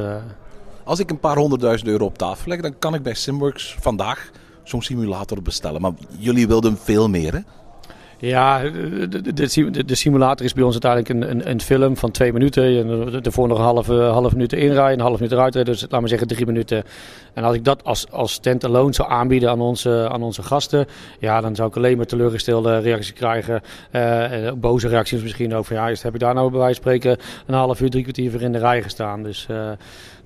Als 0.83 0.99
ik 0.99 1.09
een 1.09 1.19
paar 1.19 1.37
honderdduizend 1.37 1.89
euro 1.89 2.05
op 2.05 2.17
tafel 2.17 2.49
leg, 2.49 2.61
dan 2.61 2.79
kan 2.79 2.93
ik 2.93 3.03
bij 3.03 3.13
Simworks 3.13 3.75
vandaag 3.79 4.31
zo'n 4.69 4.81
simulator 4.81 5.41
bestellen. 5.41 5.81
Maar 5.81 5.91
jullie 6.17 6.47
wilden 6.47 6.77
veel 6.77 7.09
meer, 7.09 7.33
hè? 7.33 7.39
Ja, 8.19 8.61
de, 8.61 9.07
de, 9.21 9.71
de, 9.71 9.85
de 9.85 9.95
simulator 9.95 10.45
is 10.45 10.53
bij 10.53 10.63
ons 10.63 10.83
uiteindelijk 10.83 11.09
een, 11.09 11.31
een, 11.31 11.49
een 11.49 11.61
film 11.61 11.97
van 11.97 12.11
twee 12.11 12.33
minuten. 12.33 12.63
En 12.63 13.23
ervoor 13.23 13.47
nog 13.47 13.57
een 13.57 13.63
halve, 13.63 13.93
half 13.93 14.31
minuut 14.31 14.53
inrijden, 14.53 14.93
een 14.93 15.05
half 15.05 15.15
minuut 15.19 15.31
eruit 15.31 15.55
rijden. 15.55 15.73
Dus 15.73 15.81
laten 15.81 16.01
we 16.01 16.07
zeggen 16.07 16.27
drie 16.27 16.45
minuten. 16.45 16.83
En 17.33 17.43
als 17.43 17.55
ik 17.55 17.63
dat 17.63 17.83
als, 17.83 18.11
als 18.11 18.31
stand-alone 18.31 18.93
zou 18.93 19.09
aanbieden 19.09 19.49
aan 19.49 19.61
onze, 19.61 20.09
aan 20.11 20.21
onze 20.21 20.43
gasten, 20.43 20.87
ja, 21.19 21.41
dan 21.41 21.55
zou 21.55 21.69
ik 21.69 21.75
alleen 21.75 21.97
maar 21.97 22.05
teleurgestelde 22.05 22.77
reacties 22.77 23.13
krijgen. 23.13 23.61
Eh, 23.91 24.47
en 24.47 24.59
boze 24.59 24.87
reacties 24.87 25.21
misschien 25.21 25.55
over, 25.55 25.75
ja, 25.75 25.91
heb 26.01 26.13
ik 26.13 26.19
daar 26.19 26.33
nou 26.33 26.49
bij 26.49 26.59
wijze 26.59 26.81
van 26.81 26.91
spreken 26.91 27.17
een 27.45 27.55
half 27.55 27.81
uur, 27.81 27.89
drie 27.89 28.03
kwartier 28.03 28.31
voor 28.31 28.41
in 28.41 28.51
de 28.51 28.59
rij 28.59 28.81
gestaan. 28.81 29.23
Dus, 29.23 29.47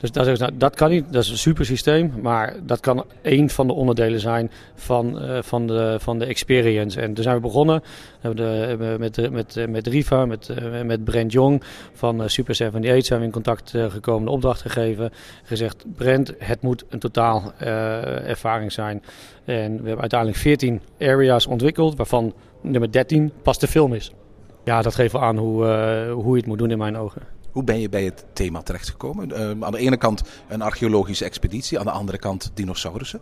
dus 0.02 0.12
dat, 0.12 0.28
is, 0.28 0.40
nou, 0.40 0.52
dat 0.56 0.76
kan 0.76 0.90
niet, 0.90 1.14
dat 1.14 1.24
is 1.24 1.30
een 1.30 1.38
super 1.38 1.66
systeem. 1.66 2.14
Maar 2.22 2.56
dat 2.64 2.80
kan 2.80 3.06
één 3.22 3.50
van 3.50 3.68
de 3.68 3.74
onderdelen 3.74 4.20
zijn 4.20 4.52
van, 4.76 5.24
uh, 5.24 5.42
van, 5.42 5.68
de, 5.68 5.98
van 6.00 6.20
de 6.20 6.26
experience. 6.26 7.02
En 7.02 7.14
toen 7.14 7.24
zijn 7.24 7.36
we 7.36 7.42
begonnen. 7.42 7.84
De, 8.22 8.96
met, 9.00 9.32
met, 9.32 9.66
met 9.70 9.88
Riva, 9.88 10.26
met, 10.26 10.54
met 10.86 11.04
Brent 11.04 11.32
Jong 11.32 11.64
van 11.94 12.30
Super 12.30 12.52
78 12.52 13.06
zijn 13.06 13.20
we 13.20 13.26
in 13.26 13.32
contact 13.32 13.74
gekomen, 13.90 14.26
de 14.26 14.32
opdracht 14.32 14.62
gegeven. 14.62 15.12
Gezegd, 15.44 15.86
Brent, 15.96 16.34
het 16.38 16.62
moet 16.62 16.84
een 16.90 17.00
totaal 17.00 17.54
ervaring 17.58 18.72
zijn. 18.72 19.04
En 19.46 19.72
we 19.72 19.88
hebben 19.88 20.00
uiteindelijk 20.00 20.40
14 20.40 20.82
areas 21.00 21.48
ontwikkeld, 21.48 21.96
waarvan 21.96 22.34
nummer 22.62 22.92
13 22.92 23.32
pas 23.42 23.60
de 23.60 23.68
film 23.68 23.94
is. 23.94 24.12
Ja, 24.64 24.82
dat 24.82 24.96
geeft 24.96 25.14
wel 25.14 25.22
aan 25.22 25.38
hoe, 25.38 25.66
hoe 26.14 26.32
je 26.32 26.38
het 26.38 26.46
moet 26.46 26.58
doen 26.58 26.72
in 26.72 26.78
mijn 26.78 26.98
ogen. 26.98 27.22
Hoe 27.52 27.64
ben 27.64 27.80
je 27.80 27.90
bij 27.90 28.04
het 28.04 28.26
thema 28.34 28.62
terechtgekomen? 28.62 29.30
Uh, 29.30 29.66
aan 29.66 29.72
de 29.72 29.78
ene 29.78 29.98
kant 29.98 30.24
een 30.48 30.62
archeologische 30.62 31.26
expeditie, 31.26 31.80
aan 31.80 31.86
de 31.86 31.92
andere 31.92 32.18
kant 32.18 32.52
dinosaurussen. 32.54 33.20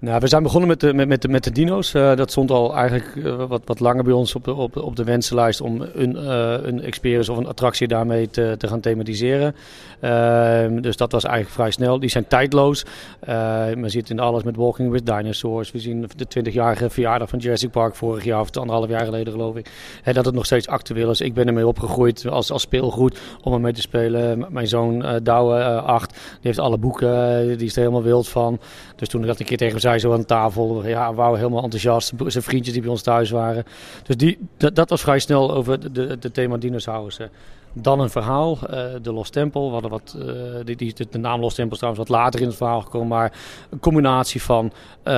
Nou, 0.00 0.20
we 0.20 0.28
zijn 0.28 0.42
begonnen 0.42 0.68
met 0.68 0.80
de, 0.80 0.94
met, 0.94 1.08
met 1.08 1.22
de, 1.22 1.28
met 1.28 1.44
de 1.44 1.52
dino's. 1.52 1.94
Uh, 1.94 2.16
dat 2.16 2.30
stond 2.30 2.50
al 2.50 2.76
eigenlijk 2.76 3.14
uh, 3.14 3.44
wat, 3.44 3.62
wat 3.64 3.80
langer 3.80 4.04
bij 4.04 4.12
ons 4.12 4.34
op 4.34 4.44
de, 4.44 4.54
op, 4.54 4.76
op 4.76 4.96
de 4.96 5.04
wensenlijst 5.04 5.60
om 5.60 5.82
een, 5.94 6.16
uh, 6.16 6.54
een 6.62 6.82
experience 6.82 7.32
of 7.32 7.38
een 7.38 7.46
attractie 7.46 7.88
daarmee 7.88 8.30
te, 8.30 8.54
te 8.58 8.68
gaan 8.68 8.80
thematiseren. 8.80 9.54
Ehm, 10.00 10.80
dus 10.80 10.96
dat 10.96 11.12
was 11.12 11.24
eigenlijk 11.24 11.54
vrij 11.54 11.70
snel. 11.70 12.00
Die 12.00 12.10
zijn 12.10 12.26
tijdloos. 12.26 12.84
we 13.20 13.84
zitten 13.84 14.16
in 14.16 14.22
alles 14.22 14.42
met 14.42 14.56
Walking 14.56 14.90
with 14.90 15.06
Dinosaurs. 15.06 15.70
We 15.70 15.78
zien 15.78 16.08
de 16.16 16.40
20-jarige 16.40 16.90
verjaardag 16.90 17.28
van 17.28 17.38
Jurassic 17.38 17.70
Park 17.70 17.94
vorig 17.94 18.24
jaar 18.24 18.40
of 18.40 18.56
anderhalf 18.56 18.88
jaar 18.88 19.04
geleden 19.04 19.32
geloof 19.32 19.56
ik. 19.56 19.70
Dat 20.12 20.24
het 20.24 20.34
nog 20.34 20.44
steeds 20.44 20.68
actueel 20.68 21.10
is. 21.10 21.20
Ik 21.20 21.34
ben 21.34 21.46
ermee 21.46 21.66
opgegroeid 21.66 22.28
als, 22.28 22.50
als 22.50 22.62
speelgoed 22.62 23.20
om 23.42 23.52
ermee 23.52 23.72
te 23.72 23.80
spelen. 23.80 24.46
Mijn 24.48 24.66
zoon 24.66 25.20
Douwe, 25.22 25.62
8, 25.80 26.10
die 26.12 26.20
heeft 26.40 26.58
alle 26.58 26.78
boeken. 26.78 27.46
die 27.58 27.66
is 27.66 27.72
er 27.72 27.80
helemaal 27.80 28.02
wild 28.02 28.28
van. 28.28 28.60
Dus 28.96 29.08
toen 29.08 29.20
ik 29.20 29.26
dat 29.26 29.40
een 29.40 29.46
keer 29.46 29.56
tegen 29.56 29.80
zei 29.80 29.89
zo 29.98 30.12
aan 30.12 30.24
tafel. 30.24 30.86
Ja, 30.86 31.14
wou 31.14 31.36
helemaal 31.36 31.62
enthousiast. 31.62 32.12
Zijn 32.26 32.44
vriendjes 32.44 32.72
die 32.72 32.82
bij 32.82 32.90
ons 32.90 33.02
thuis 33.02 33.30
waren. 33.30 33.64
Dus 34.02 34.16
die, 34.16 34.38
dat, 34.56 34.74
dat 34.74 34.90
was 34.90 35.00
vrij 35.00 35.18
snel 35.18 35.52
over 35.54 35.92
de 36.20 36.30
thema 36.32 36.56
dinosaurussen. 36.56 37.30
Dan 37.72 38.00
een 38.00 38.10
verhaal, 38.10 38.58
uh, 38.62 38.68
de 39.02 39.12
Lost 39.12 39.34
hadden 39.34 39.90
wat, 39.90 40.16
uh, 40.18 40.24
die, 40.64 40.76
die, 40.76 40.94
de 41.10 41.18
naam 41.18 41.40
Lost 41.40 41.56
Temple 41.56 41.72
is 41.72 41.78
trouwens 41.78 42.08
wat 42.08 42.18
later 42.18 42.40
in 42.40 42.46
het 42.46 42.56
verhaal 42.56 42.80
gekomen. 42.80 43.08
Maar 43.08 43.32
een 43.70 43.80
combinatie 43.80 44.42
van, 44.42 44.72
uh, 45.04 45.14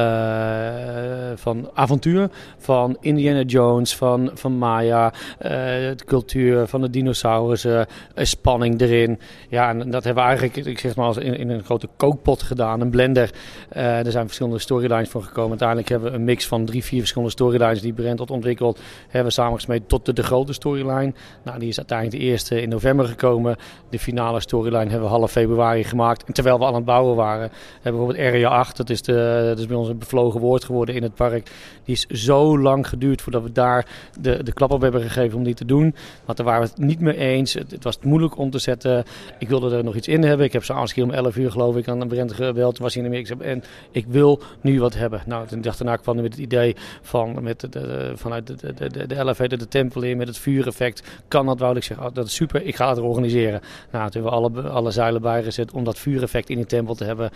van 1.35 1.71
avontuur, 1.75 2.31
van 2.59 2.97
Indiana 3.01 3.43
Jones, 3.43 3.97
van, 3.97 4.31
van 4.35 4.59
Maya, 4.59 5.12
de 5.38 6.05
cultuur 6.05 6.67
van 6.67 6.81
de 6.81 6.91
dinosaurussen, 6.91 7.87
spanning 8.17 8.81
erin. 8.81 9.19
Ja, 9.49 9.69
en 9.69 9.91
dat 9.91 10.05
hebben 10.05 10.23
we 10.23 10.29
eigenlijk, 10.29 10.67
ik 10.67 10.79
zeg 10.79 10.97
maar, 10.97 11.07
als 11.07 11.17
in, 11.17 11.37
in 11.37 11.51
een 11.51 11.65
grote 11.65 11.88
kookpot 11.97 12.43
gedaan, 12.43 12.81
een 12.81 12.91
blender. 12.91 13.31
er 13.69 14.11
zijn 14.11 14.27
verschillende 14.27 14.59
storylines 14.59 15.09
voor 15.09 15.23
gekomen. 15.23 15.51
Uiteindelijk 15.51 15.88
hebben 15.88 16.11
we 16.11 16.17
een 16.17 16.25
mix 16.25 16.47
van 16.47 16.65
drie, 16.65 16.85
vier 16.85 16.99
verschillende 16.99 17.33
storylines 17.33 17.81
die 17.81 17.93
Brent 17.93 18.19
had 18.19 18.31
ontwikkeld. 18.31 18.81
Hebben 19.03 19.25
we 19.25 19.31
samengesmeed 19.31 19.88
tot 19.88 20.07
de, 20.07 20.12
de 20.12 20.23
grote 20.23 20.53
storyline. 20.53 21.12
Nou, 21.45 21.59
die 21.59 21.69
is 21.69 21.79
uiteindelijk 21.79 22.19
de 22.19 22.25
eerste 22.25 22.41
in 22.50 22.68
november 22.68 23.07
gekomen. 23.07 23.57
De 23.90 23.98
finale 23.98 24.40
storyline 24.40 24.90
hebben 24.90 25.09
we 25.09 25.16
half 25.16 25.31
februari 25.31 25.85
gemaakt. 25.85 26.24
En 26.24 26.33
terwijl 26.33 26.59
we 26.59 26.64
aan 26.64 26.74
het 26.74 26.85
bouwen 26.85 27.16
waren, 27.16 27.50
hebben 27.81 28.00
we 28.00 28.07
bijvoorbeeld 28.07 28.18
Area 28.18 28.48
8, 28.48 28.76
dat 28.76 28.90
is, 28.90 29.02
de, 29.02 29.42
dat 29.46 29.59
is 29.59 29.66
bij 29.66 29.76
ons 29.76 29.88
een 29.88 29.98
bevlogen 29.98 30.40
woord 30.40 30.64
geworden 30.64 30.94
in 30.94 31.02
het 31.02 31.14
park. 31.14 31.50
Die 31.85 31.94
is 31.94 32.07
zo 32.07 32.59
lang 32.59 32.88
geduurd 32.88 33.22
voordat 33.22 33.42
we 33.42 33.52
daar 33.52 33.87
de, 34.20 34.42
de 34.42 34.52
klap 34.52 34.70
op 34.70 34.81
hebben 34.81 35.02
gegeven 35.02 35.38
om 35.38 35.44
die 35.44 35.55
te 35.55 35.64
doen. 35.64 35.94
Want 36.24 36.37
daar 36.38 36.46
waren 36.46 36.62
we 36.62 36.68
het 36.68 36.78
niet 36.78 37.00
mee 37.00 37.16
eens. 37.16 37.55
Het, 37.55 37.85
was 37.85 37.98
moeilijk 38.02 38.38
om 38.38 38.50
te 38.50 38.59
zetten. 38.59 39.05
Ik 39.38 39.48
wilde 39.48 39.76
er 39.76 39.85
nog 39.85 39.94
iets 39.94 40.09
in 40.09 40.22
hebben. 40.22 40.46
Ik 40.46 40.52
heb 40.52 40.64
s'avonds 40.64 40.94
om 40.94 41.11
11 41.11 41.37
uur 41.37 41.50
geloof 41.50 41.76
ik 41.76 41.88
aan 41.88 42.00
een 42.00 42.09
Brent 42.09 42.33
geweld. 42.33 42.78
was 42.78 42.94
hij 42.94 43.02
in 43.02 43.09
Amerika. 43.09 43.35
En 43.38 43.62
ik 43.90 44.07
wil 44.09 44.40
nu 44.61 44.81
wat 44.81 44.94
hebben. 44.94 45.22
Nou, 45.26 45.46
toen 45.46 45.61
dacht 45.61 45.78
daarna 45.78 45.96
kwam 45.96 46.16
met 46.16 46.24
het 46.24 46.38
idee 46.38 46.76
van 47.02 47.42
met 47.42 47.61
de, 47.61 47.68
de, 47.68 48.12
vanuit 48.14 48.46
de, 48.46 48.74
de, 48.74 48.88
de, 48.88 49.07
de 49.07 49.18
elevator 49.18 49.59
de 49.59 49.68
tempel 49.68 50.02
in 50.02 50.16
met 50.16 50.28
het 50.28 50.38
vuureffect. 50.38 51.02
Kan 51.28 51.46
dat, 51.46 51.59
wou 51.59 51.76
ik 51.76 51.83
zeggen. 51.83 52.07
Oh, 52.07 52.14
dat 52.14 52.31
super, 52.33 52.62
ik 52.62 52.77
ga 52.77 52.88
het 52.88 52.99
organiseren. 52.99 53.61
Nou, 53.90 54.11
toen 54.11 54.23
hebben 54.23 54.53
we 54.53 54.61
alle, 54.61 54.68
alle 54.68 54.90
zeilen 54.90 55.23
bijgezet 55.23 55.73
om 55.73 55.85
dat 55.85 55.99
vuureffect 55.99 56.49
in 56.49 56.57
die 56.57 56.66
tempel 56.66 56.95
te 56.95 57.05
hebben. 57.05 57.31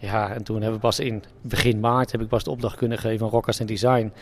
Ja, 0.00 0.34
en 0.34 0.42
toen 0.42 0.56
hebben 0.56 0.74
we 0.74 0.80
pas 0.80 1.00
in 1.00 1.22
begin 1.40 1.80
maart 1.80 2.12
heb 2.12 2.20
ik 2.20 2.28
pas 2.28 2.44
de 2.44 2.50
opdracht 2.50 2.76
kunnen 2.76 2.98
geven 2.98 3.26
aan 3.26 3.32
Rockers 3.32 3.60
en 3.60 3.66
Design 3.66 4.12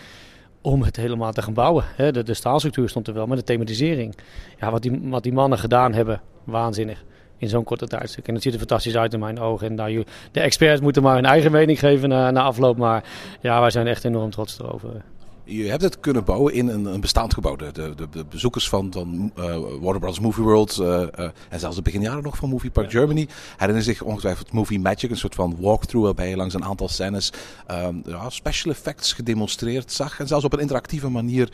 om 0.62 0.82
het 0.82 0.96
helemaal 0.96 1.32
te 1.32 1.42
gaan 1.42 1.54
bouwen. 1.54 1.84
De, 1.96 2.22
de 2.22 2.34
staalstructuur 2.34 2.88
stond 2.88 3.08
er 3.08 3.14
wel, 3.14 3.26
maar 3.26 3.36
de 3.36 3.42
thematisering. 3.42 4.16
Ja, 4.58 4.70
wat 4.70 4.82
die, 4.82 5.00
wat 5.02 5.22
die 5.22 5.32
mannen 5.32 5.58
gedaan 5.58 5.92
hebben, 5.92 6.20
waanzinnig. 6.44 7.04
In 7.36 7.48
zo'n 7.48 7.64
korte 7.64 7.86
tijdstuk. 7.86 8.28
En 8.28 8.34
het 8.34 8.42
ziet 8.42 8.52
er 8.52 8.58
fantastisch 8.58 8.96
uit 8.96 9.12
in 9.12 9.20
mijn 9.20 9.38
ogen. 9.38 9.66
En 9.66 9.74
nou, 9.74 10.04
de 10.32 10.40
experts 10.40 10.80
moeten 10.80 11.02
maar 11.02 11.14
hun 11.14 11.24
eigen 11.24 11.52
mening 11.52 11.78
geven 11.78 12.08
na, 12.08 12.30
na 12.30 12.42
afloop. 12.42 12.76
Maar 12.76 13.04
ja, 13.40 13.60
wij 13.60 13.70
zijn 13.70 13.86
echt 13.86 14.04
enorm 14.04 14.30
trots 14.30 14.58
erover 14.58 15.02
je 15.50 15.68
hebt 15.68 15.82
het 15.82 16.00
kunnen 16.00 16.24
bouwen 16.24 16.54
in 16.54 16.68
een, 16.68 16.84
een 16.84 17.00
bestaand 17.00 17.34
gebouw. 17.34 17.56
De, 17.56 17.72
de, 17.72 17.94
de 18.10 18.24
bezoekers 18.24 18.68
van, 18.68 18.92
van 18.92 19.32
uh, 19.38 19.44
Warner 19.80 20.00
Bros. 20.00 20.20
Movie 20.20 20.44
World 20.44 20.78
uh, 20.80 20.86
uh, 20.86 21.28
en 21.48 21.60
zelfs 21.60 21.76
de 21.76 21.82
beginjaren 21.82 22.22
nog 22.22 22.36
van 22.36 22.48
Movie 22.48 22.70
Park 22.70 22.90
Germany 22.90 23.28
herinneren 23.56 23.82
zich 23.82 24.02
ongetwijfeld 24.02 24.52
Movie 24.52 24.80
Magic, 24.80 25.10
een 25.10 25.16
soort 25.16 25.34
van 25.34 25.56
walkthrough 25.58 26.06
waarbij 26.06 26.28
je 26.28 26.36
langs 26.36 26.54
een 26.54 26.64
aantal 26.64 26.88
scènes 26.88 27.32
um, 27.70 28.02
ja, 28.06 28.30
special 28.30 28.72
effects 28.72 29.12
gedemonstreerd 29.12 29.92
zag 29.92 30.20
en 30.20 30.26
zelfs 30.26 30.44
op 30.44 30.52
een 30.52 30.60
interactieve 30.60 31.08
manier 31.08 31.52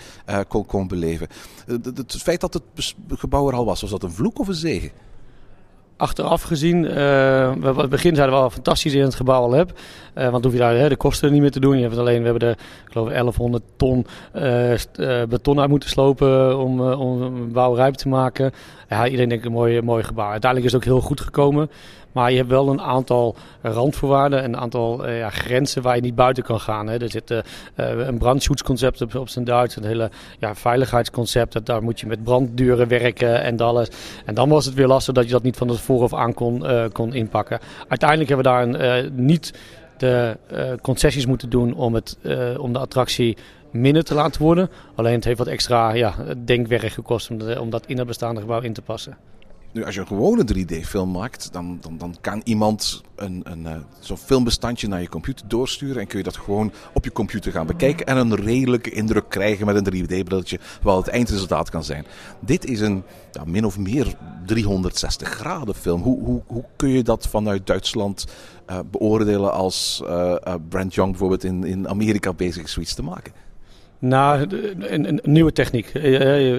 kon, 0.49 0.67
kon 0.67 0.89
beleven. 0.89 1.29
het 1.67 2.17
feit 2.23 2.41
dat 2.41 2.55
het 2.55 2.95
gebouw 3.09 3.49
er 3.49 3.55
al 3.55 3.65
was, 3.65 3.81
was 3.81 3.91
dat 3.91 4.03
een 4.03 4.13
vloek 4.13 4.39
of 4.39 4.49
een 4.49 4.55
zegen? 4.55 4.91
Achteraf 5.97 6.43
gezien, 6.43 6.85
uh, 6.85 6.93
we, 6.93 7.75
het 7.77 7.91
begin 7.91 8.15
zeiden 8.15 8.37
we 8.37 8.43
al 8.43 8.51
fantastisch 8.51 8.95
in 8.95 9.03
het 9.03 9.15
gebouw 9.15 9.43
al 9.43 9.53
heb. 9.53 9.79
Uh, 10.15 10.29
want 10.29 10.45
hoef 10.45 10.53
je 10.53 10.59
daar 10.59 10.89
de 10.89 10.97
kosten 10.97 11.33
niet 11.33 11.41
meer 11.41 11.51
te 11.51 11.61
doen. 11.61 11.77
Je 11.77 11.83
hebt 11.83 11.99
alleen, 11.99 12.23
we 12.23 12.29
hebben 12.29 12.49
er 12.49 12.59
geloof 12.85 13.07
ik 13.07 13.13
1100 13.13 13.63
ton 13.77 14.07
uh, 14.35 15.23
beton 15.29 15.61
uit 15.61 15.69
moeten 15.69 15.89
slopen 15.89 16.59
om, 16.59 16.81
om 16.81 17.23
een 17.23 17.53
bouw 17.53 17.75
rijp 17.75 17.95
te 17.95 18.09
maken. 18.09 18.53
Ja, 18.89 19.05
iedereen 19.05 19.29
denkt 19.29 19.45
een 19.45 19.53
mooi, 19.53 19.83
mooi 19.83 20.03
gebouw. 20.03 20.31
Uiteindelijk 20.31 20.73
is 20.73 20.77
het 20.77 20.83
ook 20.83 20.95
heel 20.95 21.07
goed 21.07 21.21
gekomen. 21.21 21.71
Maar 22.17 22.31
je 22.31 22.37
hebt 22.37 22.49
wel 22.49 22.69
een 22.69 22.81
aantal 22.81 23.37
randvoorwaarden 23.63 24.43
en 24.43 24.53
een 24.53 24.61
aantal 24.61 25.09
uh, 25.09 25.19
ja, 25.19 25.31
grenzen 25.31 25.83
waar 25.83 25.97
je 25.97 26.03
niet 26.03 26.15
buiten 26.15 26.43
kan 26.43 26.61
gaan. 26.61 26.87
Hè. 26.87 26.99
Er 26.99 27.11
zit 27.11 27.31
uh, 27.31 27.39
een 27.75 28.19
brandschutzconcept 28.19 29.01
op, 29.01 29.15
op 29.15 29.29
zijn 29.29 29.45
Duits, 29.45 29.77
een 29.77 29.85
hele 29.85 30.11
ja, 30.39 30.55
veiligheidsconcept. 30.55 31.67
Daar 31.67 31.83
moet 31.83 32.01
je 32.01 32.07
met 32.07 32.25
branddeuren 32.25 32.89
werken 32.89 33.43
en 33.43 33.61
alles. 33.61 33.89
En 34.25 34.35
dan 34.35 34.49
was 34.49 34.65
het 34.65 34.75
weer 34.75 34.87
lastig 34.87 35.15
dat 35.15 35.25
je 35.25 35.31
dat 35.31 35.43
niet 35.43 35.57
van 35.57 35.69
tevoren 35.69 36.05
af 36.05 36.15
aan 36.15 36.35
kon, 36.35 36.65
kon 36.93 37.15
inpakken. 37.15 37.59
Uiteindelijk 37.89 38.29
hebben 38.29 38.53
we 38.53 38.73
daar 38.73 38.85
een, 38.97 39.25
niet 39.25 39.59
de 39.97 40.37
concessies 40.83 41.27
moeten 41.27 41.51
doen 41.51 41.75
om, 41.75 41.95
het, 41.95 42.19
om 42.59 42.73
de 42.73 42.79
attractie 42.79 43.37
minder 43.71 44.05
te 44.05 44.15
laten 44.15 44.43
worden. 44.43 44.71
Alleen 44.95 45.15
het 45.15 45.25
heeft 45.25 45.39
wat 45.39 45.47
extra 45.47 45.93
ja, 45.93 46.15
denkwerk 46.45 46.93
gekost 46.93 47.31
om 47.59 47.71
dat 47.71 47.87
in 47.87 47.99
het 47.99 48.07
bestaande 48.07 48.41
gebouw 48.41 48.61
in 48.61 48.73
te 48.73 48.83
passen. 48.83 49.17
Nu, 49.77 49.85
als 49.85 49.95
je 49.95 50.01
een 50.01 50.07
gewone 50.07 50.45
3D-film 50.55 51.11
maakt, 51.11 51.53
dan, 51.53 51.79
dan, 51.81 51.99
dan 51.99 52.17
kan 52.21 52.41
iemand 52.45 53.03
een, 53.17 53.41
een, 53.45 53.61
uh, 53.61 53.77
zo'n 54.01 54.17
filmbestandje 54.17 54.89
naar 54.89 55.01
je 55.01 55.09
computer 55.09 55.49
doorsturen. 55.49 56.01
En 56.01 56.07
kun 56.07 56.19
je 56.19 56.25
dat 56.25 56.37
gewoon 56.37 56.73
op 56.95 57.05
je 57.05 57.13
computer 57.13 57.53
gaan 57.53 57.67
bekijken. 57.67 58.07
En 58.07 58.17
een 58.17 58.35
redelijke 58.35 58.91
indruk 58.91 59.29
krijgen 59.29 59.67
met 59.67 59.77
een 59.77 60.05
3D-brilletje, 60.05 60.59
wat 60.83 60.97
het 60.97 61.09
eindresultaat 61.09 61.71
kan 61.71 61.85
zijn. 61.85 62.07
Dit 62.41 62.65
is 62.65 62.81
een 62.81 63.03
min 63.45 63.65
of 63.65 63.79
meer 63.79 64.15
360 64.47 65.29
graden 65.29 65.75
film. 65.75 66.03
Hoe, 66.03 66.23
hoe, 66.25 66.43
hoe 66.47 66.65
kun 66.77 66.89
je 66.89 67.03
dat 67.03 67.27
vanuit 67.27 67.67
Duitsland 67.67 68.27
uh, 68.71 68.79
beoordelen 68.91 69.53
als 69.53 70.03
uh, 70.05 70.35
Brent 70.69 70.95
Young 70.95 71.11
bijvoorbeeld 71.11 71.45
in, 71.45 71.65
in 71.65 71.89
Amerika 71.89 72.33
bezig 72.33 72.63
is 72.63 72.73
zoiets 72.73 72.95
te 72.95 73.03
maken? 73.03 73.33
Nou, 74.09 74.47
een, 74.79 75.21
nieuwe 75.23 75.53
techniek. 75.53 75.87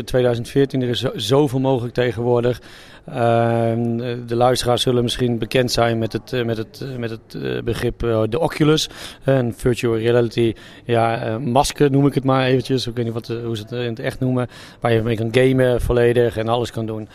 2014, 0.05 0.81
er 0.81 0.89
is 0.89 1.01
zoveel 1.15 1.59
mogelijk 1.59 1.93
tegenwoordig. 1.93 2.61
Ehm, 3.05 3.97
de 4.25 4.35
luisteraars 4.35 4.81
zullen 4.81 5.03
misschien 5.03 5.37
bekend 5.37 5.71
zijn 5.71 5.97
met 5.97 6.13
het, 6.13 6.33
eh, 6.33 6.43
met 6.43 6.57
het, 6.57 6.81
eh, 6.81 6.97
met 6.97 7.09
het 7.09 7.43
eh, 7.43 7.63
begrip 7.63 7.99
de 8.29 8.39
Oculus. 8.39 8.89
Een 9.23 9.53
virtual 9.53 9.97
reality 9.97 10.53
ja, 10.85 11.37
masker 11.37 11.91
noem 11.91 12.07
ik 12.07 12.13
het 12.13 12.23
maar 12.23 12.45
eventjes. 12.45 12.87
Ik 12.87 12.95
weet 12.95 13.05
niet 13.05 13.13
wat, 13.13 13.27
hoe 13.27 13.57
ze 13.57 13.61
het 13.61 13.71
in 13.71 13.89
het 13.89 13.99
echt 13.99 14.19
noemen. 14.19 14.47
Waar 14.79 14.93
je 14.93 15.01
mee 15.01 15.15
kan 15.15 15.29
gamen 15.31 15.81
volledig 15.81 16.37
en 16.37 16.47
alles 16.47 16.71
kan 16.71 16.85
doen. 16.85 17.07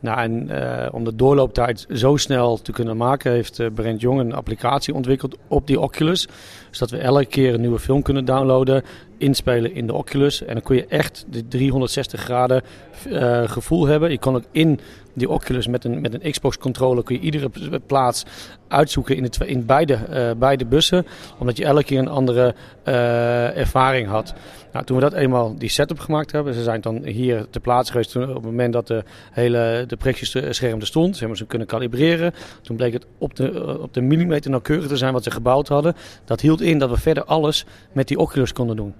Nou, 0.00 0.20
en 0.20 0.50
om 0.92 1.04
de 1.04 1.14
doorlooptijd 1.14 1.86
zo 1.92 2.16
snel 2.16 2.62
te 2.62 2.72
kunnen 2.72 2.96
maken, 2.96 3.32
heeft 3.32 3.74
Brent 3.74 4.00
Jong 4.00 4.20
een 4.20 4.34
applicatie 4.34 4.94
ontwikkeld 4.94 5.36
op 5.48 5.66
die 5.66 5.80
Oculus. 5.80 6.28
Zodat 6.70 6.90
we 6.90 6.98
elke 6.98 7.26
keer 7.26 7.54
een 7.54 7.60
nieuwe 7.60 7.78
film 7.78 8.02
kunnen 8.02 8.24
downloaden, 8.24 8.82
inspelen 9.20 9.74
in 9.74 9.86
de 9.86 9.94
Oculus. 9.94 10.42
En 10.42 10.54
dan 10.54 10.62
kun 10.62 10.76
je 10.76 10.86
echt 10.86 11.24
de 11.30 11.48
360 11.48 12.20
graden 12.20 12.62
uh, 13.08 13.48
gevoel 13.48 13.86
hebben. 13.86 14.10
Je 14.10 14.18
kan 14.18 14.34
ook 14.34 14.44
in 14.50 14.80
die 15.14 15.28
Oculus 15.28 15.66
met 15.66 15.84
een, 15.84 16.00
met 16.00 16.14
een 16.14 16.30
Xbox 16.30 16.58
controller 16.58 17.04
kun 17.04 17.14
je 17.14 17.20
iedere 17.20 17.50
plaats 17.86 18.24
uitzoeken 18.68 19.16
in, 19.16 19.22
het, 19.22 19.40
in 19.40 19.66
beide, 19.66 19.98
uh, 20.10 20.30
beide 20.38 20.66
bussen. 20.66 21.06
Omdat 21.38 21.56
je 21.56 21.64
elke 21.64 21.84
keer 21.84 21.98
een 21.98 22.08
andere 22.08 22.54
uh, 22.88 23.56
ervaring 23.56 24.08
had. 24.08 24.34
Nou, 24.72 24.84
toen 24.84 24.96
we 24.96 25.02
dat 25.02 25.12
eenmaal 25.12 25.58
die 25.58 25.68
setup 25.68 25.98
gemaakt 25.98 26.32
hebben, 26.32 26.54
ze 26.54 26.62
zijn 26.62 26.80
dan 26.80 27.04
hier 27.04 27.46
te 27.50 27.60
plaatsen 27.60 27.92
geweest 27.92 28.16
op 28.16 28.34
het 28.34 28.44
moment 28.44 28.72
dat 28.72 28.86
de 28.86 29.04
hele 29.30 29.84
de 29.86 29.96
projectiescherm 29.96 30.80
er 30.80 30.86
stond. 30.86 31.14
Ze 31.14 31.18
hebben 31.20 31.38
ze 31.38 31.46
kunnen 31.46 31.66
kalibreren. 31.66 32.32
Toen 32.62 32.76
bleek 32.76 32.92
het 32.92 33.06
op 33.18 33.34
de, 33.34 33.78
op 33.80 33.94
de 33.94 34.00
millimeter 34.00 34.50
nauwkeurig 34.50 34.88
te 34.88 34.96
zijn 34.96 35.12
wat 35.12 35.24
ze 35.24 35.30
gebouwd 35.30 35.68
hadden. 35.68 35.94
Dat 36.24 36.40
hield 36.40 36.60
in 36.60 36.78
dat 36.78 36.90
we 36.90 36.96
verder 36.96 37.24
alles 37.24 37.64
met 37.92 38.08
die 38.08 38.18
Oculus 38.18 38.52
konden 38.52 38.76
doen 38.76 38.94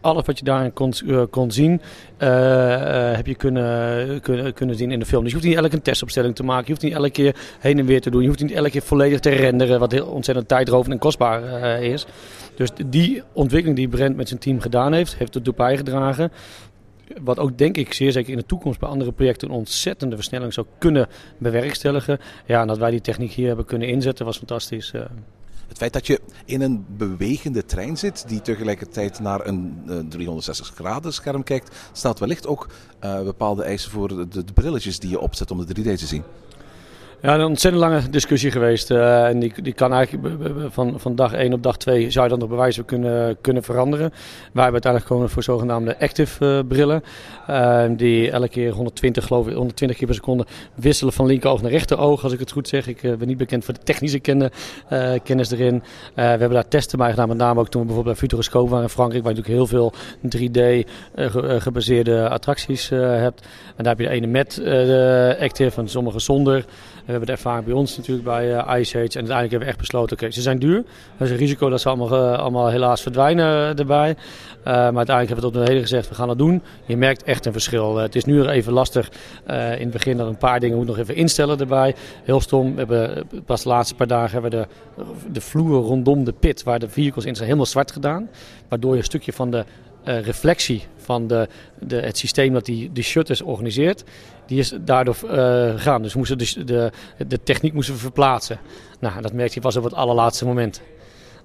alles 0.00 0.26
wat 0.26 0.38
je 0.38 0.44
daarin 0.44 0.72
kon, 0.72 0.92
uh, 1.04 1.22
kon 1.30 1.50
zien, 1.50 1.80
uh, 2.18 2.28
uh, 2.28 3.16
heb 3.16 3.26
je 3.26 3.34
kunnen, 3.34 4.20
kunnen, 4.20 4.54
kunnen 4.54 4.76
zien 4.76 4.90
in 4.90 4.98
de 4.98 5.06
film. 5.06 5.22
Dus 5.22 5.32
je 5.32 5.36
hoeft 5.36 5.48
niet 5.48 5.58
elke 5.58 5.74
een 5.74 5.82
testopstelling 5.82 6.34
te 6.34 6.42
maken. 6.42 6.64
Je 6.64 6.70
hoeft 6.70 6.82
niet 6.82 6.94
elke 6.94 7.10
keer 7.10 7.36
heen 7.58 7.78
en 7.78 7.86
weer 7.86 8.00
te 8.00 8.10
doen. 8.10 8.20
Je 8.20 8.28
hoeft 8.28 8.42
niet 8.42 8.52
elke 8.52 8.70
keer 8.70 8.82
volledig 8.82 9.20
te 9.20 9.30
renderen, 9.30 9.80
wat 9.80 9.92
heel 9.92 10.06
ontzettend 10.06 10.48
tijdrovend 10.48 10.92
en 10.92 10.98
kostbaar 10.98 11.82
is. 11.82 12.06
Dus 12.54 12.70
die 12.86 13.22
ontwikkeling 13.32 13.78
die 13.78 13.88
Brent 13.88 14.16
met 14.16 14.28
zijn 14.28 14.40
team 14.40 14.60
gedaan 14.60 14.92
heeft, 14.92 15.16
heeft 15.16 15.34
ertoe 15.34 15.54
bijgedragen. 15.54 16.32
Wat 17.20 17.38
ook 17.38 17.58
denk 17.58 17.76
ik 17.76 17.92
zeer 17.94 18.12
zeker 18.12 18.30
in 18.30 18.38
de 18.38 18.46
toekomst 18.46 18.80
bij 18.80 18.88
andere 18.88 19.12
projecten 19.12 19.48
een 19.48 19.54
ontzettende 19.54 20.16
versnelling 20.16 20.52
zou 20.52 20.66
kunnen 20.78 21.06
bewerkstelligen. 21.38 22.18
Ja, 22.46 22.60
en 22.60 22.66
dat 22.66 22.78
wij 22.78 22.90
die 22.90 23.00
techniek 23.00 23.32
hier 23.32 23.46
hebben 23.46 23.64
kunnen 23.64 23.88
inzetten 23.88 24.24
was 24.24 24.38
fantastisch. 24.38 24.92
Het 25.68 25.76
feit 25.76 25.92
dat 25.92 26.06
je 26.06 26.20
in 26.44 26.60
een 26.60 26.84
bewegende 26.88 27.64
trein 27.64 27.96
zit 27.96 28.28
die 28.28 28.40
tegelijkertijd 28.40 29.20
naar 29.20 29.46
een 29.46 29.82
uh, 29.86 29.98
360 30.08 30.72
graden 30.74 31.12
scherm 31.12 31.42
kijkt, 31.42 31.76
staat 31.92 32.18
wellicht 32.18 32.46
ook 32.46 32.68
uh, 33.04 33.22
bepaalde 33.22 33.62
eisen 33.62 33.90
voor 33.90 34.08
de, 34.08 34.28
de, 34.28 34.52
brilletjes 34.54 34.98
die 34.98 35.10
je 35.10 35.20
opzet 35.20 35.50
om 35.50 35.66
de 35.66 35.76
3D 35.76 35.82
te 35.82 36.06
zien. 36.06 36.22
Ja, 37.22 37.34
een 37.34 37.44
ontzettend 37.44 37.84
lange 37.84 38.08
discussie 38.10 38.50
geweest. 38.50 38.90
Uh, 38.90 39.26
en 39.26 39.38
die, 39.38 39.52
die 39.62 39.72
kan 39.72 39.92
eigenlijk 39.92 40.34
van, 40.68 41.00
van 41.00 41.14
dag 41.14 41.32
1 41.32 41.52
op 41.52 41.62
dag 41.62 41.76
2 41.76 42.10
zou 42.10 42.24
je 42.24 42.30
dan 42.30 42.38
nog 42.38 42.48
bewijzen 42.48 42.84
kunnen, 42.84 43.36
kunnen 43.40 43.62
veranderen. 43.62 44.10
Wij 44.52 44.62
hebben 44.62 44.72
uiteindelijk 44.72 45.06
gekomen 45.06 45.30
voor 45.30 45.42
zogenaamde 45.42 45.98
active 46.00 46.44
uh, 46.44 46.68
brillen. 46.68 47.02
Uh, 47.50 47.84
die 47.96 48.30
elke 48.30 48.48
keer 48.48 48.72
120, 48.72 49.26
geloof 49.26 49.46
ik, 49.46 49.54
120 49.54 49.96
keer 49.96 50.06
per 50.06 50.16
seconde 50.16 50.46
wisselen 50.74 51.12
van 51.12 51.26
linker 51.26 51.50
oog 51.50 51.62
naar 51.62 51.70
rechter 51.70 51.98
oog, 51.98 52.22
als 52.22 52.32
ik 52.32 52.38
het 52.38 52.52
goed 52.52 52.68
zeg. 52.68 52.86
Ik 52.86 53.00
ben 53.00 53.26
niet 53.26 53.36
bekend 53.36 53.64
voor 53.64 53.74
de 53.74 53.80
technische 53.80 54.18
kennis 55.22 55.50
erin. 55.50 55.82
we 56.14 56.22
hebben 56.22 56.50
daar 56.50 56.68
testen 56.68 56.98
bij 56.98 57.10
gedaan, 57.10 57.28
met 57.28 57.36
name 57.36 57.60
ook 57.60 57.68
toen 57.68 57.80
we 57.80 57.86
bijvoorbeeld 57.86 58.18
bij 58.18 58.28
Futuroscope 58.28 58.70
waren 58.70 58.84
in 58.84 58.90
Frankrijk, 58.90 59.24
waar 59.24 59.34
je 59.34 59.38
natuurlijk 59.38 59.70
heel 59.70 59.90
veel 59.90 59.92
3D 60.36 60.88
gebaseerde 61.62 62.28
attracties 62.28 62.88
hebt. 62.88 63.46
En 63.76 63.84
daar 63.84 63.96
heb 63.96 63.98
je 63.98 64.06
de 64.06 64.12
ene 64.14 64.26
met 64.26 64.60
active 65.40 65.80
en 65.80 65.88
sommige 65.88 66.18
zonder. 66.18 66.64
We 67.08 67.14
hebben 67.14 67.34
de 67.34 67.40
ervaring 67.40 67.64
bij 67.64 67.74
ons 67.74 67.96
natuurlijk 67.96 68.26
bij 68.26 68.46
uh, 68.46 68.80
Ice 68.80 68.96
Age. 68.96 68.96
En 68.96 69.00
uiteindelijk 69.00 69.50
hebben 69.50 69.60
we 69.60 69.64
echt 69.64 69.78
besloten, 69.78 70.16
oké, 70.16 70.30
ze 70.30 70.42
zijn 70.42 70.58
duur. 70.58 70.84
Er 71.16 71.24
is 71.24 71.30
een 71.30 71.36
risico 71.36 71.68
dat 71.68 71.80
ze 71.80 71.88
allemaal, 71.88 72.32
uh, 72.32 72.38
allemaal 72.38 72.68
helaas 72.68 73.02
verdwijnen 73.02 73.76
erbij. 73.76 74.08
Uh, 74.08 74.64
maar 74.64 74.74
uiteindelijk 74.74 75.28
hebben 75.28 75.34
we 75.36 75.40
tot 75.40 75.52
de 75.52 75.72
hele 75.72 75.80
gezegd, 75.80 76.08
we 76.08 76.14
gaan 76.14 76.28
dat 76.28 76.38
doen. 76.38 76.62
Je 76.86 76.96
merkt 76.96 77.22
echt 77.22 77.46
een 77.46 77.52
verschil. 77.52 77.96
het 77.96 78.14
is 78.14 78.24
nu 78.24 78.44
even 78.44 78.72
lastig 78.72 79.10
in 79.46 79.54
het 79.54 79.90
begin 79.90 80.16
dat 80.16 80.28
een 80.28 80.36
paar 80.36 80.60
dingen 80.60 80.76
moet 80.76 80.86
nog 80.86 80.98
even 80.98 81.14
instellen 81.14 81.60
erbij. 81.60 81.94
Heel 82.24 82.40
stom. 82.40 82.72
We 82.72 82.78
hebben 82.78 83.26
pas 83.44 83.62
de 83.62 83.68
laatste 83.68 83.94
paar 83.94 84.06
dagen 84.06 84.42
hebben 84.42 84.50
we 84.50 84.66
de, 84.96 85.32
de 85.32 85.40
vloer 85.40 85.82
rondom 85.82 86.24
de 86.24 86.32
pit, 86.32 86.62
waar 86.62 86.78
de 86.78 86.88
vehicles 86.88 87.24
in 87.24 87.34
zijn, 87.34 87.46
helemaal 87.46 87.66
zwart 87.66 87.92
gedaan. 87.92 88.28
Waardoor 88.68 88.92
je 88.92 88.98
een 88.98 89.04
stukje 89.04 89.32
van 89.32 89.50
de 89.50 89.64
reflectie 90.04 90.82
van 90.96 91.26
de, 91.26 91.48
de, 91.78 91.96
het 91.96 92.18
systeem 92.18 92.52
dat 92.52 92.64
die, 92.64 92.92
de 92.92 93.02
shutters 93.02 93.42
organiseert, 93.42 94.04
die 94.48 94.58
is 94.58 94.72
daardoor 94.80 95.16
uh, 95.24 95.30
gegaan. 95.70 96.02
Dus 96.02 96.14
moesten 96.14 96.38
dus 96.38 96.52
de, 96.52 96.92
de 97.28 97.42
techniek 97.42 97.72
moesten 97.72 97.94
we 97.94 98.00
verplaatsen. 98.00 98.58
Nou, 99.00 99.22
dat 99.22 99.32
merkte 99.32 99.54
je 99.54 99.60
pas 99.60 99.76
op 99.76 99.84
het 99.84 99.94
allerlaatste 99.94 100.44
moment. 100.44 100.80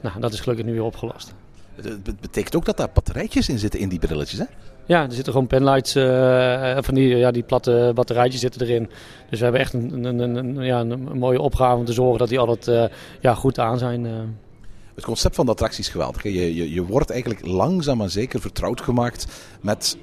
Nou, 0.01 0.20
dat 0.20 0.34
is 0.34 0.39
gelukkig 0.39 0.66
nu 0.66 0.72
weer 0.72 0.84
opgelost. 0.84 1.34
Het 1.82 2.20
betekent 2.22 2.56
ook 2.56 2.66
dat 2.66 2.78
daar 2.78 2.89
batterijtjes 2.93 3.49
in 3.49 3.60
zitten 3.60 3.80
in 3.80 3.89
die 3.89 3.99
brilletjes, 3.99 4.39
hè? 4.39 4.45
Ja, 4.86 5.04
er 5.04 5.12
zitten 5.12 5.34
gewoon 5.34 5.47
penlights, 5.47 5.95
uh, 5.95 6.78
van 6.80 6.93
die, 6.93 7.16
ja, 7.16 7.32
die 7.32 7.43
platte 7.43 7.91
batterijtjes 7.95 8.41
zitten 8.41 8.62
erin. 8.62 8.89
Dus 9.30 9.38
we 9.39 9.43
hebben 9.43 9.62
echt 9.62 9.74
een, 9.74 10.04
een, 10.04 10.20
een, 10.20 10.56
ja, 10.64 10.80
een, 10.80 11.18
mooie 11.18 11.41
opgave 11.41 11.78
om 11.78 11.86
te 11.86 11.93
zorgen 11.93 12.20
dat 12.20 12.30
die 12.30 12.39
altijd 12.39 12.68
uh, 12.68 12.97
ja, 13.22 13.34
goed 13.34 13.60
aan 13.60 13.78
zijn. 13.78 14.06
Het 14.95 15.06
concept 15.06 15.36
van 15.36 15.45
de 15.45 15.51
attractie 15.51 15.80
is 15.80 15.89
geweldig. 15.89 16.24
Je, 16.24 16.56
je, 16.56 16.74
je 16.74 16.86
wordt 16.86 17.10
eigenlijk 17.10 17.45
langzaam 17.45 17.97
maar 17.97 18.10
zeker 18.10 18.41
vertrouwd 18.41 18.82
gemaakt 18.82 19.26
met 19.62 19.97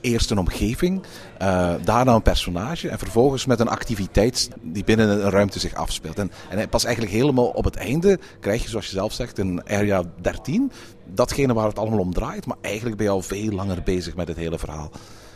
eerst 0.00 0.30
een 0.30 0.38
omgeving, 0.38 1.02
uh, 1.42 1.74
daarna 1.84 2.14
een 2.14 2.22
personage 2.22 2.88
en 2.88 2.98
vervolgens 2.98 3.46
met 3.46 3.60
een 3.60 3.68
activiteit 3.68 4.48
die 4.62 4.84
binnen 4.84 5.08
een 5.08 5.30
ruimte 5.30 5.58
zich 5.58 5.74
afspeelt. 5.74 6.18
En, 6.18 6.30
en 6.50 6.68
pas 6.68 6.84
eigenlijk 6.84 7.14
helemaal 7.14 7.46
op 7.46 7.64
het 7.64 7.76
einde 7.76 8.18
krijg 8.40 8.62
je, 8.62 8.68
zoals 8.68 8.86
je 8.86 8.92
zelf 8.92 9.12
zegt, 9.12 9.38
een 9.38 9.62
Area 9.68 10.02
13. 10.20 10.72
Datgene 11.14 11.54
waar 11.54 11.68
het 11.68 11.78
allemaal 11.78 11.98
om 11.98 12.12
draait, 12.12 12.46
maar 12.46 12.56
eigenlijk 12.60 12.96
ben 12.96 13.06
je 13.06 13.12
al 13.12 13.22
veel 13.22 13.50
langer 13.50 13.82
bezig 13.82 14.16
met 14.16 14.28
het 14.28 14.36
hele 14.36 14.58
verhaal. 14.58 14.90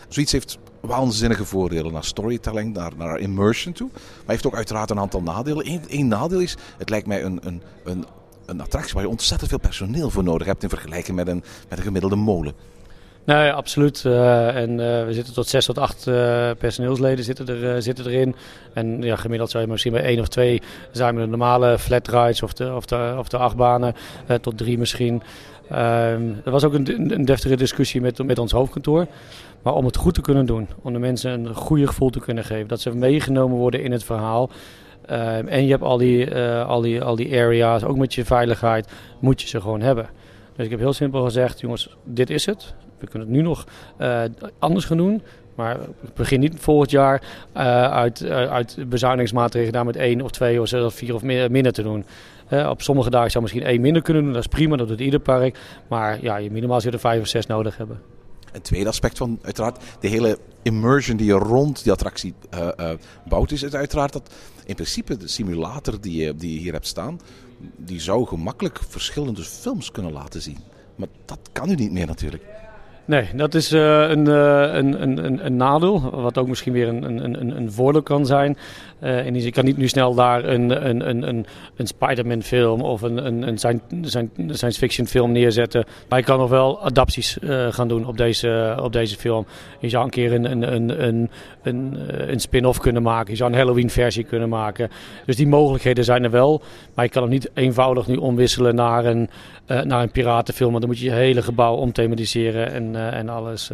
Zoiets 0.08 0.32
heeft 0.32 0.58
waanzinnige 0.80 1.44
voordelen 1.44 1.92
naar 1.92 2.04
storytelling, 2.04 2.74
naar, 2.74 2.92
naar 2.96 3.18
immersion 3.18 3.74
toe. 3.74 3.88
Maar 3.92 4.02
heeft 4.26 4.46
ook 4.46 4.56
uiteraard 4.56 4.90
een 4.90 4.98
aantal 4.98 5.22
nadelen. 5.22 5.80
Eén 5.88 6.08
nadeel 6.08 6.40
is, 6.40 6.56
het 6.78 6.90
lijkt 6.90 7.06
mij 7.06 7.24
een, 7.24 7.38
een, 7.42 7.62
een 7.84 8.04
een 8.46 8.60
attractie 8.60 8.94
waar 8.94 9.02
je 9.02 9.08
ontzettend 9.08 9.50
veel 9.50 9.58
personeel 9.58 10.10
voor 10.10 10.22
nodig 10.22 10.46
hebt 10.46 10.62
in 10.62 10.68
vergelijking 10.68 11.16
met 11.16 11.28
een, 11.28 11.42
met 11.68 11.78
een 11.78 11.84
gemiddelde 11.84 12.16
molen. 12.16 12.54
Nee, 13.24 13.52
absoluut. 13.52 14.04
Uh, 14.06 14.56
en 14.56 14.70
uh, 14.70 15.04
we 15.04 15.08
zitten 15.10 15.34
tot 15.34 15.46
zes 15.46 15.64
tot 15.64 15.78
acht 15.78 16.06
uh, 16.06 16.50
personeelsleden 16.58 17.24
zitten, 17.24 17.48
er, 17.48 17.82
zitten 17.82 18.06
erin. 18.06 18.34
En 18.72 19.02
ja, 19.02 19.16
gemiddeld 19.16 19.50
zou 19.50 19.64
je 19.64 19.70
misschien 19.70 19.92
bij 19.92 20.02
één 20.02 20.20
of 20.20 20.28
twee 20.28 20.62
zijn 20.92 21.14
met 21.14 21.24
de 21.24 21.30
normale 21.30 21.78
flat 21.78 22.08
rides 22.08 22.42
of 22.42 22.52
de, 22.52 22.74
of 22.74 22.86
de, 22.86 23.14
of 23.18 23.28
de 23.28 23.36
achtbanen, 23.36 23.94
tot 24.40 24.58
drie 24.58 24.78
misschien. 24.78 25.22
Ehm, 25.68 26.22
er 26.44 26.50
was 26.50 26.64
ook 26.64 26.72
een, 26.72 27.12
een 27.12 27.24
deftige 27.24 27.56
discussie 27.56 28.00
met, 28.00 28.24
met 28.24 28.38
ons 28.38 28.52
hoofdkantoor. 28.52 29.06
Maar 29.62 29.74
om 29.74 29.84
het 29.84 29.96
goed 29.96 30.14
te 30.14 30.20
kunnen 30.20 30.46
doen, 30.46 30.68
om 30.82 30.92
de 30.92 30.98
mensen 30.98 31.30
een 31.30 31.54
goede 31.54 31.86
gevoel 31.86 32.10
te 32.10 32.20
kunnen 32.20 32.44
geven, 32.44 32.68
dat 32.68 32.80
ze 32.80 32.94
meegenomen 32.94 33.56
worden 33.56 33.82
in 33.82 33.92
het 33.92 34.04
verhaal. 34.04 34.50
Uh, 35.10 35.52
en 35.52 35.64
je 35.64 35.70
hebt 35.70 35.82
al 35.82 35.98
die, 35.98 36.34
al, 36.64 36.80
die, 36.80 37.02
al 37.02 37.16
die 37.16 37.40
areas, 37.40 37.84
ook 37.84 37.96
met 37.96 38.14
je 38.14 38.24
veiligheid, 38.24 38.92
moet 39.20 39.42
je 39.42 39.48
ze 39.48 39.60
gewoon 39.60 39.80
hebben. 39.80 40.08
Dus 40.56 40.64
ik 40.64 40.70
heb 40.70 40.80
heel 40.80 40.92
simpel 40.92 41.24
gezegd, 41.24 41.60
jongens, 41.60 41.96
dit 42.04 42.30
is 42.30 42.46
het. 42.46 42.74
We 43.02 43.08
kunnen 43.08 43.28
het 43.28 43.36
nu 43.36 43.42
nog 43.42 43.64
uh, 44.00 44.22
anders 44.58 44.84
gaan 44.84 44.96
doen. 44.96 45.22
Maar 45.54 45.78
begin 46.14 46.40
niet 46.40 46.54
volgend 46.58 46.90
jaar 46.90 47.22
uit, 47.52 48.24
uit 48.24 48.76
bezuinigingsmaatregelen 48.88 49.72
daar 49.72 49.84
met 49.84 49.96
één 49.96 50.20
of 50.20 50.30
twee 50.30 50.60
of 50.60 50.68
zelfs 50.68 50.94
vier 50.94 51.14
of 51.14 51.22
meer, 51.22 51.50
minder 51.50 51.72
te 51.72 51.82
doen. 51.82 52.04
op 52.68 52.82
sommige 52.82 53.10
dagen 53.10 53.30
zou 53.30 53.42
misschien 53.42 53.64
één 53.64 53.80
minder 53.80 54.02
kunnen 54.02 54.22
doen, 54.22 54.32
dat 54.32 54.42
is 54.42 54.48
prima, 54.48 54.76
dat 54.76 54.88
doet 54.88 55.00
ieder 55.00 55.20
park. 55.20 55.58
Maar 55.88 56.22
ja, 56.22 56.36
je 56.36 56.50
minimaal 56.50 56.80
zult 56.80 56.94
er 56.94 57.00
vijf 57.00 57.20
of 57.20 57.26
zes 57.26 57.46
nodig 57.46 57.76
hebben. 57.76 58.00
Een 58.52 58.60
tweede 58.60 58.88
aspect 58.88 59.18
van 59.18 59.38
uiteraard 59.42 59.82
de 60.00 60.08
hele 60.08 60.38
immersion 60.62 61.16
die 61.16 61.26
je 61.26 61.32
rond 61.32 61.82
die 61.82 61.92
attractie 61.92 62.34
bouwt, 63.28 63.50
is 63.50 63.60
het 63.60 63.74
uiteraard 63.74 64.12
dat 64.12 64.34
in 64.64 64.74
principe 64.74 65.16
de 65.16 65.28
simulator 65.28 66.00
die 66.00 66.24
je, 66.24 66.34
die 66.34 66.58
hier 66.58 66.72
hebt 66.72 66.86
staan, 66.86 67.20
die 67.76 68.00
zou 68.00 68.26
gemakkelijk 68.26 68.80
verschillende 68.88 69.42
films 69.42 69.90
kunnen 69.90 70.12
laten 70.12 70.42
zien. 70.42 70.58
Maar 70.96 71.08
dat 71.24 71.38
kan 71.52 71.68
nu 71.68 71.74
niet 71.74 71.92
meer 71.92 72.06
natuurlijk. 72.06 72.42
Nee, 73.04 73.28
dat 73.34 73.54
is 73.54 73.72
uh, 73.72 74.08
een, 74.08 74.28
uh, 74.28 74.74
een, 74.74 75.02
een, 75.02 75.46
een 75.46 75.56
nadeel, 75.56 76.10
wat 76.10 76.38
ook 76.38 76.48
misschien 76.48 76.72
weer 76.72 76.88
een, 76.88 77.02
een, 77.02 77.40
een, 77.40 77.56
een 77.56 77.72
voordeel 77.72 78.02
kan 78.02 78.26
zijn. 78.26 78.56
Uh, 79.02 79.26
en 79.26 79.34
je 79.34 79.50
kan 79.50 79.64
niet 79.64 79.76
nu 79.76 79.88
snel 79.88 80.14
daar 80.14 80.44
een, 80.44 80.88
een, 80.88 81.08
een, 81.08 81.28
een, 81.28 81.46
een 81.76 81.86
Spider-Man 81.86 82.42
film 82.42 82.80
of 82.80 83.02
een, 83.02 83.26
een, 83.26 83.48
een 83.48 83.58
science 84.54 84.78
fiction 84.78 85.06
film 85.06 85.32
neerzetten. 85.32 85.84
Maar 86.08 86.18
je 86.18 86.24
kan 86.24 86.38
nog 86.38 86.50
wel 86.50 86.82
adapties 86.82 87.38
gaan 87.70 87.88
doen 87.88 88.06
op 88.06 88.16
deze, 88.16 88.76
op 88.82 88.92
deze 88.92 89.16
film. 89.16 89.46
Je 89.80 89.88
zou 89.88 90.04
een 90.04 90.10
keer 90.10 90.32
een, 90.32 90.50
een, 90.50 90.74
een, 90.74 91.06
een, 91.06 91.30
een, 91.62 91.98
een 92.30 92.40
spin-off 92.40 92.78
kunnen 92.78 93.02
maken. 93.02 93.30
Je 93.30 93.36
zou 93.36 93.50
een 93.50 93.58
Halloween 93.58 93.90
versie 93.90 94.24
kunnen 94.24 94.48
maken. 94.48 94.90
Dus 95.26 95.36
die 95.36 95.46
mogelijkheden 95.46 96.04
zijn 96.04 96.24
er 96.24 96.30
wel. 96.30 96.62
Maar 96.94 97.04
je 97.04 97.10
kan 97.10 97.22
hem 97.22 97.30
niet 97.30 97.50
eenvoudig 97.54 98.06
nu 98.06 98.16
omwisselen 98.16 98.74
naar 98.74 99.04
een, 99.04 99.30
naar 99.66 100.02
een 100.02 100.10
piratenfilm. 100.10 100.70
Want 100.70 100.80
dan 100.80 100.90
moet 100.90 101.00
je 101.00 101.08
je 101.08 101.16
hele 101.16 101.42
gebouw 101.42 101.74
omthematiseren 101.74 102.72
en 102.72 103.12
en, 103.12 103.28
alles. 103.28 103.70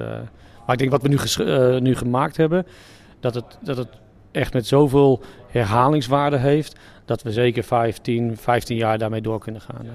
Maar 0.66 0.72
ik 0.72 0.78
denk 0.78 0.90
wat 0.90 1.02
we 1.02 1.08
nu, 1.08 1.80
nu 1.80 1.96
gemaakt 1.96 2.36
hebben, 2.36 2.66
dat 3.20 3.34
het, 3.34 3.58
dat 3.62 3.76
het 3.76 3.88
echt 4.30 4.52
met 4.52 4.66
zoveel 4.66 5.20
herhalingswaarde 5.48 6.36
heeft, 6.36 6.76
dat 7.04 7.22
we 7.22 7.32
zeker 7.32 7.62
15, 7.62 8.36
15 8.36 8.76
jaar 8.76 8.98
daarmee 8.98 9.20
door 9.20 9.38
kunnen 9.38 9.60
gaan. 9.60 9.86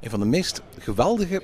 Een 0.00 0.10
van 0.10 0.20
de 0.20 0.26
meest 0.26 0.62
geweldige 0.78 1.42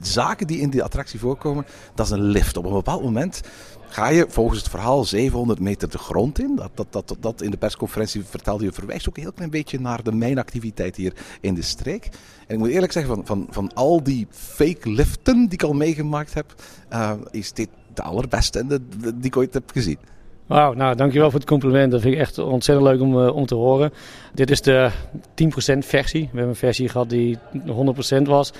zaken 0.00 0.46
die 0.46 0.60
in 0.60 0.70
die 0.70 0.82
attractie 0.82 1.20
voorkomen, 1.20 1.66
dat 1.94 2.06
is 2.06 2.12
een 2.12 2.22
lift. 2.22 2.56
Op 2.56 2.64
een 2.64 2.72
bepaald 2.72 3.02
moment 3.02 3.42
ga 3.88 4.08
je 4.08 4.26
volgens 4.28 4.58
het 4.58 4.68
verhaal 4.68 5.04
700 5.04 5.60
meter 5.60 5.90
de 5.90 5.98
grond 5.98 6.38
in. 6.38 6.56
Dat, 6.56 6.70
dat, 6.74 6.86
dat, 6.90 7.16
dat 7.20 7.42
in 7.42 7.50
de 7.50 7.56
persconferentie 7.56 8.24
vertelde 8.24 8.64
je, 8.64 8.72
verwijst 8.72 9.08
ook 9.08 9.16
een 9.16 9.22
heel 9.22 9.32
klein 9.32 9.50
beetje 9.50 9.80
naar 9.80 10.02
de 10.02 10.12
mijnactiviteit 10.12 10.96
hier 10.96 11.12
in 11.40 11.54
de 11.54 11.62
streek. 11.62 12.08
En 12.46 12.54
ik 12.54 12.58
moet 12.58 12.68
eerlijk 12.68 12.92
zeggen, 12.92 13.14
van, 13.14 13.26
van, 13.26 13.46
van 13.50 13.74
al 13.74 14.02
die 14.02 14.26
fake 14.30 14.90
liften 14.90 15.34
die 15.34 15.52
ik 15.52 15.62
al 15.62 15.72
meegemaakt 15.72 16.34
heb, 16.34 16.54
uh, 16.92 17.12
is 17.30 17.52
dit 17.52 17.68
de 17.94 18.02
allerbeste 18.02 18.80
die 18.98 19.14
ik 19.20 19.36
ooit 19.36 19.54
heb 19.54 19.70
gezien. 19.70 19.98
Wauw, 20.46 20.72
nou 20.72 20.96
dankjewel 20.96 21.30
voor 21.30 21.40
het 21.40 21.48
compliment. 21.48 21.92
Dat 21.92 22.00
vind 22.00 22.14
ik 22.14 22.20
echt 22.20 22.38
ontzettend 22.38 22.88
leuk 22.88 23.00
om, 23.00 23.18
uh, 23.18 23.36
om 23.36 23.46
te 23.46 23.54
horen. 23.54 23.92
Dit 24.34 24.50
is 24.50 24.62
de 24.62 24.90
10% 25.34 25.78
versie. 25.78 26.20
We 26.20 26.26
hebben 26.26 26.48
een 26.48 26.56
versie 26.56 26.88
gehad 26.88 27.10
die 27.10 27.38
100% 27.66 28.22
was. 28.22 28.52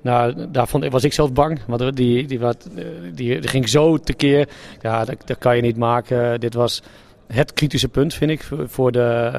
Nou, 0.00 0.50
daar 0.50 0.68
vond, 0.68 0.88
was 0.88 1.04
ik 1.04 1.12
zelf 1.12 1.32
bang. 1.32 1.60
Want 1.66 1.96
die, 1.96 2.26
die, 2.26 2.40
wat, 2.40 2.68
eh, 2.76 2.84
die, 3.14 3.48
ging 3.48 3.68
zo 3.68 3.98
tekeer. 3.98 4.48
Ja, 4.80 5.04
dat, 5.04 5.16
dat 5.24 5.38
kan 5.38 5.56
je 5.56 5.62
niet 5.62 5.76
maken. 5.76 6.40
Dit 6.40 6.54
was 6.54 6.82
het 7.26 7.52
kritische 7.52 7.88
punt, 7.88 8.14
vind 8.14 8.30
ik, 8.30 8.48
voor 8.64 8.92
de, 8.92 9.30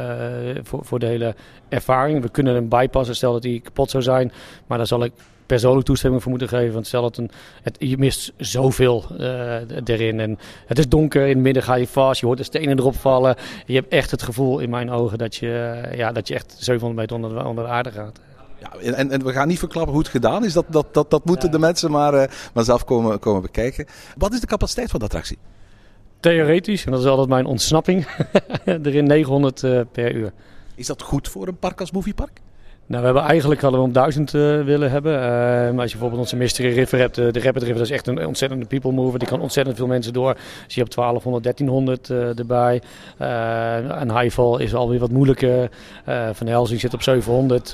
uh, 0.56 0.62
voor, 0.64 1.00
de 1.00 1.06
hele 1.06 1.36
ervaring. 1.70 2.22
We 2.22 2.30
kunnen 2.30 2.54
hem 2.54 2.70
bypassen, 2.70 3.16
stel 3.16 3.34
dat 3.34 3.42
die 3.42 3.60
kapot 3.60 3.90
zou 3.90 4.04
zijn. 4.04 4.32
Maar 4.68 4.78
daar 4.78 4.88
zal 4.88 5.04
ik 5.04 5.12
persoonlijk 5.46 5.86
toestemming 5.86 6.22
voor 6.22 6.32
moeten 6.32 6.50
geven. 6.50 6.74
Want 6.74 6.88
stel 6.88 7.02
dat 7.02 7.18
een, 7.18 7.32
het, 7.62 7.76
je 7.80 7.98
mist 7.98 8.34
zoveel 8.38 9.06
uh, 9.20 9.56
erin. 9.84 10.20
En 10.20 10.40
het 10.66 10.80
is 10.80 10.90
donker, 10.90 11.22
in 11.22 11.28
het 11.28 11.38
midden 11.38 11.64
ga 11.64 11.76
je 11.76 11.88
vast, 11.88 12.20
je 12.20 12.26
hoort 12.26 12.38
de 12.38 12.44
stenen 12.44 12.80
erop 12.80 12.96
vallen. 12.96 13.36
Je 13.66 13.76
hebt 13.76 13.94
echt 13.94 14.12
het 14.12 14.24
gevoel 14.24 14.60
in 14.60 14.70
mijn 14.70 14.90
ogen 14.92 15.18
dat 15.18 15.36
je, 15.36 15.82
uh, 15.92 15.98
ja, 15.98 16.12
dat 16.12 16.28
je 16.28 16.34
echt 16.34 16.56
700 16.60 17.00
meter 17.00 17.16
onder, 17.16 17.46
onder 17.46 17.64
de 17.64 17.70
aarde 17.70 17.92
gaat. 17.92 18.20
Ja, 18.60 18.94
en, 18.94 19.10
en 19.12 19.24
we 19.24 19.32
gaan 19.32 19.48
niet 19.48 19.60
verklappen 19.60 19.94
hoe 19.94 20.02
het 20.02 20.12
gedaan 20.12 20.46
is. 20.46 20.54
Dat, 20.54 20.66
dat, 20.70 20.94
dat, 20.94 21.10
dat 21.10 21.26
moeten 21.26 21.52
de 21.52 21.60
mensen 21.60 21.92
maar, 21.92 22.14
uh, 22.14 22.24
maar 22.54 22.64
zelf 22.64 22.86
komen, 22.86 23.20
komen 23.20 23.42
bekijken. 23.42 23.86
Wat 24.18 24.34
is 24.34 24.40
de 24.40 24.48
capaciteit 24.48 24.90
van 24.90 25.00
de 25.00 25.06
attractie? 25.06 25.38
Theoretisch, 26.20 26.86
en 26.86 26.92
dat 26.92 27.02
is 27.02 27.08
altijd 27.08 27.28
mijn 27.28 27.46
ontsnapping, 27.46 28.08
erin 28.66 29.06
900 29.06 29.64
uh, 29.64 29.82
per 29.92 30.16
uur. 30.16 30.32
Is 30.76 30.88
dat 30.88 31.02
goed 31.02 31.30
voor 31.30 31.48
een 31.48 31.58
park 31.58 31.80
als 31.80 31.92
Moviepark? 31.92 32.42
Nou, 32.86 33.00
we 33.02 33.06
hebben 33.06 33.24
eigenlijk 33.24 33.62
hadden 33.62 33.80
we 33.80 33.86
om 33.86 33.94
1000 33.94 34.34
uh, 34.34 34.62
willen 34.62 34.92
hebben. 34.92 35.12
Maar 35.12 35.82
als 35.82 35.92
je 35.92 35.98
bijvoorbeeld 35.98 36.22
onze 36.22 36.36
Mystery 36.36 36.74
River 36.74 37.00
hebt, 37.00 37.16
de, 37.16 37.32
de 37.32 37.40
Rapid 37.40 37.62
River, 37.62 37.78
dat 37.78 37.86
is 37.86 37.92
echt 37.92 38.08
een 38.08 38.26
ontzettende 38.26 38.66
people 38.66 38.92
mover. 38.92 39.20
Die 39.20 39.28
kan 39.28 39.42
ontzettend 39.42 39.78
veel 39.78 39.88
mensen 39.88 40.14
door. 40.14 40.34
Dus 40.66 40.76
je 40.76 40.82
hebt 40.82 40.96
1200, 40.96 41.44
1300 41.44 42.10
uh, 42.10 42.40
erbij. 42.40 42.82
en 44.00 44.20
Highfall 44.20 44.62
is 44.62 44.76
alweer 44.76 45.00
wat 45.00 45.12
moeilijker. 45.12 45.70
Van 46.32 46.48
Helsing 46.48 46.80
zit 46.80 46.94
op 46.94 47.02
700 47.02 47.72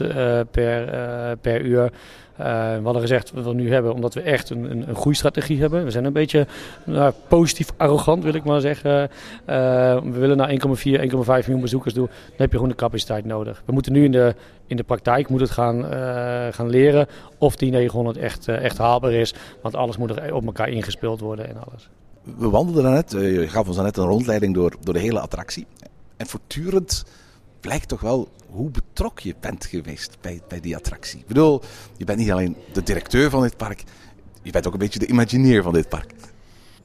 per, 0.51 1.37
per 1.37 1.61
uur. 1.61 1.91
Uh, 2.39 2.45
we 2.45 2.83
hadden 2.83 3.01
gezegd 3.01 3.31
wat 3.31 3.45
we 3.45 3.53
nu 3.53 3.71
hebben, 3.71 3.93
omdat 3.93 4.13
we 4.13 4.21
echt 4.21 4.49
een, 4.49 4.71
een, 4.71 4.89
een 4.89 4.95
groeistrategie 4.95 5.59
hebben. 5.59 5.83
We 5.83 5.91
zijn 5.91 6.05
een 6.05 6.13
beetje 6.13 6.47
nou, 6.83 7.13
positief 7.27 7.71
arrogant, 7.77 8.23
wil 8.23 8.33
ik 8.33 8.43
maar 8.43 8.61
zeggen. 8.61 9.01
Uh, 9.01 9.07
we 10.03 10.19
willen 10.19 10.37
naar 10.37 10.49
1,4, 10.49 10.53
1,5 10.53 11.25
miljoen 11.25 11.61
bezoekers 11.61 11.93
doen. 11.93 12.05
Dan 12.05 12.35
heb 12.37 12.49
je 12.49 12.55
gewoon 12.55 12.69
de 12.69 12.75
capaciteit 12.75 13.25
nodig. 13.25 13.63
We 13.65 13.71
moeten 13.71 13.93
nu 13.93 14.03
in 14.03 14.11
de, 14.11 14.35
in 14.67 14.77
de 14.77 14.83
praktijk 14.83 15.29
moet 15.29 15.39
het 15.39 15.49
gaan, 15.49 15.77
uh, 15.77 16.47
gaan 16.51 16.69
leren 16.69 17.07
of 17.37 17.55
die 17.55 17.71
900 17.71 18.17
echt, 18.17 18.47
echt 18.47 18.77
haalbaar 18.77 19.13
is. 19.13 19.33
Want 19.61 19.75
alles 19.75 19.97
moet 19.97 20.15
er 20.15 20.33
op 20.33 20.45
elkaar 20.45 20.69
ingespeeld 20.69 21.19
worden 21.19 21.49
en 21.49 21.55
alles. 21.69 21.89
We 22.37 22.49
wandelden 22.49 22.91
net, 22.91 23.11
je 23.11 23.47
gaf 23.47 23.67
ons 23.67 23.77
net 23.77 23.97
een 23.97 24.05
rondleiding 24.05 24.53
door, 24.53 24.75
door 24.83 24.93
de 24.93 24.99
hele 24.99 25.19
attractie. 25.19 25.65
En 26.17 26.27
voortdurend 26.27 27.05
blijkt 27.59 27.87
toch 27.87 28.01
wel 28.01 28.27
hoe 28.49 28.69
betrokken 28.69 29.27
je 29.27 29.35
bent 29.39 29.65
geweest 29.65 30.17
bij, 30.21 30.41
bij 30.47 30.59
die 30.59 30.75
attractie. 30.75 31.19
Ik 31.19 31.27
bedoel, 31.27 31.61
je 31.97 32.05
bent 32.05 32.19
niet 32.19 32.31
alleen 32.31 32.55
de 32.73 32.83
directeur 32.83 33.29
van 33.29 33.41
dit 33.41 33.57
park, 33.57 33.83
je 34.41 34.51
bent 34.51 34.67
ook 34.67 34.73
een 34.73 34.79
beetje 34.79 34.99
de 34.99 35.07
imagineer 35.07 35.63
van 35.63 35.73
dit 35.73 35.89
park. 35.89 36.13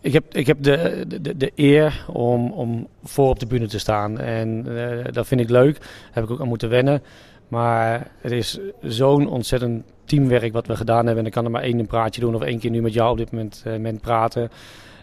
Ik 0.01 0.13
heb, 0.13 0.35
ik 0.35 0.47
heb 0.47 0.63
de, 0.63 1.05
de, 1.21 1.37
de 1.37 1.53
eer 1.55 2.05
om, 2.13 2.53
om 2.53 2.89
voor 3.05 3.29
op 3.29 3.39
de 3.39 3.47
bühne 3.47 3.67
te 3.67 3.79
staan. 3.79 4.19
En 4.19 4.67
uh, 4.69 5.05
dat 5.13 5.27
vind 5.27 5.41
ik 5.41 5.51
leuk. 5.51 5.79
Daar 5.79 6.11
heb 6.11 6.25
ik 6.25 6.31
ook 6.31 6.41
aan 6.41 6.49
moeten 6.49 6.69
wennen. 6.69 7.03
Maar 7.49 8.11
het 8.21 8.33
is 8.33 8.59
zo'n 8.83 9.29
ontzettend 9.29 9.85
teamwerk 10.05 10.53
wat 10.53 10.67
we 10.67 10.77
gedaan 10.77 11.05
hebben. 11.05 11.19
En 11.19 11.27
ik 11.27 11.33
kan 11.33 11.45
er 11.45 11.51
maar 11.51 11.63
één 11.63 11.79
een 11.79 11.87
praatje 11.87 12.21
doen 12.21 12.35
of 12.35 12.43
één 12.43 12.59
keer 12.59 12.71
nu 12.71 12.83
met 12.83 12.93
jou 12.93 13.11
op 13.11 13.17
dit 13.17 13.31
moment, 13.31 13.63
moment 13.65 14.01
praten. 14.01 14.51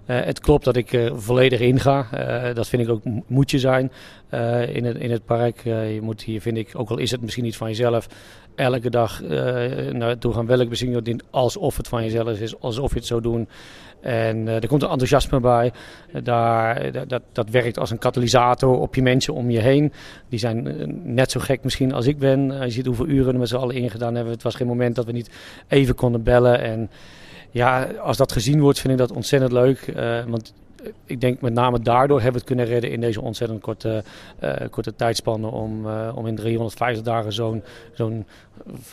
Uh, 0.06 0.20
het 0.24 0.40
klopt 0.40 0.66
dat 0.66 0.76
ik 0.76 0.94
er 0.94 1.22
volledig 1.22 1.60
in 1.60 1.80
ga. 1.80 2.08
Uh, 2.14 2.56
dat 2.56 2.68
vind 2.68 2.82
ik 2.82 2.90
ook 2.90 3.02
moet 3.28 3.52
je 3.52 3.60
zijn 3.60 3.92
in, 4.74 4.86
het, 4.86 4.98
in 4.98 5.12
het 5.12 5.26
park. 5.26 5.64
je 5.64 6.00
moet 6.02 6.22
hier, 6.22 6.42
vind 6.42 6.58
ik, 6.58 6.70
ook 6.74 6.90
al 6.90 6.98
is 6.98 7.12
het 7.12 7.22
misschien 7.22 7.44
niet 7.44 7.58
van 7.58 7.68
jezelf, 7.68 8.08
elke 8.56 8.90
dag 8.90 9.22
naartoe 9.92 10.34
gaan 10.34 10.46
welk 10.46 10.70
bezinning 10.70 11.02
dient 11.02 11.24
alsof 11.30 11.78
het 11.78 11.88
van 11.88 12.04
jezelf 12.04 12.40
is, 12.40 12.60
alsof 12.60 12.90
je 12.90 12.96
het 12.96 13.06
zou 13.06 13.22
doen. 13.22 13.48
En 14.02 14.48
er 14.48 14.68
komt 14.68 14.82
een 14.82 14.90
enthousiasme 14.90 15.40
bij. 15.40 15.72
Daar, 16.24 17.08
dat, 17.08 17.22
dat 17.32 17.50
werkt 17.50 17.80
als 17.80 17.92
een 17.92 17.98
katalysator 17.98 18.80
op 18.80 18.96
je 18.96 19.02
mensen 19.02 19.34
om 19.34 19.50
je 19.50 19.60
heen. 19.60 19.94
Die 20.30 20.40
zijn 20.40 20.88
net 21.04 21.32
zo 21.32 21.40
gek 21.40 21.64
misschien 21.64 21.94
als 21.94 22.08
ik 22.08 22.20
ben. 22.20 22.62
je 22.62 22.72
ziet 22.72 22.86
hoeveel 22.86 23.08
uren 23.08 23.34
we 23.34 23.40
met 23.40 23.48
z'n 23.48 23.56
allen 23.56 23.76
ingedaan 23.76 24.16
hebben. 24.16 24.34
Het 24.34 24.44
was 24.44 24.56
geen 24.56 24.68
moment 24.68 24.96
dat 24.96 25.06
we 25.06 25.12
niet 25.12 25.30
even 25.68 25.96
konden 25.96 26.24
bellen. 26.24 26.62
En 26.62 26.90
ja, 27.52 27.84
als 27.84 28.18
dat 28.18 28.32
gezien 28.32 28.62
wordt, 28.62 28.80
vind 28.80 28.94
ik 28.94 29.00
dat 29.00 29.12
ontzettend 29.12 29.52
leuk. 29.52 29.94
Uh, 29.96 30.24
want 30.28 30.54
ik 31.06 31.22
denk 31.22 31.42
met 31.42 31.54
name 31.54 31.80
daardoor 31.80 32.22
hebben 32.22 32.34
we 32.34 32.38
het 32.38 32.48
kunnen 32.48 32.66
redden 32.66 32.92
in 32.92 33.02
deze 33.02 33.22
ontzettend 33.22 33.62
korte, 33.62 34.04
uh, 34.44 34.54
korte 34.70 34.96
tijdspannen. 34.96 35.52
Om, 35.52 35.86
uh, 35.86 36.12
om 36.16 36.28
in 36.28 36.36
350 36.36 37.04
dagen 37.04 37.34
zo'n 37.34 37.64
zo'n 37.94 38.26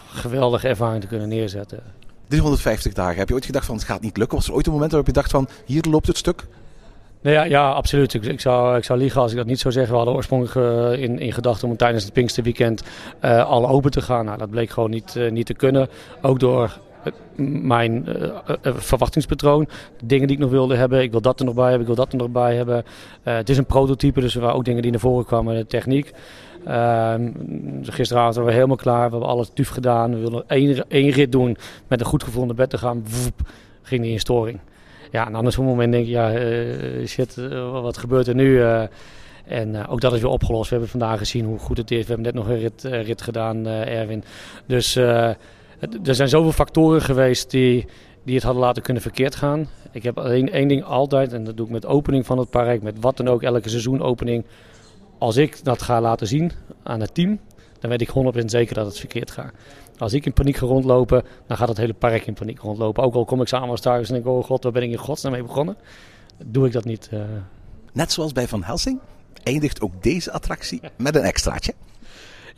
geweldige 0.08 0.68
ervaring 0.68 1.00
te 1.00 1.08
kunnen 1.08 1.28
neerzetten. 1.28 1.82
350 2.28 2.92
dagen. 2.92 3.18
Heb 3.18 3.28
je 3.28 3.34
ooit 3.34 3.44
gedacht 3.44 3.66
van 3.66 3.74
het 3.74 3.84
gaat 3.84 4.00
niet 4.00 4.16
lukken? 4.16 4.36
Was 4.36 4.48
er 4.48 4.54
ooit 4.54 4.66
een 4.66 4.72
moment 4.72 4.90
waarop 4.90 5.08
je 5.08 5.14
dacht 5.14 5.30
van 5.30 5.48
hier 5.64 5.84
loopt 5.90 6.06
het 6.06 6.16
stuk? 6.16 6.46
Nee, 7.20 7.34
ja, 7.34 7.42
ja, 7.42 7.70
absoluut. 7.70 8.14
Ik, 8.14 8.24
ik, 8.24 8.40
zou, 8.40 8.76
ik 8.76 8.84
zou 8.84 8.98
liegen 8.98 9.20
als 9.20 9.30
ik 9.30 9.36
dat 9.36 9.46
niet 9.46 9.60
zou 9.60 9.72
zeggen. 9.72 9.92
We 9.92 9.96
hadden 9.96 10.16
oorspronkelijk 10.16 10.56
uh, 10.56 11.02
in, 11.02 11.18
in 11.18 11.32
gedachten 11.32 11.68
om 11.68 11.76
tijdens 11.76 12.04
het 12.04 12.12
Pinksterweekend 12.12 12.82
uh, 13.24 13.46
al 13.46 13.68
open 13.68 13.90
te 13.90 14.02
gaan. 14.02 14.24
Nou, 14.24 14.38
dat 14.38 14.50
bleek 14.50 14.70
gewoon 14.70 14.90
niet, 14.90 15.14
uh, 15.16 15.30
niet 15.30 15.46
te 15.46 15.54
kunnen. 15.54 15.88
Ook 16.22 16.40
door 16.40 16.78
mijn 17.62 18.08
uh, 18.08 18.14
uh, 18.22 18.74
verwachtingspatroon. 18.76 19.68
Dingen 20.04 20.26
die 20.26 20.36
ik 20.36 20.42
nog 20.42 20.50
wilde 20.50 20.76
hebben. 20.76 21.02
Ik 21.02 21.10
wil 21.10 21.20
dat 21.20 21.38
er 21.38 21.46
nog 21.46 21.54
bij 21.54 21.68
hebben. 21.68 21.80
Ik 21.80 21.94
wil 21.94 22.04
dat 22.04 22.12
er 22.12 22.18
nog 22.18 22.30
bij 22.30 22.56
hebben. 22.56 22.84
Het 23.22 23.48
is 23.48 23.58
een 23.58 23.66
prototype, 23.66 24.20
dus 24.20 24.34
er 24.34 24.40
waren 24.40 24.56
ook 24.56 24.64
dingen 24.64 24.82
die 24.82 24.90
naar 24.90 25.00
voren 25.00 25.24
kwamen. 25.24 25.56
De 25.56 25.66
techniek. 25.66 26.12
gisteravond 27.82 28.34
waren 28.34 28.44
we 28.44 28.52
helemaal 28.52 28.76
klaar. 28.76 29.04
We 29.04 29.10
hebben 29.10 29.28
alles 29.28 29.50
tuf 29.54 29.68
gedaan. 29.68 30.10
We 30.10 30.18
wilden 30.18 30.44
één, 30.88 31.10
rit 31.10 31.32
doen 31.32 31.56
met 31.86 32.00
een 32.00 32.06
goed 32.06 32.22
gevoel 32.22 32.46
naar 32.46 32.54
bed 32.54 32.70
te 32.70 32.78
gaan. 32.78 33.04
Woep, 33.22 33.48
ging 33.82 34.02
die 34.02 34.12
in 34.12 34.20
storing. 34.20 34.58
Ja, 35.10 35.26
en 35.26 35.32
dan 35.32 35.46
is 35.46 35.54
zo'n 35.54 35.64
moment 35.64 35.92
denk 35.92 36.04
ik, 36.04 36.10
ja, 36.10 36.32
shit, 37.06 37.36
wat 37.72 37.98
gebeurt 37.98 38.26
er 38.26 38.34
nu? 38.34 38.62
En 39.44 39.86
ook 39.86 40.00
dat 40.00 40.12
is 40.12 40.20
weer 40.20 40.30
opgelost. 40.30 40.64
We 40.64 40.70
hebben 40.70 40.90
vandaag 40.90 41.18
gezien 41.18 41.44
hoe 41.44 41.58
goed 41.58 41.76
het 41.76 41.90
is. 41.90 42.00
We 42.00 42.06
hebben 42.06 42.24
net 42.24 42.34
nog 42.34 42.48
een 42.48 42.58
rit, 42.58 42.82
rit 42.82 43.22
gedaan, 43.22 43.66
Erwin. 43.66 44.24
Dus 44.66 44.98
er 45.80 46.14
zijn 46.14 46.28
zoveel 46.28 46.52
factoren 46.52 47.02
geweest 47.02 47.50
die, 47.50 47.86
die 48.24 48.34
het 48.34 48.44
hadden 48.44 48.62
laten 48.62 48.82
kunnen 48.82 49.02
verkeerd 49.02 49.34
gaan. 49.34 49.68
Ik 49.92 50.02
heb 50.02 50.18
alleen 50.18 50.50
één 50.50 50.68
ding 50.68 50.84
altijd, 50.84 51.32
en 51.32 51.44
dat 51.44 51.56
doe 51.56 51.66
ik 51.66 51.72
met 51.72 51.86
opening 51.86 52.26
van 52.26 52.38
het 52.38 52.50
park, 52.50 52.82
met 52.82 52.96
wat 53.00 53.16
dan 53.16 53.28
ook, 53.28 53.42
elke 53.42 53.68
seizoenopening. 53.68 54.44
Als 55.18 55.36
ik 55.36 55.64
dat 55.64 55.82
ga 55.82 56.00
laten 56.00 56.26
zien 56.26 56.52
aan 56.82 57.00
het 57.00 57.14
team, 57.14 57.40
dan 57.80 57.90
weet 57.90 58.00
ik 58.00 58.08
100% 58.40 58.44
zeker 58.44 58.74
dat 58.74 58.86
het 58.86 58.98
verkeerd 58.98 59.30
gaat. 59.30 59.52
Als 59.98 60.12
ik 60.12 60.26
in 60.26 60.32
paniek 60.32 60.56
ga 60.56 60.66
rondlopen, 60.66 61.24
dan 61.46 61.56
gaat 61.56 61.68
het 61.68 61.76
hele 61.76 61.94
park 61.94 62.26
in 62.26 62.34
paniek 62.34 62.58
rondlopen. 62.58 63.02
Ook 63.02 63.14
al 63.14 63.24
kom 63.24 63.40
ik 63.40 63.48
samen 63.48 63.80
thuis 63.80 64.08
en 64.08 64.14
denk 64.14 64.26
oh 64.26 64.44
god, 64.44 64.62
waar 64.62 64.72
ben 64.72 64.82
ik 64.82 64.90
in 64.90 64.96
godsnaam 64.96 65.32
mee 65.32 65.42
begonnen? 65.42 65.76
Doe 66.44 66.66
ik 66.66 66.72
dat 66.72 66.84
niet. 66.84 67.08
Uh... 67.12 67.20
Net 67.92 68.12
zoals 68.12 68.32
bij 68.32 68.48
Van 68.48 68.62
Helsing 68.62 69.00
eindigt 69.42 69.80
ook 69.80 70.02
deze 70.02 70.32
attractie 70.32 70.80
met 70.96 71.16
een 71.16 71.22
extraatje. 71.22 71.74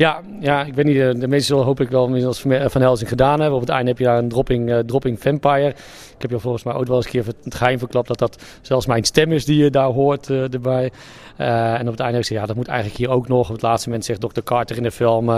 Ja, 0.00 0.20
ja, 0.40 0.64
ik 0.64 0.74
weet 0.74 0.84
niet, 0.84 0.96
de, 0.96 1.18
de 1.18 1.28
meesten 1.28 1.46
zullen 1.46 1.64
hoop 1.64 1.80
ik 1.80 1.88
wel 1.88 2.04
inmiddels 2.04 2.40
Van 2.40 2.80
Helsing 2.80 3.08
gedaan 3.08 3.40
hebben. 3.40 3.54
Op 3.54 3.60
het 3.60 3.70
einde 3.70 3.88
heb 3.88 3.98
je 3.98 4.04
daar 4.04 4.18
een 4.18 4.28
dropping, 4.28 4.70
uh, 4.70 4.78
dropping 4.78 5.20
vampire. 5.20 5.68
Ik 5.68 6.26
heb 6.26 6.30
je 6.30 6.38
volgens 6.38 6.62
mij 6.62 6.74
ook 6.74 6.86
wel 6.86 6.96
eens 6.96 7.04
een 7.04 7.10
keer 7.10 7.26
het 7.26 7.54
geheim 7.54 7.78
verklapt 7.78 8.08
dat 8.08 8.18
dat 8.18 8.42
zelfs 8.60 8.86
mijn 8.86 9.04
stem 9.04 9.32
is 9.32 9.44
die 9.44 9.62
je 9.62 9.70
daar 9.70 9.88
hoort 9.88 10.30
erbij. 10.30 10.90
En 11.36 11.80
op 11.80 11.90
het 11.90 12.00
einde 12.00 12.16
heb 12.16 12.24
ik 12.24 12.30
ja, 12.30 12.46
dat 12.46 12.56
moet 12.56 12.68
eigenlijk 12.68 12.98
hier 12.98 13.08
ook 13.08 13.28
nog. 13.28 13.46
Op 13.46 13.52
het 13.52 13.62
laatste 13.62 13.88
moment 13.88 14.06
zegt 14.06 14.20
Dr. 14.20 14.40
Carter 14.44 14.76
in 14.76 14.82
de 14.82 14.90
film, 14.90 15.30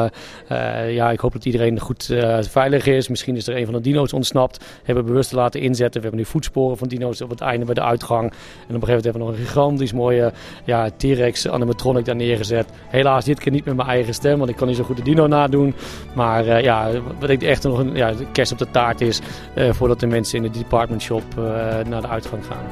ja, 0.89 1.11
ik 1.11 1.21
hoop 1.21 1.33
dat 1.33 1.45
iedereen 1.45 1.81
goed 1.81 2.15
veilig 2.41 2.87
is. 2.87 3.09
Misschien 3.09 3.37
is 3.37 3.47
er 3.47 3.57
een 3.57 3.65
van 3.65 3.75
de 3.75 3.81
dino's 3.81 4.13
ontsnapt. 4.13 4.65
Hebben 4.83 5.05
we 5.05 5.11
bewust 5.11 5.33
laten 5.33 5.61
inzetten. 5.61 6.01
We 6.01 6.07
hebben 6.07 6.25
nu 6.25 6.31
voetsporen 6.31 6.79
van 6.79 6.89
dino's 6.89 7.21
op 7.21 7.31
het 7.31 7.41
einde 7.41 7.65
bij 7.65 7.75
de 7.75 7.83
uitgang. 7.83 8.23
En 8.23 8.29
op 8.29 8.35
een 8.43 8.69
gegeven 8.69 8.87
moment 8.87 9.05
hebben 9.05 9.23
we 9.23 9.29
nog 9.29 9.39
een 9.39 9.47
gigantisch 9.47 9.93
mooie 9.93 10.33
ja, 10.65 10.91
T-Rex 10.97 11.49
animatronic 11.49 12.05
daar 12.05 12.17
neergezet. 12.17 12.67
Helaas 12.89 13.25
dit 13.25 13.41
keer 13.41 13.53
niet 13.53 13.65
met 13.65 13.77
mijn 13.77 13.89
eigen 13.89 14.15
stem, 14.15 14.39
want 14.39 14.51
ik 14.53 14.59
kan 14.59 14.69
niet 14.69 14.77
zo 14.77 14.85
goed 14.85 14.97
de 14.97 15.03
dino 15.03 15.27
nadoen. 15.27 15.75
Maar 16.15 16.47
uh, 16.47 16.61
ja, 16.61 16.91
wat 17.21 17.31
ik 17.31 17.43
echt 17.43 17.63
nog 17.63 17.79
een 17.79 17.95
ja, 17.95 18.13
kerst 18.33 18.53
op 18.53 18.59
de 18.59 18.71
taart 18.71 19.01
is, 19.01 19.21
uh, 19.55 19.73
voordat 19.73 20.01
de 20.01 20.07
mensen 20.07 20.37
in 20.37 20.53
de 20.53 20.59
department 20.59 21.03
shop 21.03 21.23
uh, 21.39 21.45
naar 21.89 22.01
de 22.01 22.09
uitgang 22.09 22.47
gaan. 22.47 22.65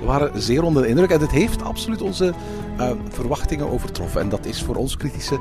We 0.00 0.06
waren 0.06 0.42
zeer 0.42 0.62
onder 0.62 0.82
de 0.82 0.88
indruk 0.88 1.10
en 1.10 1.20
het 1.20 1.30
heeft 1.30 1.62
absoluut 1.62 2.02
onze 2.02 2.32
verwachtingen 3.08 3.70
overtroffen. 3.70 4.20
En 4.20 4.28
dat 4.28 4.46
is 4.46 4.62
voor 4.62 4.74
ons 4.74 4.96
kritische 4.96 5.38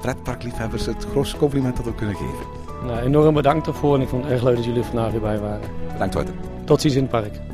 pretparkliefhebbers 0.00 0.86
het 0.86 1.06
grootste 1.10 1.36
compliment 1.36 1.76
dat 1.76 1.84
we 1.84 1.94
kunnen 1.94 2.16
geven. 2.16 2.46
Nou, 2.86 3.00
enorm 3.00 3.34
bedankt 3.34 3.64
daarvoor 3.64 3.94
en 3.94 4.00
ik 4.00 4.08
vond 4.08 4.22
het 4.22 4.32
erg 4.32 4.42
leuk 4.42 4.56
dat 4.56 4.64
jullie 4.64 4.82
vandaag 4.82 5.10
weer 5.10 5.20
bij 5.20 5.38
waren. 5.38 5.68
Bedankt 5.92 6.14
Wouter. 6.14 6.34
Tot 6.64 6.80
ziens 6.80 6.94
in 6.94 7.02
het 7.02 7.10
park. 7.10 7.53